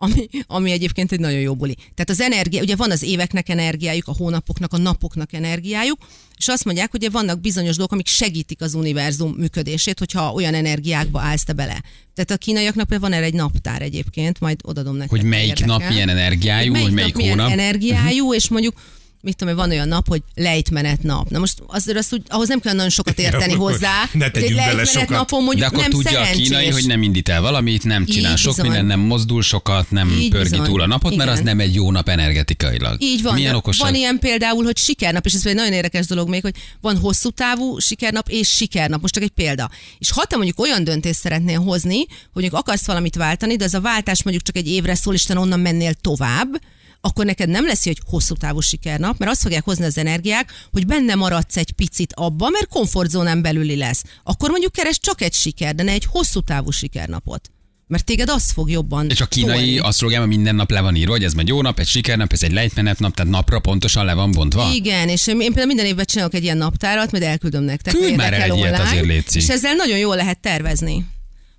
Ami, 0.00 0.28
ami 0.46 0.70
egyébként 0.70 1.12
egy 1.12 1.20
nagyon 1.20 1.40
jó 1.40 1.54
buli. 1.54 1.74
Tehát 1.74 2.10
az 2.10 2.20
energia, 2.20 2.62
ugye 2.62 2.76
van 2.76 2.90
az 2.90 3.02
éveknek 3.02 3.48
energiájuk, 3.48 4.08
a 4.08 4.14
hónapoknak, 4.18 4.72
a 4.72 4.78
napoknak 4.78 5.32
energiájuk, 5.32 5.98
és 6.36 6.48
azt 6.48 6.64
mondják, 6.64 6.90
hogy 6.90 7.10
vannak 7.10 7.40
bizonyos 7.40 7.76
dolgok, 7.76 7.92
amik 7.92 8.06
segítik 8.06 8.60
az 8.60 8.74
univerzum 8.74 9.34
működését, 9.36 9.98
hogyha 9.98 10.32
olyan 10.32 10.54
energiákba 10.54 11.20
állsz 11.20 11.44
te 11.44 11.52
bele. 11.52 11.82
Tehát 12.14 12.30
a 12.30 12.36
kínaiaknak 12.36 12.88
például 12.88 13.10
van 13.10 13.18
erre 13.18 13.26
egy 13.26 13.34
naptár 13.34 13.82
egyébként, 13.82 14.40
majd 14.40 14.60
odadom 14.62 14.96
neked. 14.96 15.10
Hogy 15.10 15.28
melyik 15.28 15.64
nap 15.64 15.88
milyen 15.88 16.08
energiájú, 16.08 16.74
hogy 16.74 16.92
melyik 16.92 17.12
nap 17.14 17.22
milyen 17.22 17.38
hónap. 17.38 17.52
energiájú, 17.52 18.34
és 18.34 18.48
mondjuk 18.48 18.74
mit 19.28 19.36
tudom, 19.36 19.56
van 19.56 19.70
olyan 19.70 19.88
nap, 19.88 20.08
hogy 20.08 20.22
lejtmenet 20.34 21.02
nap. 21.02 21.28
Na 21.30 21.38
most 21.38 21.62
azért 21.66 21.98
azt 21.98 22.12
úgy, 22.12 22.22
ahhoz 22.28 22.48
nem 22.48 22.60
kell 22.60 22.74
nagyon 22.74 22.90
sokat 22.90 23.18
érteni 23.18 23.52
Akkor 23.52 23.70
hozzá. 23.70 23.92
ne 24.12 24.24
hogy 24.24 24.24
egy 24.24 24.30
tegyünk 24.32 24.54
bele 24.54 24.66
lejtmenet 24.66 24.88
sokat. 24.92 25.08
napon 25.08 25.38
De 25.38 25.44
mondjuk 25.44 25.66
akkor 25.66 25.80
nem 25.80 25.90
tudja 25.90 26.10
szerencsés. 26.10 26.36
a 26.36 26.42
kínai, 26.42 26.70
hogy 26.70 26.86
nem 26.86 27.02
indít 27.02 27.28
el 27.28 27.40
valamit, 27.40 27.84
nem 27.84 28.06
csinál 28.06 28.32
Így 28.32 28.38
sok 28.38 28.54
bizony. 28.54 28.70
minden, 28.70 28.86
nem 28.86 29.00
mozdul 29.00 29.42
sokat, 29.42 29.90
nem 29.90 30.08
Így 30.10 30.30
pörgi 30.30 30.48
bizony. 30.50 30.66
túl 30.66 30.80
a 30.80 30.86
napot, 30.86 31.16
mert 31.16 31.30
az 31.30 31.40
Igen. 31.40 31.56
nem 31.56 31.66
egy 31.66 31.74
jó 31.74 31.90
nap 31.90 32.08
energetikailag. 32.08 33.02
Így 33.02 33.22
van, 33.22 33.34
Milyen 33.34 33.50
de 33.50 33.56
okosan? 33.56 33.86
van 33.86 33.94
ilyen 33.94 34.18
például, 34.18 34.64
hogy 34.64 34.76
sikernap, 34.76 35.26
és 35.26 35.32
ez 35.32 35.46
egy 35.46 35.54
nagyon 35.54 35.72
érdekes 35.72 36.06
dolog 36.06 36.28
még, 36.28 36.42
hogy 36.42 36.54
van 36.80 36.96
hosszú 36.98 37.30
távú 37.30 37.78
sikernap 37.78 38.28
és 38.28 38.48
sikernap. 38.48 39.00
Most 39.00 39.14
csak 39.14 39.22
egy 39.22 39.30
példa. 39.34 39.70
És 39.98 40.10
ha 40.10 40.24
te 40.24 40.36
mondjuk 40.36 40.60
olyan 40.60 40.84
döntést 40.84 41.18
szeretnél 41.20 41.58
hozni, 41.60 42.06
hogy 42.32 42.48
akarsz 42.50 42.86
valamit 42.86 43.16
váltani, 43.16 43.56
de 43.56 43.64
ez 43.64 43.74
a 43.74 43.80
váltás 43.80 44.22
mondjuk 44.22 44.46
csak 44.46 44.56
egy 44.56 44.68
évre 44.68 44.94
szól, 44.94 45.14
és 45.14 45.22
te 45.22 45.38
onnan 45.38 45.60
mennél 45.60 45.92
tovább, 45.94 46.48
akkor 47.00 47.24
neked 47.24 47.48
nem 47.48 47.66
lesz 47.66 47.86
egy 47.86 48.00
hosszú 48.06 48.34
távú 48.34 48.60
sikernap, 48.60 49.18
mert 49.18 49.30
azt 49.30 49.42
fogják 49.42 49.64
hozni 49.64 49.84
az 49.84 49.98
energiák, 49.98 50.52
hogy 50.70 50.86
benne 50.86 51.14
maradsz 51.14 51.56
egy 51.56 51.72
picit 51.72 52.12
abba, 52.14 52.48
mert 52.48 52.68
komfortzónán 52.68 53.42
belüli 53.42 53.76
lesz. 53.76 54.02
Akkor 54.22 54.50
mondjuk 54.50 54.72
keres 54.72 55.00
csak 55.00 55.20
egy 55.22 55.34
siker, 55.34 55.74
de 55.74 55.82
ne 55.82 55.92
egy 55.92 56.06
hosszú 56.10 56.40
távú 56.40 56.70
sikernapot. 56.70 57.50
Mert 57.86 58.04
téged 58.04 58.28
az 58.28 58.50
fog 58.50 58.70
jobban 58.70 59.08
És 59.10 59.20
a 59.20 59.26
kínai 59.26 59.78
asztrológiában 59.78 60.28
minden 60.28 60.54
nap 60.54 60.70
le 60.70 60.80
van 60.80 60.96
írva, 60.96 61.12
hogy 61.12 61.24
ez 61.24 61.32
egy 61.36 61.48
jó 61.48 61.62
nap, 61.62 61.78
egy 61.78 61.86
sikernap, 61.86 62.32
ez 62.32 62.42
egy 62.42 62.52
lejtmenet 62.52 62.98
nap, 62.98 63.14
tehát 63.14 63.32
napra 63.32 63.58
pontosan 63.60 64.04
le 64.04 64.14
van 64.14 64.30
bontva. 64.30 64.70
Igen, 64.74 65.08
és 65.08 65.26
én 65.26 65.36
például 65.38 65.66
minden 65.66 65.86
évben 65.86 66.04
csinálok 66.04 66.34
egy 66.34 66.42
ilyen 66.42 66.56
naptárat, 66.56 67.10
majd 67.10 67.22
elküldöm 67.22 67.62
nektek. 67.62 67.94
Küldj 67.94 68.10
ha 68.10 68.16
már 68.16 68.32
el 68.32 68.42
egy 68.42 68.56
ilyet 68.56 68.78
azért, 68.78 69.04
Léci. 69.04 69.38
És 69.38 69.48
ezzel 69.48 69.74
nagyon 69.74 69.98
jól 69.98 70.16
lehet 70.16 70.40
tervezni. 70.40 71.04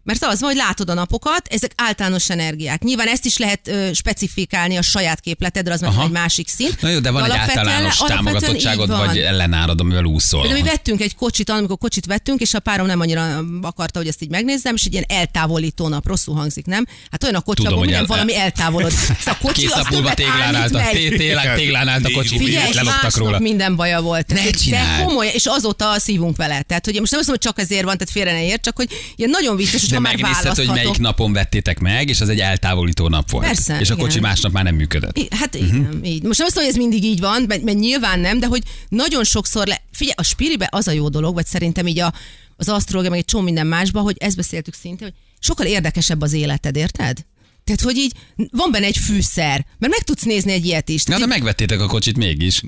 Mert 0.09 0.23
az 0.25 0.39
van, 0.39 0.49
hogy 0.49 0.57
látod 0.59 0.89
a 0.89 0.93
napokat, 0.93 1.47
ezek 1.49 1.71
általános 1.75 2.29
energiák. 2.29 2.83
Nyilván 2.83 3.07
ezt 3.07 3.25
is 3.25 3.37
lehet 3.37 3.67
ö, 3.67 3.89
specifikálni 3.93 4.77
a 4.77 4.81
saját 4.81 5.19
képletedre, 5.19 5.73
az 5.73 5.81
már 5.81 5.91
egy 6.03 6.11
másik 6.11 6.47
szint. 6.47 6.81
Na 6.81 6.89
jó, 6.89 6.99
de 6.99 7.11
van 7.11 7.23
egy 7.23 7.29
Alapvetően- 7.29 7.67
általános 7.67 7.97
támogatottságod, 7.97 8.89
vagy 8.97 9.17
ellenárad, 9.17 9.79
amivel 9.79 10.03
úszol. 10.03 10.41
Például 10.41 10.61
mi 10.63 10.69
vettünk 10.69 11.01
egy 11.01 11.15
kocsit, 11.15 11.49
amikor 11.49 11.77
kocsit 11.77 12.05
vettünk, 12.05 12.41
és 12.41 12.53
a 12.53 12.59
párom 12.59 12.85
nem 12.85 12.99
annyira 12.99 13.43
akarta, 13.61 13.99
hogy 13.99 14.07
ezt 14.07 14.21
így 14.23 14.29
megnézzem, 14.29 14.75
és 14.75 14.83
egy 14.83 14.91
ilyen 14.93 15.05
eltávolító 15.07 15.87
nap, 15.87 16.07
rosszul 16.07 16.35
hangzik, 16.35 16.65
nem? 16.65 16.85
Hát 17.11 17.23
olyan 17.23 17.35
a 17.35 17.41
kocsi, 17.41 17.63
Tudom, 17.63 17.79
minden 17.79 17.99
el- 17.99 18.05
valami 18.05 18.35
eltávolod. 18.35 18.91
A 19.25 19.37
kocsi, 19.41 19.61
Két 19.61 19.75
nap 19.75 19.89
múlva 19.89 20.13
téglán 20.13 20.55
állít 20.55 20.75
a, 20.75 21.55
téglán, 21.55 21.87
állt 21.87 22.05
a 22.05 22.11
kocsi, 22.11 22.37
Figyelj, 22.37 22.73
leloptak 22.73 23.17
róla. 23.17 23.39
minden 23.39 23.75
baja 23.75 24.01
volt. 24.01 24.27
Ne. 24.33 24.69
De 24.69 25.03
komoly, 25.03 25.29
és 25.33 25.45
azóta 25.45 25.99
szívunk 25.99 26.35
vele. 26.37 26.61
Tehát, 26.61 26.85
hogy 26.85 26.99
most 26.99 27.11
nem 27.11 27.19
azt 27.19 27.29
mondom, 27.29 27.45
hogy 27.51 27.53
csak 27.53 27.59
ezért 27.59 27.83
van, 27.83 27.97
tehát 27.97 28.13
félre 28.13 28.31
ne 28.31 28.45
ért, 28.45 28.61
csak 28.63 28.75
hogy 28.75 28.89
ilyen 29.15 29.29
nagyon 29.29 29.55
vicces, 29.55 29.89
hogy 29.89 29.98
Már 29.99 30.15
megnézted, 30.15 30.55
hogy 30.55 30.67
melyik 30.67 30.97
napon 30.97 31.33
vettétek 31.33 31.79
meg, 31.79 32.09
és 32.09 32.21
az 32.21 32.29
egy 32.29 32.39
eltávolító 32.39 33.07
nap 33.07 33.29
volt. 33.31 33.45
Persze, 33.45 33.79
és 33.79 33.89
a 33.89 33.95
kocsi 33.95 34.09
igen. 34.17 34.21
másnap 34.29 34.51
már 34.51 34.63
nem 34.63 34.75
működött. 34.75 35.17
I- 35.17 35.27
Hát 35.29 35.55
igen, 35.55 35.75
Mhm. 35.75 36.03
így. 36.03 36.23
Most 36.23 36.37
nem 36.39 36.47
azt 36.47 36.55
mondom, 36.55 36.63
hogy 36.63 36.67
ez 36.67 36.75
mindig 36.75 37.03
így 37.03 37.19
van, 37.19 37.43
mert, 37.47 37.61
mert 37.63 37.77
nyilván 37.77 38.19
nem, 38.19 38.39
de 38.39 38.45
hogy 38.45 38.63
nagyon 38.89 39.23
sokszor 39.23 39.67
le... 39.67 39.81
Figyelj, 39.91 40.15
a 40.17 40.23
spiribe 40.23 40.67
az 40.71 40.87
a 40.87 40.91
jó 40.91 41.09
dolog, 41.09 41.33
vagy 41.33 41.45
szerintem 41.45 41.87
így 41.87 41.99
a, 41.99 42.13
az 42.57 42.69
asztrológia, 42.69 43.09
meg 43.09 43.19
egy 43.19 43.25
csomó 43.25 43.43
minden 43.43 43.67
másban, 43.67 44.03
hogy 44.03 44.15
ezt 44.19 44.35
beszéltük 44.35 44.73
szintén, 44.73 45.07
hogy 45.07 45.15
sokkal 45.39 45.65
érdekesebb 45.65 46.21
az 46.21 46.33
életed, 46.33 46.75
érted? 46.75 47.17
Tehát, 47.63 47.81
hogy 47.81 47.97
így 47.97 48.11
van 48.51 48.71
benne 48.71 48.85
egy 48.85 48.97
fűszer, 48.97 49.65
mert 49.77 49.93
meg 49.93 50.03
tudsz 50.03 50.23
nézni 50.23 50.51
egy 50.51 50.65
ilyet 50.65 50.89
is. 50.89 51.03
Na, 51.03 51.17
de 51.19 51.25
megvettétek 51.25 51.81
a 51.81 51.87
kocsit 51.87 52.17
mégis. 52.17 52.61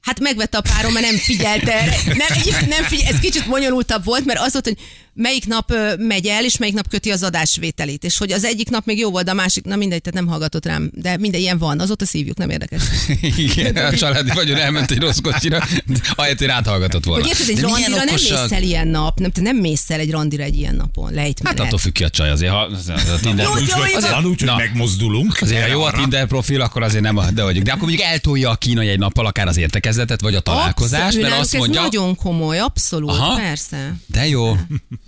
Hát 0.00 0.20
megvette 0.20 0.58
a 0.58 0.60
párom, 0.60 0.92
mert 0.92 1.06
nem 1.06 1.16
figyelte 1.16 1.72
erre. 1.72 1.96
Nem, 2.06 2.68
nem 2.68 2.82
figyel, 2.82 3.12
ez 3.12 3.18
kicsit 3.18 3.48
bonyolultabb 3.48 4.04
volt, 4.04 4.24
mert 4.24 4.40
az 4.40 4.52
volt, 4.52 4.64
hogy 4.64 4.76
melyik 5.14 5.46
nap 5.46 5.72
megy 5.98 6.26
el, 6.26 6.44
és 6.44 6.56
melyik 6.56 6.74
nap 6.74 6.88
köti 6.88 7.10
az 7.10 7.22
adásvételit. 7.22 8.04
És 8.04 8.18
hogy 8.18 8.32
az 8.32 8.44
egyik 8.44 8.70
nap 8.70 8.84
még 8.84 8.98
jó 8.98 9.10
volt, 9.10 9.24
de 9.24 9.30
a 9.30 9.34
másik, 9.34 9.64
na 9.64 9.76
mindegy, 9.76 10.02
tehát 10.02 10.20
nem 10.20 10.28
hallgatott 10.28 10.66
rám. 10.66 10.90
De 10.94 11.16
minden 11.16 11.40
ilyen 11.40 11.58
van, 11.58 11.80
azóta 11.80 12.06
szívjuk, 12.06 12.36
nem 12.36 12.50
érdekes. 12.50 12.82
Igen, 13.36 13.76
a 13.76 13.92
családi 13.92 14.30
vagyon 14.34 14.56
elment 14.56 14.90
egy 14.90 14.98
rossz 14.98 15.18
kocsira, 15.22 15.66
ahelyett, 16.14 16.38
hogy 16.38 16.46
ráthallgatott 16.46 17.04
volna. 17.04 17.22
Hogy 17.22 17.30
érted, 17.32 17.48
egy 17.48 17.54
De 17.54 17.60
randira 17.60 17.88
nem 17.96 18.08
okosak? 18.08 18.42
mész 18.42 18.52
el 18.52 18.62
ilyen 18.62 18.88
nap, 18.88 19.18
nem, 19.18 19.30
te 19.30 19.40
nem 19.40 19.56
mész 19.56 19.90
el 19.90 20.00
egy 20.00 20.10
randira 20.10 20.42
egy 20.42 20.56
ilyen 20.56 20.74
napon, 20.74 21.12
lejt 21.12 21.40
Hát 21.44 21.60
attól 21.60 21.78
függ 21.78 21.92
ki 21.92 22.04
a 22.04 22.10
csaj 22.10 22.30
azért, 22.30 22.52
ha 22.52 22.58
a 22.58 23.18
Tinder 23.20 23.46
Jó, 23.46 23.56
jó, 23.56 23.84
jó. 23.92 24.00
Van 24.10 24.24
úgy, 24.24 24.38
hogy 24.38 24.48
Na. 24.48 24.56
megmozdulunk. 24.56 25.38
Azért, 25.40 25.62
ha 25.62 25.68
jó 25.68 25.82
a. 25.82 25.92
Tinder 25.92 26.26
profil, 26.26 26.60
akkor 26.60 26.82
azért 26.82 27.02
nem, 27.02 27.20
de 27.34 27.42
vagyunk. 27.42 27.64
De 27.64 27.72
akkor 27.72 27.88
mondjuk 27.88 28.08
eltolja 28.08 28.50
a 28.50 28.54
kínai 28.54 28.88
egy 28.88 28.98
nappal 28.98 29.26
akár 29.26 29.46
az 29.46 29.56
értekezletet, 29.98 30.20
vagy 30.20 30.34
a 30.34 30.40
találkozást, 30.40 31.04
Abszolút, 31.04 31.28
mert 31.28 31.40
azt 31.40 31.54
ez 31.54 31.60
mondja, 31.60 31.80
nagyon 31.80 32.16
komoly, 32.16 32.58
abszolút, 32.58 33.10
Aha. 33.10 33.36
persze. 33.36 33.94
de 34.06 34.26
jó, 34.28 34.56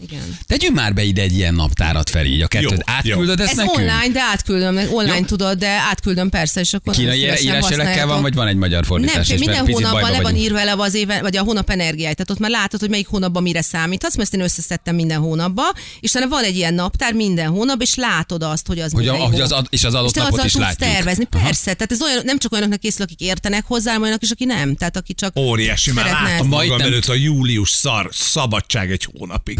Igen. 0.02 0.38
tegyünk 0.46 0.74
már 0.74 0.94
be 0.94 1.02
ide 1.02 1.22
egy 1.22 1.32
ilyen 1.36 1.54
naptárat 1.54 2.10
fel 2.10 2.24
így 2.24 2.40
a 2.42 2.46
kettőt. 2.46 2.70
Jó, 2.70 2.76
Átküldöd 2.84 3.40
ezt 3.40 3.50
Ez 3.50 3.56
nekünk? 3.56 3.76
online, 3.76 4.08
de 4.12 4.20
átküldöm, 4.32 4.76
online 4.92 5.18
Jó. 5.18 5.24
tudod, 5.24 5.58
de 5.58 5.68
átküldöm 5.68 6.28
persze, 6.28 6.60
és 6.60 6.74
akkor 6.74 6.94
Kínai 6.94 7.18
szívesen 7.18 7.44
írásjelekkel 7.44 8.06
van, 8.06 8.22
vagy 8.22 8.34
van 8.34 8.46
egy 8.46 8.56
magyar 8.56 8.84
fordítás? 8.84 9.28
Nem, 9.28 9.38
mert 9.38 9.40
minden 9.50 9.74
hónapban 9.74 10.10
le 10.10 10.20
van 10.20 10.36
írva 10.36 10.60
eleve 10.60 10.82
az 10.82 10.94
éve, 10.94 11.20
vagy 11.20 11.36
a 11.36 11.42
hónap 11.42 11.70
energiája. 11.70 12.14
Tehát 12.14 12.30
ott 12.30 12.38
már 12.38 12.50
látod, 12.50 12.80
hogy 12.80 12.88
melyik 12.90 13.06
hónapban 13.06 13.42
mire 13.42 13.62
számíthatsz, 13.62 14.16
mert 14.16 14.28
ezt 14.28 14.34
én 14.40 14.44
összeszedtem 14.44 14.94
minden 14.94 15.18
hónapba, 15.18 15.62
és 16.00 16.10
utána 16.10 16.28
van 16.28 16.44
egy 16.44 16.56
ilyen 16.56 16.74
naptár 16.74 17.12
minden 17.12 17.48
hónap, 17.48 17.80
és 17.82 17.94
látod 17.94 18.42
azt, 18.42 18.66
hogy 18.66 18.80
az 18.80 18.92
Hogy 18.92 19.08
a- 19.08 19.14
hogy 19.14 19.40
az 19.40 19.52
ad- 19.52 19.66
és 19.70 19.84
az 19.84 19.94
adott 19.94 20.16
és 20.16 20.22
napot 20.22 20.44
is 20.44 20.52
tudsz 20.52 20.64
látjuk. 20.64 20.90
tervezni. 20.90 21.24
Persze, 21.24 21.64
tehát 21.74 21.92
ez 21.92 22.02
olyan, 22.02 22.20
nem 22.24 22.38
csak 22.38 22.52
olyanoknak 22.52 22.80
készül, 22.80 23.04
akik 23.04 23.20
értenek 23.20 23.64
hozzá, 23.66 23.86
hanem 23.86 24.02
olyanok 24.02 24.22
is, 24.22 24.30
aki 24.30 24.44
nem. 24.44 24.71
Tehát 24.76 24.96
aki 24.96 25.14
csak 25.14 25.38
Óriási, 25.38 25.92
már 25.92 26.38
itt 26.40 26.46
magam 26.46 26.76
nem- 26.76 26.86
előtt 26.86 27.06
a 27.08 27.14
július 27.14 27.70
szar, 27.70 28.08
szabadság 28.12 28.90
egy 28.90 29.08
hónapig. 29.12 29.58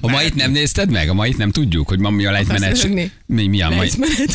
A 0.00 0.08
mait 0.10 0.34
nem 0.34 0.50
nézted 0.50 0.90
meg? 0.90 1.08
A 1.08 1.14
mait 1.14 1.36
nem 1.36 1.50
tudjuk, 1.50 1.88
hogy 1.88 1.98
ma 1.98 2.10
mi 2.10 2.24
a 2.24 2.30
lejtmenet. 2.30 2.88
Mi, 3.26 3.46
mi 3.46 3.62
a 3.62 3.68
mai? 3.68 3.78
Lejtmenet. 3.78 4.32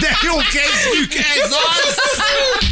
De 0.00 0.18
jó, 0.26 0.36
kezdjük, 0.36 1.14
ez 1.14 1.50
az! 1.50 1.94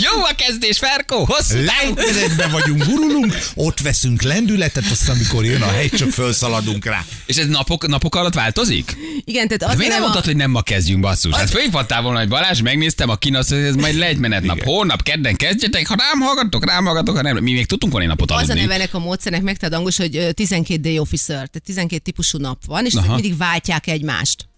Jó 0.00 0.22
a 0.22 0.30
kezdés, 0.36 0.78
Ferkó! 0.78 1.24
Hosszú. 1.24 1.56
Lejtmenetben 1.64 2.50
vagyunk, 2.50 2.84
gurulunk, 2.84 3.38
ott 3.54 3.80
veszünk 3.80 4.22
lendületet, 4.22 4.84
aztán 4.90 5.16
amikor 5.16 5.44
jön 5.44 5.62
a 5.62 5.66
hely, 5.66 5.88
csak 5.88 6.10
felszaladunk 6.10 6.84
rá. 6.84 7.04
És 7.26 7.36
ez 7.36 7.46
napok, 7.46 7.86
napok 7.86 8.14
alatt 8.14 8.34
változik? 8.34 8.96
Igen, 9.24 9.44
tehát 9.48 9.58
De 9.58 9.66
az 9.66 9.76
miért 9.76 9.92
nem 9.92 10.00
a... 10.00 10.02
mondtad, 10.02 10.24
hogy 10.24 10.36
nem 10.36 10.50
ma 10.50 10.62
kezdjünk, 10.62 11.00
basszus? 11.00 11.34
Hát 11.34 11.50
fölhívhattál 11.50 12.02
volna, 12.02 12.18
hogy 12.18 12.28
Balázs, 12.28 12.60
megnéztem 12.60 13.08
a 13.08 13.16
kinasz, 13.16 13.48
hogy 13.48 13.58
ez 13.58 13.74
majd 13.74 13.94
lejtmenet 13.94 14.42
nap. 14.42 14.62
Holnap, 14.62 15.02
kedden 15.02 15.36
kezdjetek, 15.36 15.86
ha 15.86 15.94
rám 15.98 16.20
hallgatok, 16.20 16.64
rám 16.64 16.84
hallgatok, 16.84 17.16
ha 17.16 17.22
nem. 17.22 17.36
Mi 17.36 17.52
még 17.52 17.66
tudtunk 17.66 17.92
volna 17.92 18.06
egy 18.10 18.16
napot 18.16 18.30
Az 18.30 18.36
a 18.36 18.40
aludni. 18.40 18.60
neve 18.60 18.74
ennek 18.74 18.94
a 18.94 18.98
módszernek, 18.98 19.42
meg 19.42 19.56
tehát 19.56 19.74
angol, 19.74 19.90
hogy 19.96 20.16
ö, 20.16 20.32
12 20.32 20.80
day 20.80 20.98
officer, 20.98 21.34
tehát 21.36 21.62
12 21.64 22.02
típusú 22.04 22.38
nap 22.38 22.58
van, 22.66 22.84
és 22.86 22.94
mindig 23.08 23.36
váltják 23.36 23.86
egymást. 23.86 24.48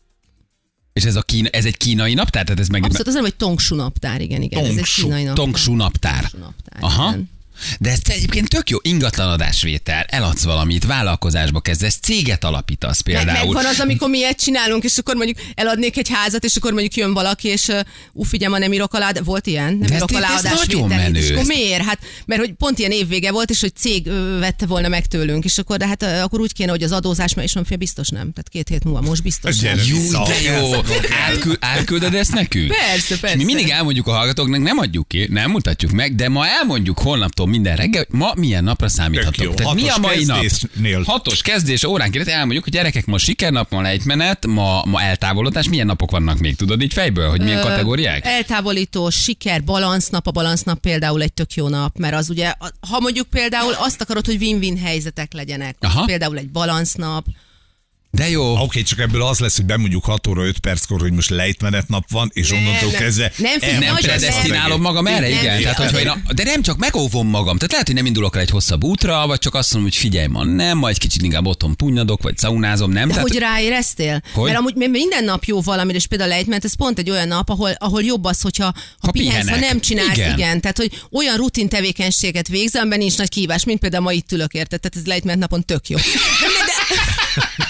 És 0.98 1.04
ez, 1.04 1.16
a 1.16 1.22
kína, 1.22 1.48
ez 1.48 1.64
egy 1.64 1.76
kínai 1.76 2.14
naptár? 2.14 2.44
Tehát 2.44 2.61
ez 2.61 2.68
meg 2.68 2.84
Abszolút, 2.84 3.06
az 3.06 3.14
nem, 3.14 3.22
hogy 3.22 3.34
Tongsu 3.34 3.74
naptár, 3.74 4.20
igen, 4.20 4.42
igen. 4.42 4.64
ez 4.64 4.76
egy 4.76 4.94
kínai 4.94 5.22
naptár. 5.22 5.44
Tongsu 5.44 5.74
naptár. 5.74 6.20
Tongsu 6.20 6.38
naptár, 6.38 6.82
Aha. 6.82 7.08
igen. 7.08 7.30
De 7.78 7.90
ez 7.90 7.98
egyébként 8.04 8.48
tök 8.48 8.70
jó, 8.70 8.78
ingatlan 8.82 9.28
adásvétel, 9.28 10.02
eladsz 10.08 10.42
valamit, 10.42 10.84
vállalkozásba 10.84 11.60
kezdesz, 11.60 11.98
céget 12.02 12.44
alapítasz 12.44 13.02
Meg, 13.04 13.16
például. 13.16 13.44
megvan 13.46 13.66
az, 13.66 13.80
amikor 13.80 14.08
mi 14.08 14.18
ilyet 14.18 14.40
csinálunk, 14.42 14.84
és 14.84 14.98
akkor 14.98 15.14
mondjuk 15.14 15.38
eladnék 15.54 15.96
egy 15.96 16.08
házat, 16.12 16.44
és 16.44 16.56
akkor 16.56 16.72
mondjuk 16.72 16.94
jön 16.96 17.12
valaki, 17.12 17.48
és 17.48 17.66
uh, 17.66 17.80
ú, 18.12 18.22
figyelj, 18.22 18.52
ma 18.52 18.58
nem 18.58 18.72
írok 18.72 18.94
alá, 18.94 19.10
de 19.10 19.22
volt 19.22 19.46
ilyen? 19.46 19.74
Nem 19.76 19.88
De 19.88 19.94
írok 19.94 20.10
alá 20.10 20.28
ez 20.36 20.42
nagyon 20.42 20.88
menő. 20.88 21.18
És 21.18 21.30
akkor 21.30 21.44
miért? 21.44 21.82
Hát, 21.84 21.98
mert 22.26 22.40
hogy 22.40 22.52
pont 22.52 22.78
ilyen 22.78 22.90
évvége 22.90 23.30
volt, 23.30 23.50
és 23.50 23.60
hogy 23.60 23.74
cég 23.76 24.10
vette 24.38 24.66
volna 24.66 24.88
meg 24.88 25.06
tőlünk, 25.06 25.44
és 25.44 25.58
akkor, 25.58 25.76
de 25.76 25.86
hát 25.86 26.02
akkor 26.02 26.40
úgy 26.40 26.52
kéne, 26.52 26.70
hogy 26.70 26.82
az 26.82 26.92
adózás, 26.92 27.34
mert 27.34 27.48
és 27.48 27.54
mondom, 27.54 27.72
fél 27.72 27.78
biztos 27.78 28.08
nem. 28.08 28.32
Tehát 28.32 28.48
két 28.48 28.68
hét 28.68 28.84
múlva 28.84 29.00
most 29.00 29.22
biztos 29.22 29.58
nem. 29.58 29.78
Jó, 29.86 30.22
de 30.24 30.40
jó. 30.40 30.72
Átkü- 31.28 31.56
átküldöd 31.60 32.14
ezt 32.14 32.32
nekünk? 32.34 32.68
Persze, 32.68 33.14
És 33.14 33.20
persze. 33.20 33.36
mi 33.36 33.44
mindig 33.44 33.68
elmondjuk 33.68 34.06
a 34.06 34.12
hallgatóknak, 34.12 34.60
nem 34.62 34.78
adjuk 34.78 35.08
ki, 35.08 35.26
nem 35.30 35.50
mutatjuk 35.50 35.90
meg, 35.90 36.14
de 36.14 36.28
ma 36.28 36.46
elmondjuk 36.48 36.98
holnaptól 36.98 37.46
minden 37.48 37.76
reggel, 37.76 38.04
hogy 38.08 38.18
ma 38.18 38.32
milyen 38.37 38.64
napra 38.64 38.88
számíthatok. 38.88 39.54
Tehát 39.54 39.74
mi 39.74 39.88
a 39.88 39.98
mai 39.98 40.24
nap? 40.24 40.44
Hatos 41.04 41.42
kezdés, 41.42 41.84
óránként 41.84 42.28
elmondjuk, 42.28 42.64
hogy 42.64 42.72
gyerekek, 42.72 43.06
ma 43.06 43.18
sikernap, 43.18 43.70
ma 43.70 43.80
lejtmenet, 43.80 44.46
ma, 44.46 44.82
ma 44.84 45.02
eltávolodás, 45.02 45.68
milyen 45.68 45.87
napok 45.87 46.11
vannak 46.11 46.38
még, 46.38 46.56
tudod 46.56 46.82
így 46.82 46.92
fejből, 46.92 47.28
hogy 47.30 47.42
milyen 47.42 47.58
Ö, 47.58 47.62
kategóriák? 47.62 48.24
Eltávolító, 48.24 49.11
siker, 49.11 49.64
balansznap, 49.64 50.26
a 50.26 50.30
balansznap 50.30 50.78
például 50.78 51.22
egy 51.22 51.32
tök 51.32 51.54
jó 51.54 51.68
nap, 51.68 51.98
mert 51.98 52.14
az 52.14 52.30
ugye, 52.30 52.52
ha 52.90 53.00
mondjuk 53.00 53.26
például 53.26 53.72
azt 53.72 54.00
akarod, 54.00 54.26
hogy 54.26 54.37
win-win 54.40 54.78
helyzetek 54.78 55.32
legyenek, 55.32 55.76
Aha. 55.80 56.04
például 56.04 56.38
egy 56.38 56.50
balansznap, 56.50 57.24
De 58.10 58.28
jó. 58.28 58.52
Oké, 58.52 58.62
okay, 58.62 58.82
csak 58.82 58.98
ebből 58.98 59.22
az 59.22 59.38
lesz, 59.38 59.56
hogy 59.56 59.64
bemondjuk 59.64 60.04
6 60.04 60.26
óra 60.26 60.46
5 60.46 60.58
perckor, 60.58 61.00
hogy 61.00 61.12
most 61.12 61.30
lejtmenet 61.30 61.88
nap 61.88 62.10
van, 62.10 62.30
és 62.32 62.50
Nem, 62.50 62.58
onnantól 62.58 62.90
nem. 62.90 63.00
kezdve 63.00 63.32
Nem, 63.36 63.58
Nem 63.60 63.78
Nagyon 63.78 63.96
predestinálom 63.96 64.80
magam 64.80 65.06
erre, 65.06 65.28
Nem, 65.28 65.38
igen. 65.38 65.54
nem, 65.54 65.62
Tehát, 65.62 65.90
hogy 65.90 66.00
én 66.00 66.08
a, 66.08 66.32
de 66.32 66.42
nem 66.42 66.62
csak 66.62 66.76
megóvom 66.76 67.28
magam. 67.28 67.56
Tehát 67.56 67.70
lehet, 67.70 67.86
hogy 67.86 67.96
nem 67.96 68.06
indulok 68.06 68.36
el 68.36 68.40
egy 68.42 68.50
hosszabb 68.50 68.84
útra, 68.84 69.26
vagy 69.26 69.38
csak 69.38 69.54
azt 69.54 69.72
mondom, 69.72 69.90
hogy 69.90 70.00
figyelj 70.00 70.26
ma, 70.26 70.44
nem, 70.44 70.78
majd 70.78 70.98
kicsit 70.98 71.22
inkább 71.22 71.46
otthon 71.46 71.76
punyadok, 71.76 72.22
vagy 72.22 72.38
szaunázom, 72.38 72.90
nem. 72.90 73.08
De 73.08 73.14
Tehát, 73.14 73.28
hogy 73.28 73.38
ráéreztél? 73.38 74.22
Hogy? 74.32 74.44
Mert 74.44 74.58
amúgy 74.58 74.74
minden 74.74 75.24
nap 75.24 75.44
jó 75.44 75.60
valamire, 75.60 75.96
és 75.96 76.06
például 76.06 76.30
lejtment, 76.30 76.64
ez 76.64 76.74
pont 76.74 76.98
egy 76.98 77.10
olyan 77.10 77.28
nap, 77.28 77.48
ahol, 77.48 77.70
ahol 77.78 78.02
jobb 78.02 78.24
az, 78.24 78.40
hogyha 78.40 78.64
ha, 78.64 78.72
Ha 78.74 79.06
ha 79.06 79.10
pihensz, 79.10 79.48
ha 79.48 79.56
nem 79.56 79.80
csinálsz, 79.80 80.16
Igen. 80.16 80.38
igen. 80.38 80.60
Tehát, 80.60 80.76
hogy 80.76 81.02
olyan 81.10 81.36
rutin 81.36 81.68
tevékenységet 81.68 82.48
végzel, 82.48 82.80
amiben 82.80 82.98
nincs 82.98 83.16
nagy 83.16 83.28
kívás, 83.28 83.64
mint 83.64 83.80
például 83.80 84.02
ma 84.02 84.12
itt 84.12 84.32
ülök, 84.32 84.52
érted? 84.52 84.80
Tehát 84.80 84.96
ez 84.96 85.06
lejtment 85.06 85.38
napon 85.38 85.64
tök 85.64 85.88
jó. 85.88 85.96
De, 86.02 86.04
de, 86.04 87.54
de, 87.56 87.67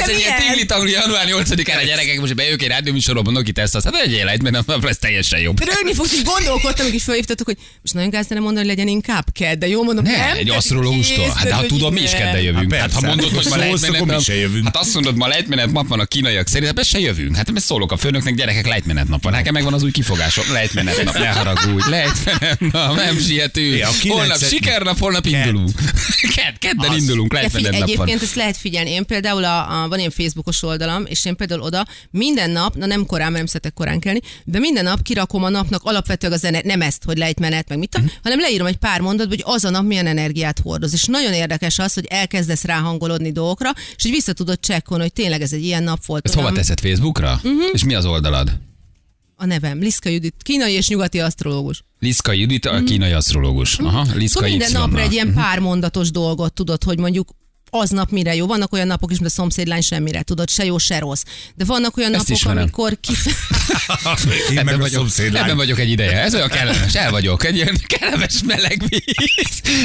ez 0.00 0.08
egy 0.08 0.18
ilyen 0.18 0.38
tingli 0.38 0.64
tangli 0.66 0.90
január 0.90 1.26
8-án 1.28 1.80
a 1.82 1.84
gyerekek, 1.84 2.20
most 2.20 2.34
bejövök 2.34 2.62
egy 2.62 2.68
rádióműsorba, 2.68 3.22
mondok 3.22 3.48
itt 3.48 3.58
ezt, 3.58 3.74
azt, 3.74 3.84
hát 3.84 3.94
egy 3.94 4.12
élet, 4.12 4.42
mert 4.42 4.66
nem 4.66 4.82
lesz 4.82 4.98
teljesen 4.98 5.40
jobb. 5.40 5.64
Rögni 5.64 5.94
fogsz, 5.94 6.12
így 6.12 6.24
gondolkodtam, 6.24 6.84
hogy 6.86 6.94
is 6.94 7.02
felhívtatok, 7.02 7.46
hogy 7.46 7.56
most 7.82 7.94
nagyon 7.94 8.10
gáz 8.10 8.26
mondani, 8.28 8.56
hogy 8.56 8.66
legyen 8.66 8.88
inkább 8.88 9.24
kedd, 9.32 9.58
de 9.58 9.68
jó 9.68 9.82
mondom, 9.82 10.04
Ne, 10.04 10.16
nem? 10.16 10.36
egy 10.36 10.50
asztrológustól. 10.50 11.28
Hát, 11.36 11.44
de 11.46 11.54
ha 11.54 11.66
tudom, 11.66 11.92
mi 11.92 12.00
is 12.00 12.10
kedden 12.10 12.40
jövünk. 12.40 12.72
Hát 12.74 12.80
Hát, 12.84 12.92
ha 12.92 13.00
mondod, 13.00 13.30
hogy 13.34 13.46
ma 13.50 13.56
lejtmenet 13.56 13.94
akkor 13.94 14.06
mi 14.06 14.12
nap, 14.12 14.22
se 14.22 14.34
jövünk. 14.34 14.64
hát 14.64 14.76
azt 14.76 14.94
mondod, 14.94 15.16
ma 15.16 15.26
lejtmenet 15.26 15.72
nap 15.72 15.88
van 15.88 16.00
a 16.00 16.04
kínaiak 16.04 16.48
szerint, 16.48 16.66
hát 16.66 16.74
be 16.74 16.82
se 16.82 16.98
jövünk. 16.98 17.36
Hát 17.36 17.50
ezt 17.54 17.66
szólok 17.66 17.92
a 17.92 17.96
főnöknek, 17.96 18.34
gyerekek, 18.34 18.66
lejtmenet 18.66 19.08
nap 19.08 19.22
van. 19.22 19.32
Nekem 19.32 19.52
megvan 19.52 19.72
az 19.74 19.82
új 19.82 19.90
kifogásom. 19.90 20.44
Lejtmenet 20.52 21.04
nap, 21.04 21.18
ne 21.18 21.26
haragudj. 21.28 21.88
Lejtmenet 21.90 22.60
nap, 22.60 22.96
nem 22.96 23.16
kilenc- 23.16 24.08
Holnap 24.08 24.44
sikernap, 24.48 24.98
holnap 24.98 25.26
indulunk. 25.26 25.70
Kedd, 26.36 26.54
kedden 26.58 26.98
indulunk, 26.98 27.32
lejtmenet 27.32 27.70
nap 27.70 27.80
van. 27.80 27.88
egyébként 27.90 28.22
ezt 28.22 28.34
lehet 28.34 28.56
figyelni. 28.56 28.90
Én 28.90 29.04
például 29.14 29.44
a, 29.44 29.82
a, 29.82 29.88
van 29.88 29.98
ilyen 29.98 30.10
Facebookos 30.10 30.62
oldalam, 30.62 31.04
és 31.06 31.24
én 31.24 31.36
például 31.36 31.60
oda 31.60 31.86
minden 32.10 32.50
nap, 32.50 32.74
na 32.76 32.86
nem 32.86 33.06
korán, 33.06 33.26
mert 33.26 33.36
nem 33.36 33.46
szeretek 33.46 33.74
korán 33.74 34.00
kelni, 34.00 34.20
de 34.44 34.58
minden 34.58 34.84
nap 34.84 35.02
kirakom 35.02 35.44
a 35.44 35.48
napnak 35.48 35.82
alapvetően 35.84 36.32
az 36.32 36.44
ener- 36.44 36.64
nem 36.64 36.80
ezt, 36.80 37.04
hogy 37.04 37.18
lejtmenet, 37.18 37.68
meg 37.68 37.78
mit 37.78 37.88
tudom, 37.88 38.06
Mhm. 38.06 38.14
hanem 38.22 38.40
leírom 38.40 38.66
egy 38.66 38.76
pár 38.76 39.00
mondatba, 39.00 39.34
hogy 39.34 39.54
az 39.54 39.64
a 39.64 39.70
nap 39.70 39.84
milyen 39.84 40.06
energiát 40.06 40.58
hordoz. 40.58 40.92
És 40.92 41.04
nagyon 41.04 41.32
érdekes 41.32 41.78
az, 41.78 41.94
hogy 41.94 42.06
elkezdesz 42.08 42.64
ráhangolódni 42.64 43.32
dolgokra, 43.32 43.70
és 43.96 44.02
hogy 44.02 44.10
vissza 44.10 44.32
tudod 44.32 44.60
csekkolni, 44.60 45.02
hogy 45.02 45.12
tényleg 45.12 45.40
ez 45.40 45.52
egy 45.52 45.64
ilyen 45.64 45.82
nap 45.82 46.04
volt. 46.04 46.24
Ezt 46.26 46.34
hova 46.34 46.52
teszed 46.52 46.80
Facebookra? 46.80 47.40
Mhm. 47.42 47.54
És 47.72 47.84
mi 47.84 47.94
az 47.94 48.04
oldalad? 48.04 48.58
A 49.36 49.44
nevem, 49.46 49.78
Liszka 49.78 50.08
Judit, 50.08 50.34
kínai 50.42 50.72
és 50.72 50.88
nyugati 50.88 51.20
asztrológus. 51.20 51.84
Liszka 51.98 52.32
Judit, 52.32 52.66
a 52.66 52.82
kínai 52.84 53.12
asztrológus. 53.12 53.78
Aha, 53.78 54.02
Liszka 54.14 54.38
Szóval 54.40 54.48
minden 54.48 54.72
napra 54.72 55.00
egy 55.00 55.12
ilyen 55.12 55.34
pár 55.34 55.58
mondatos 55.58 56.10
dolgot 56.10 56.52
tudod, 56.52 56.84
hogy 56.84 56.98
mondjuk 56.98 57.28
aznap 57.74 58.10
mire 58.10 58.34
jó. 58.34 58.46
Vannak 58.46 58.72
olyan 58.72 58.86
napok 58.86 59.10
is, 59.10 59.18
mint 59.18 59.30
a 59.30 59.34
szomszédlány 59.34 59.80
semmire, 59.80 60.22
tudod, 60.22 60.50
se 60.50 60.64
jó, 60.64 60.78
se 60.78 60.98
rossz. 60.98 61.22
De 61.54 61.64
vannak 61.64 61.96
olyan 61.96 62.10
Ezt 62.14 62.18
napok, 62.22 62.36
ismerem. 62.36 62.62
amikor 62.62 62.96
ki... 63.00 63.12
Én 64.48 64.54
meg 64.54 64.58
Ebben 64.58 64.74
a 64.74 64.78
vagyok, 64.78 64.98
szomszédlány. 64.98 65.42
ebben 65.42 65.56
vagyok 65.56 65.78
egy 65.78 65.90
ideje. 65.90 66.22
Ez 66.22 66.34
olyan 66.34 66.48
kellemes. 66.48 66.94
El 66.94 67.10
vagyok. 67.10 67.44
Egy 67.44 67.54
ilyen 67.54 67.76
kellemes 67.86 68.34
meleg 68.46 68.82
víz. 68.88 69.02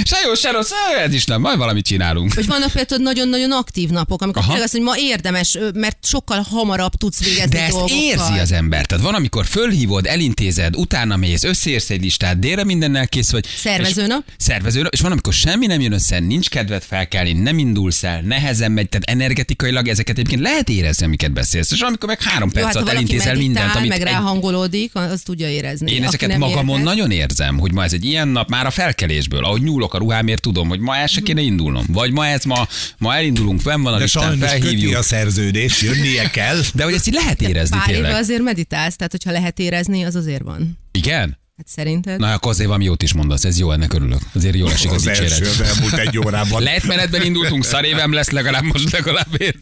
Se 0.04 0.18
jó, 0.26 0.34
se 0.34 0.52
rossz. 0.52 0.70
Ez 1.06 1.14
is 1.14 1.26
nem. 1.26 1.42
Majd 1.42 1.58
valamit 1.58 1.86
csinálunk. 1.86 2.34
Vagy 2.34 2.46
vannak 2.46 2.72
például 2.72 3.02
nagyon-nagyon 3.02 3.52
aktív 3.52 3.90
napok, 3.90 4.22
amikor 4.22 4.42
Aha. 4.42 4.48
tényleg 4.52 4.66
azt, 4.66 4.76
hogy 4.78 4.86
ma 4.86 4.98
érdemes, 4.98 5.58
mert 5.74 5.98
sokkal 6.06 6.42
hamarabb 6.50 6.94
tudsz 6.94 7.24
végezni 7.24 7.50
De 7.50 7.62
ezt 7.62 7.72
dolgokkal. 7.72 7.98
érzi 7.98 8.40
az 8.40 8.52
ember. 8.52 8.86
Tehát 8.86 9.04
van, 9.04 9.14
amikor 9.14 9.46
fölhívod, 9.46 10.06
elintézed, 10.06 10.76
utána 10.76 11.16
mész, 11.16 11.44
összeérsz 11.44 11.90
egy 11.90 12.02
listát, 12.02 12.40
délre 12.40 12.64
mindennel 12.64 13.08
kész 13.08 13.32
vagy. 13.32 13.46
Szervezőnap. 13.58 14.24
Szervezőnap. 14.38 14.94
És 14.94 15.00
van, 15.02 15.12
amikor 15.12 15.34
semmi 15.34 15.66
nem 15.66 15.82
jön 15.82 15.92
össze, 15.92 16.20
nincs 16.20 16.50
kedved 16.50 16.84
felkelni, 16.84 17.32
nem 17.34 17.58
indulsz 17.80 18.04
el, 18.04 18.22
nehezen 18.22 18.72
megy, 18.72 18.90
tehát 18.90 19.10
energetikailag 19.10 19.88
ezeket 19.88 20.18
egyébként 20.18 20.42
lehet 20.42 20.70
érezni, 20.70 21.06
amiket 21.06 21.32
beszélsz. 21.32 21.72
És 21.72 21.80
amikor 21.80 22.10
meg 22.10 22.22
három 22.22 22.52
perc 22.52 22.66
hát 22.66 22.76
alatt 22.76 22.88
valaki 22.88 23.06
elintézel 23.06 23.36
mindent, 23.36 23.76
amit 23.76 23.90
meg 23.90 24.02
ráhangolódik, 24.02 24.96
az 24.96 25.22
tudja 25.22 25.50
érezni. 25.50 25.92
Én 25.92 26.04
ezeket 26.04 26.38
magamon 26.38 26.82
nagyon 26.82 27.12
érzem, 27.12 27.60
hogy 27.60 27.74
ma 27.74 27.84
ez 27.84 27.94
egy 27.94 28.06
ilyen 28.06 28.28
nap, 28.28 28.50
már 28.50 28.66
a 28.66 28.70
felkelésből, 28.72 29.44
ahogy 29.44 29.62
nyúlok 29.62 29.94
a 29.94 29.98
ruhámért, 29.98 30.42
tudom, 30.42 30.68
hogy 30.68 30.80
ma 30.80 30.96
el 30.96 31.08
se 31.08 31.22
kéne 31.22 31.42
indulnom. 31.42 31.86
Vagy 31.88 32.12
ma 32.12 32.28
ez 32.28 32.44
ma, 32.44 32.68
ma 32.98 33.16
elindulunk, 33.16 33.62
fenn 33.62 33.82
van 33.82 33.94
a 33.94 33.98
De 33.98 34.04
listán, 34.04 34.38
felhívjuk. 34.38 34.96
a 34.96 35.02
szerződés, 35.02 35.82
jönnie 35.82 36.30
kell. 36.30 36.60
De 36.74 36.84
hogy 36.84 36.94
ezt 36.94 37.08
így 37.08 37.14
lehet 37.14 37.42
érezni 37.42 37.78
Pár 37.78 37.88
tényleg. 37.88 38.14
azért 38.14 38.42
meditálsz, 38.42 38.96
tehát 38.96 39.12
hogyha 39.12 39.32
lehet 39.32 39.60
érezni, 39.60 40.04
az 40.04 40.16
azért 40.16 40.42
van. 40.44 40.78
Igen? 40.92 41.38
Hát 41.60 41.68
szerinted? 41.68 42.20
Na, 42.20 42.34
akkor 42.34 42.52
azért 42.52 42.68
valami 42.68 42.86
jót 42.86 43.04
is 43.04 43.14
mondasz, 43.14 43.44
ez 43.44 43.60
jó, 43.60 43.72
ennek 43.72 43.94
örülök. 43.94 44.20
Azért 44.34 44.56
jól 44.56 44.72
esik 44.72 44.90
az 44.92 44.96
Az 44.96 45.04
dicséret. 45.04 45.40
az 45.40 45.62
elmúlt 45.62 45.94
egy 45.94 46.18
órában. 46.18 46.62
Lehet 46.64 46.84
menetben 46.84 47.22
indultunk, 47.22 47.64
szarévem 47.64 48.14
lesz 48.14 48.30
legalább 48.30 48.64
most 48.64 48.92
legalább 48.92 49.28
ért. 49.42 49.60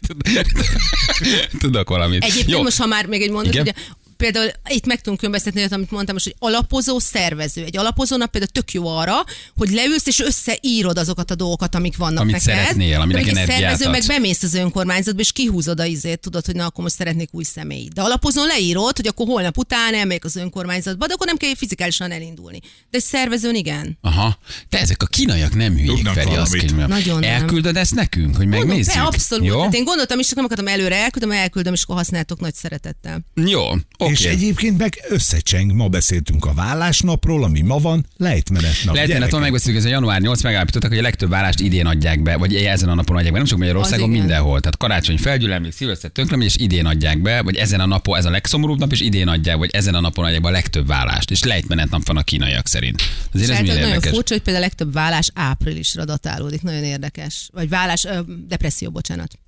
Tudok 1.58 1.88
valamit. 1.88 2.22
Egyébként 2.24 2.50
Jó. 2.50 2.62
most, 2.62 2.78
ha 2.78 2.86
már 2.86 3.06
még 3.06 3.22
egy 3.22 3.30
mondat, 3.30 3.52
Igen? 3.52 3.62
ugye 3.62 3.72
például 4.18 4.50
itt 4.68 4.86
meg 4.86 4.96
tudunk 4.96 5.18
különböztetni, 5.18 5.66
amit 5.70 5.90
mondtam 5.90 6.14
most, 6.14 6.24
hogy 6.24 6.36
alapozó 6.38 6.98
szervező. 6.98 7.64
Egy 7.64 7.76
alapozónak 7.76 8.30
például 8.30 8.52
tök 8.52 8.72
jó 8.72 8.86
arra, 8.86 9.14
hogy 9.56 9.70
leülsz 9.70 10.06
és 10.06 10.20
összeírod 10.20 10.98
azokat 10.98 11.30
a 11.30 11.34
dolgokat, 11.34 11.74
amik 11.74 11.96
vannak 11.96 12.20
Amit 12.20 12.32
neked. 12.32 12.54
szeretnél, 12.54 13.00
aminek 13.00 13.26
egy 13.26 13.34
szervező 13.34 13.88
meg 13.88 14.02
bemész 14.06 14.42
az 14.42 14.54
önkormányzatba, 14.54 15.20
és 15.20 15.32
kihúzod 15.32 15.80
a 15.80 15.84
izét, 15.84 16.20
tudod, 16.20 16.46
hogy 16.46 16.54
na 16.54 16.66
akkor 16.66 16.84
most 16.84 16.96
szeretnék 16.96 17.28
új 17.32 17.44
személy. 17.44 17.88
De 17.94 18.02
alapozón 18.02 18.46
leírod, 18.46 18.96
hogy 18.96 19.06
akkor 19.06 19.26
holnap 19.26 19.58
után 19.58 19.94
elmegyek 19.94 20.24
az 20.24 20.36
önkormányzatba, 20.36 21.06
de 21.06 21.12
akkor 21.12 21.26
nem 21.26 21.36
kell 21.36 21.54
fizikálisan 21.56 22.10
elindulni. 22.10 22.60
De 22.90 22.98
egy 22.98 23.02
szervezőn 23.02 23.54
igen. 23.54 23.98
Aha. 24.00 24.38
De 24.68 24.78
ezek 24.78 25.02
a 25.02 25.06
kínaiak 25.06 25.54
nem 25.54 25.76
hülyék, 25.76 26.08
Feri, 26.08 26.34
azt 26.34 26.58
könyvem. 26.58 26.88
Nagyon 26.88 27.20
nem. 27.20 27.30
Elküldöd 27.30 27.76
ezt 27.76 27.94
nekünk, 27.94 28.36
hogy 28.36 28.46
Mondom, 28.46 28.68
megnézzük? 28.68 28.94
be, 28.94 29.00
abszolút. 29.00 29.46
Jó? 29.46 29.62
Hát 29.62 29.74
én 29.74 29.84
gondoltam 29.84 30.18
is, 30.18 30.26
csak 30.26 30.36
nem 30.36 30.44
akartam 30.44 30.66
előre 30.66 30.96
elküldöm, 30.96 31.30
elküldöm, 31.30 31.72
és 31.72 31.82
akkor 31.82 31.96
használtok 31.96 32.40
nagy 32.40 32.54
szeretettel. 32.54 33.20
Jó, 33.34 33.62
oké. 33.98 34.07
És 34.10 34.24
egyébként 34.24 34.78
meg 34.78 35.04
összecseng, 35.08 35.72
ma 35.72 35.88
beszéltünk 35.88 36.44
a 36.44 36.52
vállásnapról, 36.54 37.44
ami 37.44 37.60
ma 37.60 37.78
van, 37.78 38.06
lejtmenet 38.16 38.76
nap. 38.84 38.94
Lehet, 38.94 39.08
mert 39.08 39.20
Gyerekek. 39.20 39.40
megbeszéljük, 39.40 39.80
ez 39.80 39.86
a 39.86 39.92
január 39.92 40.20
8 40.20 40.42
megállapítottak, 40.42 40.90
hogy 40.90 40.98
a 40.98 41.02
legtöbb 41.02 41.30
vállást 41.30 41.60
idén 41.60 41.86
adják 41.86 42.22
be, 42.22 42.36
vagy 42.36 42.54
ezen 42.54 42.88
a 42.88 42.94
napon 42.94 43.16
adják 43.16 43.32
be. 43.32 43.38
Nem 43.38 43.46
csak 43.46 43.58
Magyarországon, 43.58 44.10
mindenhol. 44.10 44.60
Tehát 44.60 44.76
karácsony 44.76 45.18
felgyülemlik, 45.18 45.72
szilveszter 45.72 46.10
tönkremegy, 46.10 46.46
és 46.46 46.56
idén 46.56 46.86
adják 46.86 47.22
be, 47.22 47.42
vagy 47.42 47.56
ezen 47.56 47.80
a 47.80 47.86
napon, 47.86 48.18
ez 48.18 48.24
a 48.24 48.30
legszomorúbb 48.30 48.78
nap, 48.78 48.92
és 48.92 49.00
idén 49.00 49.28
adják, 49.28 49.56
vagy 49.56 49.70
ezen 49.72 49.94
a 49.94 50.00
napon 50.00 50.24
adják 50.24 50.40
be 50.42 50.48
a 50.48 50.50
legtöbb 50.50 50.86
vállást. 50.86 51.30
És 51.30 51.42
lejtmenet 51.42 51.90
nap 51.90 52.06
van 52.06 52.16
a 52.16 52.22
kínaiak 52.22 52.68
szerint. 52.68 53.00
Azért 53.32 53.50
ez 53.50 53.56
Sejted, 53.56 53.62
milyen 53.62 53.76
nagyon 53.76 53.94
érdekes. 53.94 54.12
furcsa, 54.12 54.34
hogy 54.34 54.42
például 54.42 54.64
a 54.64 54.68
legtöbb 54.68 54.92
vállás 54.92 55.30
áprilisra 55.34 56.04
datálódik. 56.04 56.62
Nagyon 56.62 56.84
érdekes. 56.84 57.48
Vagy 57.52 57.68
vállás, 57.68 58.04
ö, 58.04 58.20
depresszió, 58.46 58.90
bocsánat. 58.90 59.38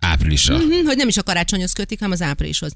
Áprilisra. 0.00 0.58
Hm, 0.58 0.84
hogy 0.86 0.96
nem 0.96 1.08
is 1.08 1.16
a 1.16 1.22
karácsonyhoz 1.22 1.72
kötik, 1.72 1.98
hanem 1.98 2.12
az 2.12 2.22
áprilishoz. 2.22 2.72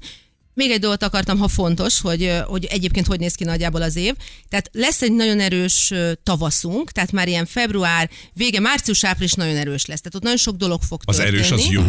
Még 0.55 0.71
egy 0.71 0.79
dolgot 0.79 1.03
akartam, 1.03 1.37
ha 1.37 1.47
fontos, 1.47 2.01
hogy, 2.01 2.31
hogy 2.45 2.65
egyébként 2.65 3.07
hogy 3.07 3.19
néz 3.19 3.35
ki 3.35 3.43
nagyjából 3.43 3.81
az 3.81 3.95
év. 3.95 4.13
Tehát 4.49 4.69
lesz 4.73 5.01
egy 5.01 5.11
nagyon 5.11 5.39
erős 5.39 5.93
tavaszunk, 6.23 6.91
tehát 6.91 7.11
már 7.11 7.27
ilyen 7.27 7.45
február, 7.45 8.09
vége, 8.33 8.59
március-április 8.59 9.33
nagyon 9.33 9.55
erős 9.55 9.85
lesz. 9.85 9.99
Tehát 10.01 10.15
ott 10.15 10.21
nagyon 10.23 10.37
sok 10.37 10.55
dolog 10.55 10.81
fog 10.81 11.01
Az 11.05 11.15
történni. 11.15 11.37
erős 11.37 11.51
az 11.51 11.67
jó. 11.69 11.83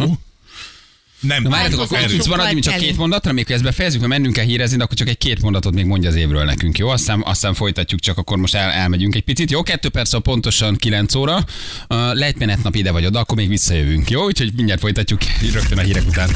Nem, 1.20 1.42
Na 1.42 1.48
várjátok, 1.48 1.80
az 1.80 1.86
akkor 1.86 2.04
az 2.04 2.10
tudsz 2.10 2.26
maradni, 2.26 2.60
csak 2.60 2.76
két 2.76 2.96
mondatra, 2.96 3.30
amikor 3.30 3.54
ezt 3.54 3.62
befejezzük, 3.64 4.00
mert 4.00 4.12
mennünk 4.12 4.34
kell 4.34 4.44
hírezni, 4.44 4.76
de 4.76 4.82
akkor 4.82 4.96
csak 4.96 5.08
egy 5.08 5.18
két 5.18 5.42
mondatot 5.42 5.74
még 5.74 5.84
mondja 5.84 6.08
az 6.08 6.14
évről 6.14 6.44
nekünk, 6.44 6.78
jó? 6.78 6.88
Aztán, 6.88 7.22
aztán 7.24 7.54
folytatjuk, 7.54 8.00
csak 8.00 8.18
akkor 8.18 8.36
most 8.38 8.54
el, 8.54 8.70
elmegyünk 8.70 9.14
egy 9.14 9.22
picit. 9.22 9.50
Jó, 9.50 9.62
kettő 9.62 9.88
perc, 9.88 10.12
a 10.12 10.18
pontosan 10.18 10.76
9 10.76 11.14
óra. 11.14 11.36
Uh, 11.36 11.44
lejtmenet 12.14 12.62
nap 12.62 12.74
ide 12.74 12.90
vagy 12.90 13.06
oda, 13.06 13.18
akkor 13.18 13.36
még 13.36 13.48
visszajövünk, 13.48 14.10
jó? 14.10 14.24
Úgyhogy 14.24 14.52
mindjárt 14.56 14.80
folytatjuk 14.80 15.20
rögtön 15.52 15.78
a 15.78 15.82
hírek 15.82 16.06
után. 16.06 16.30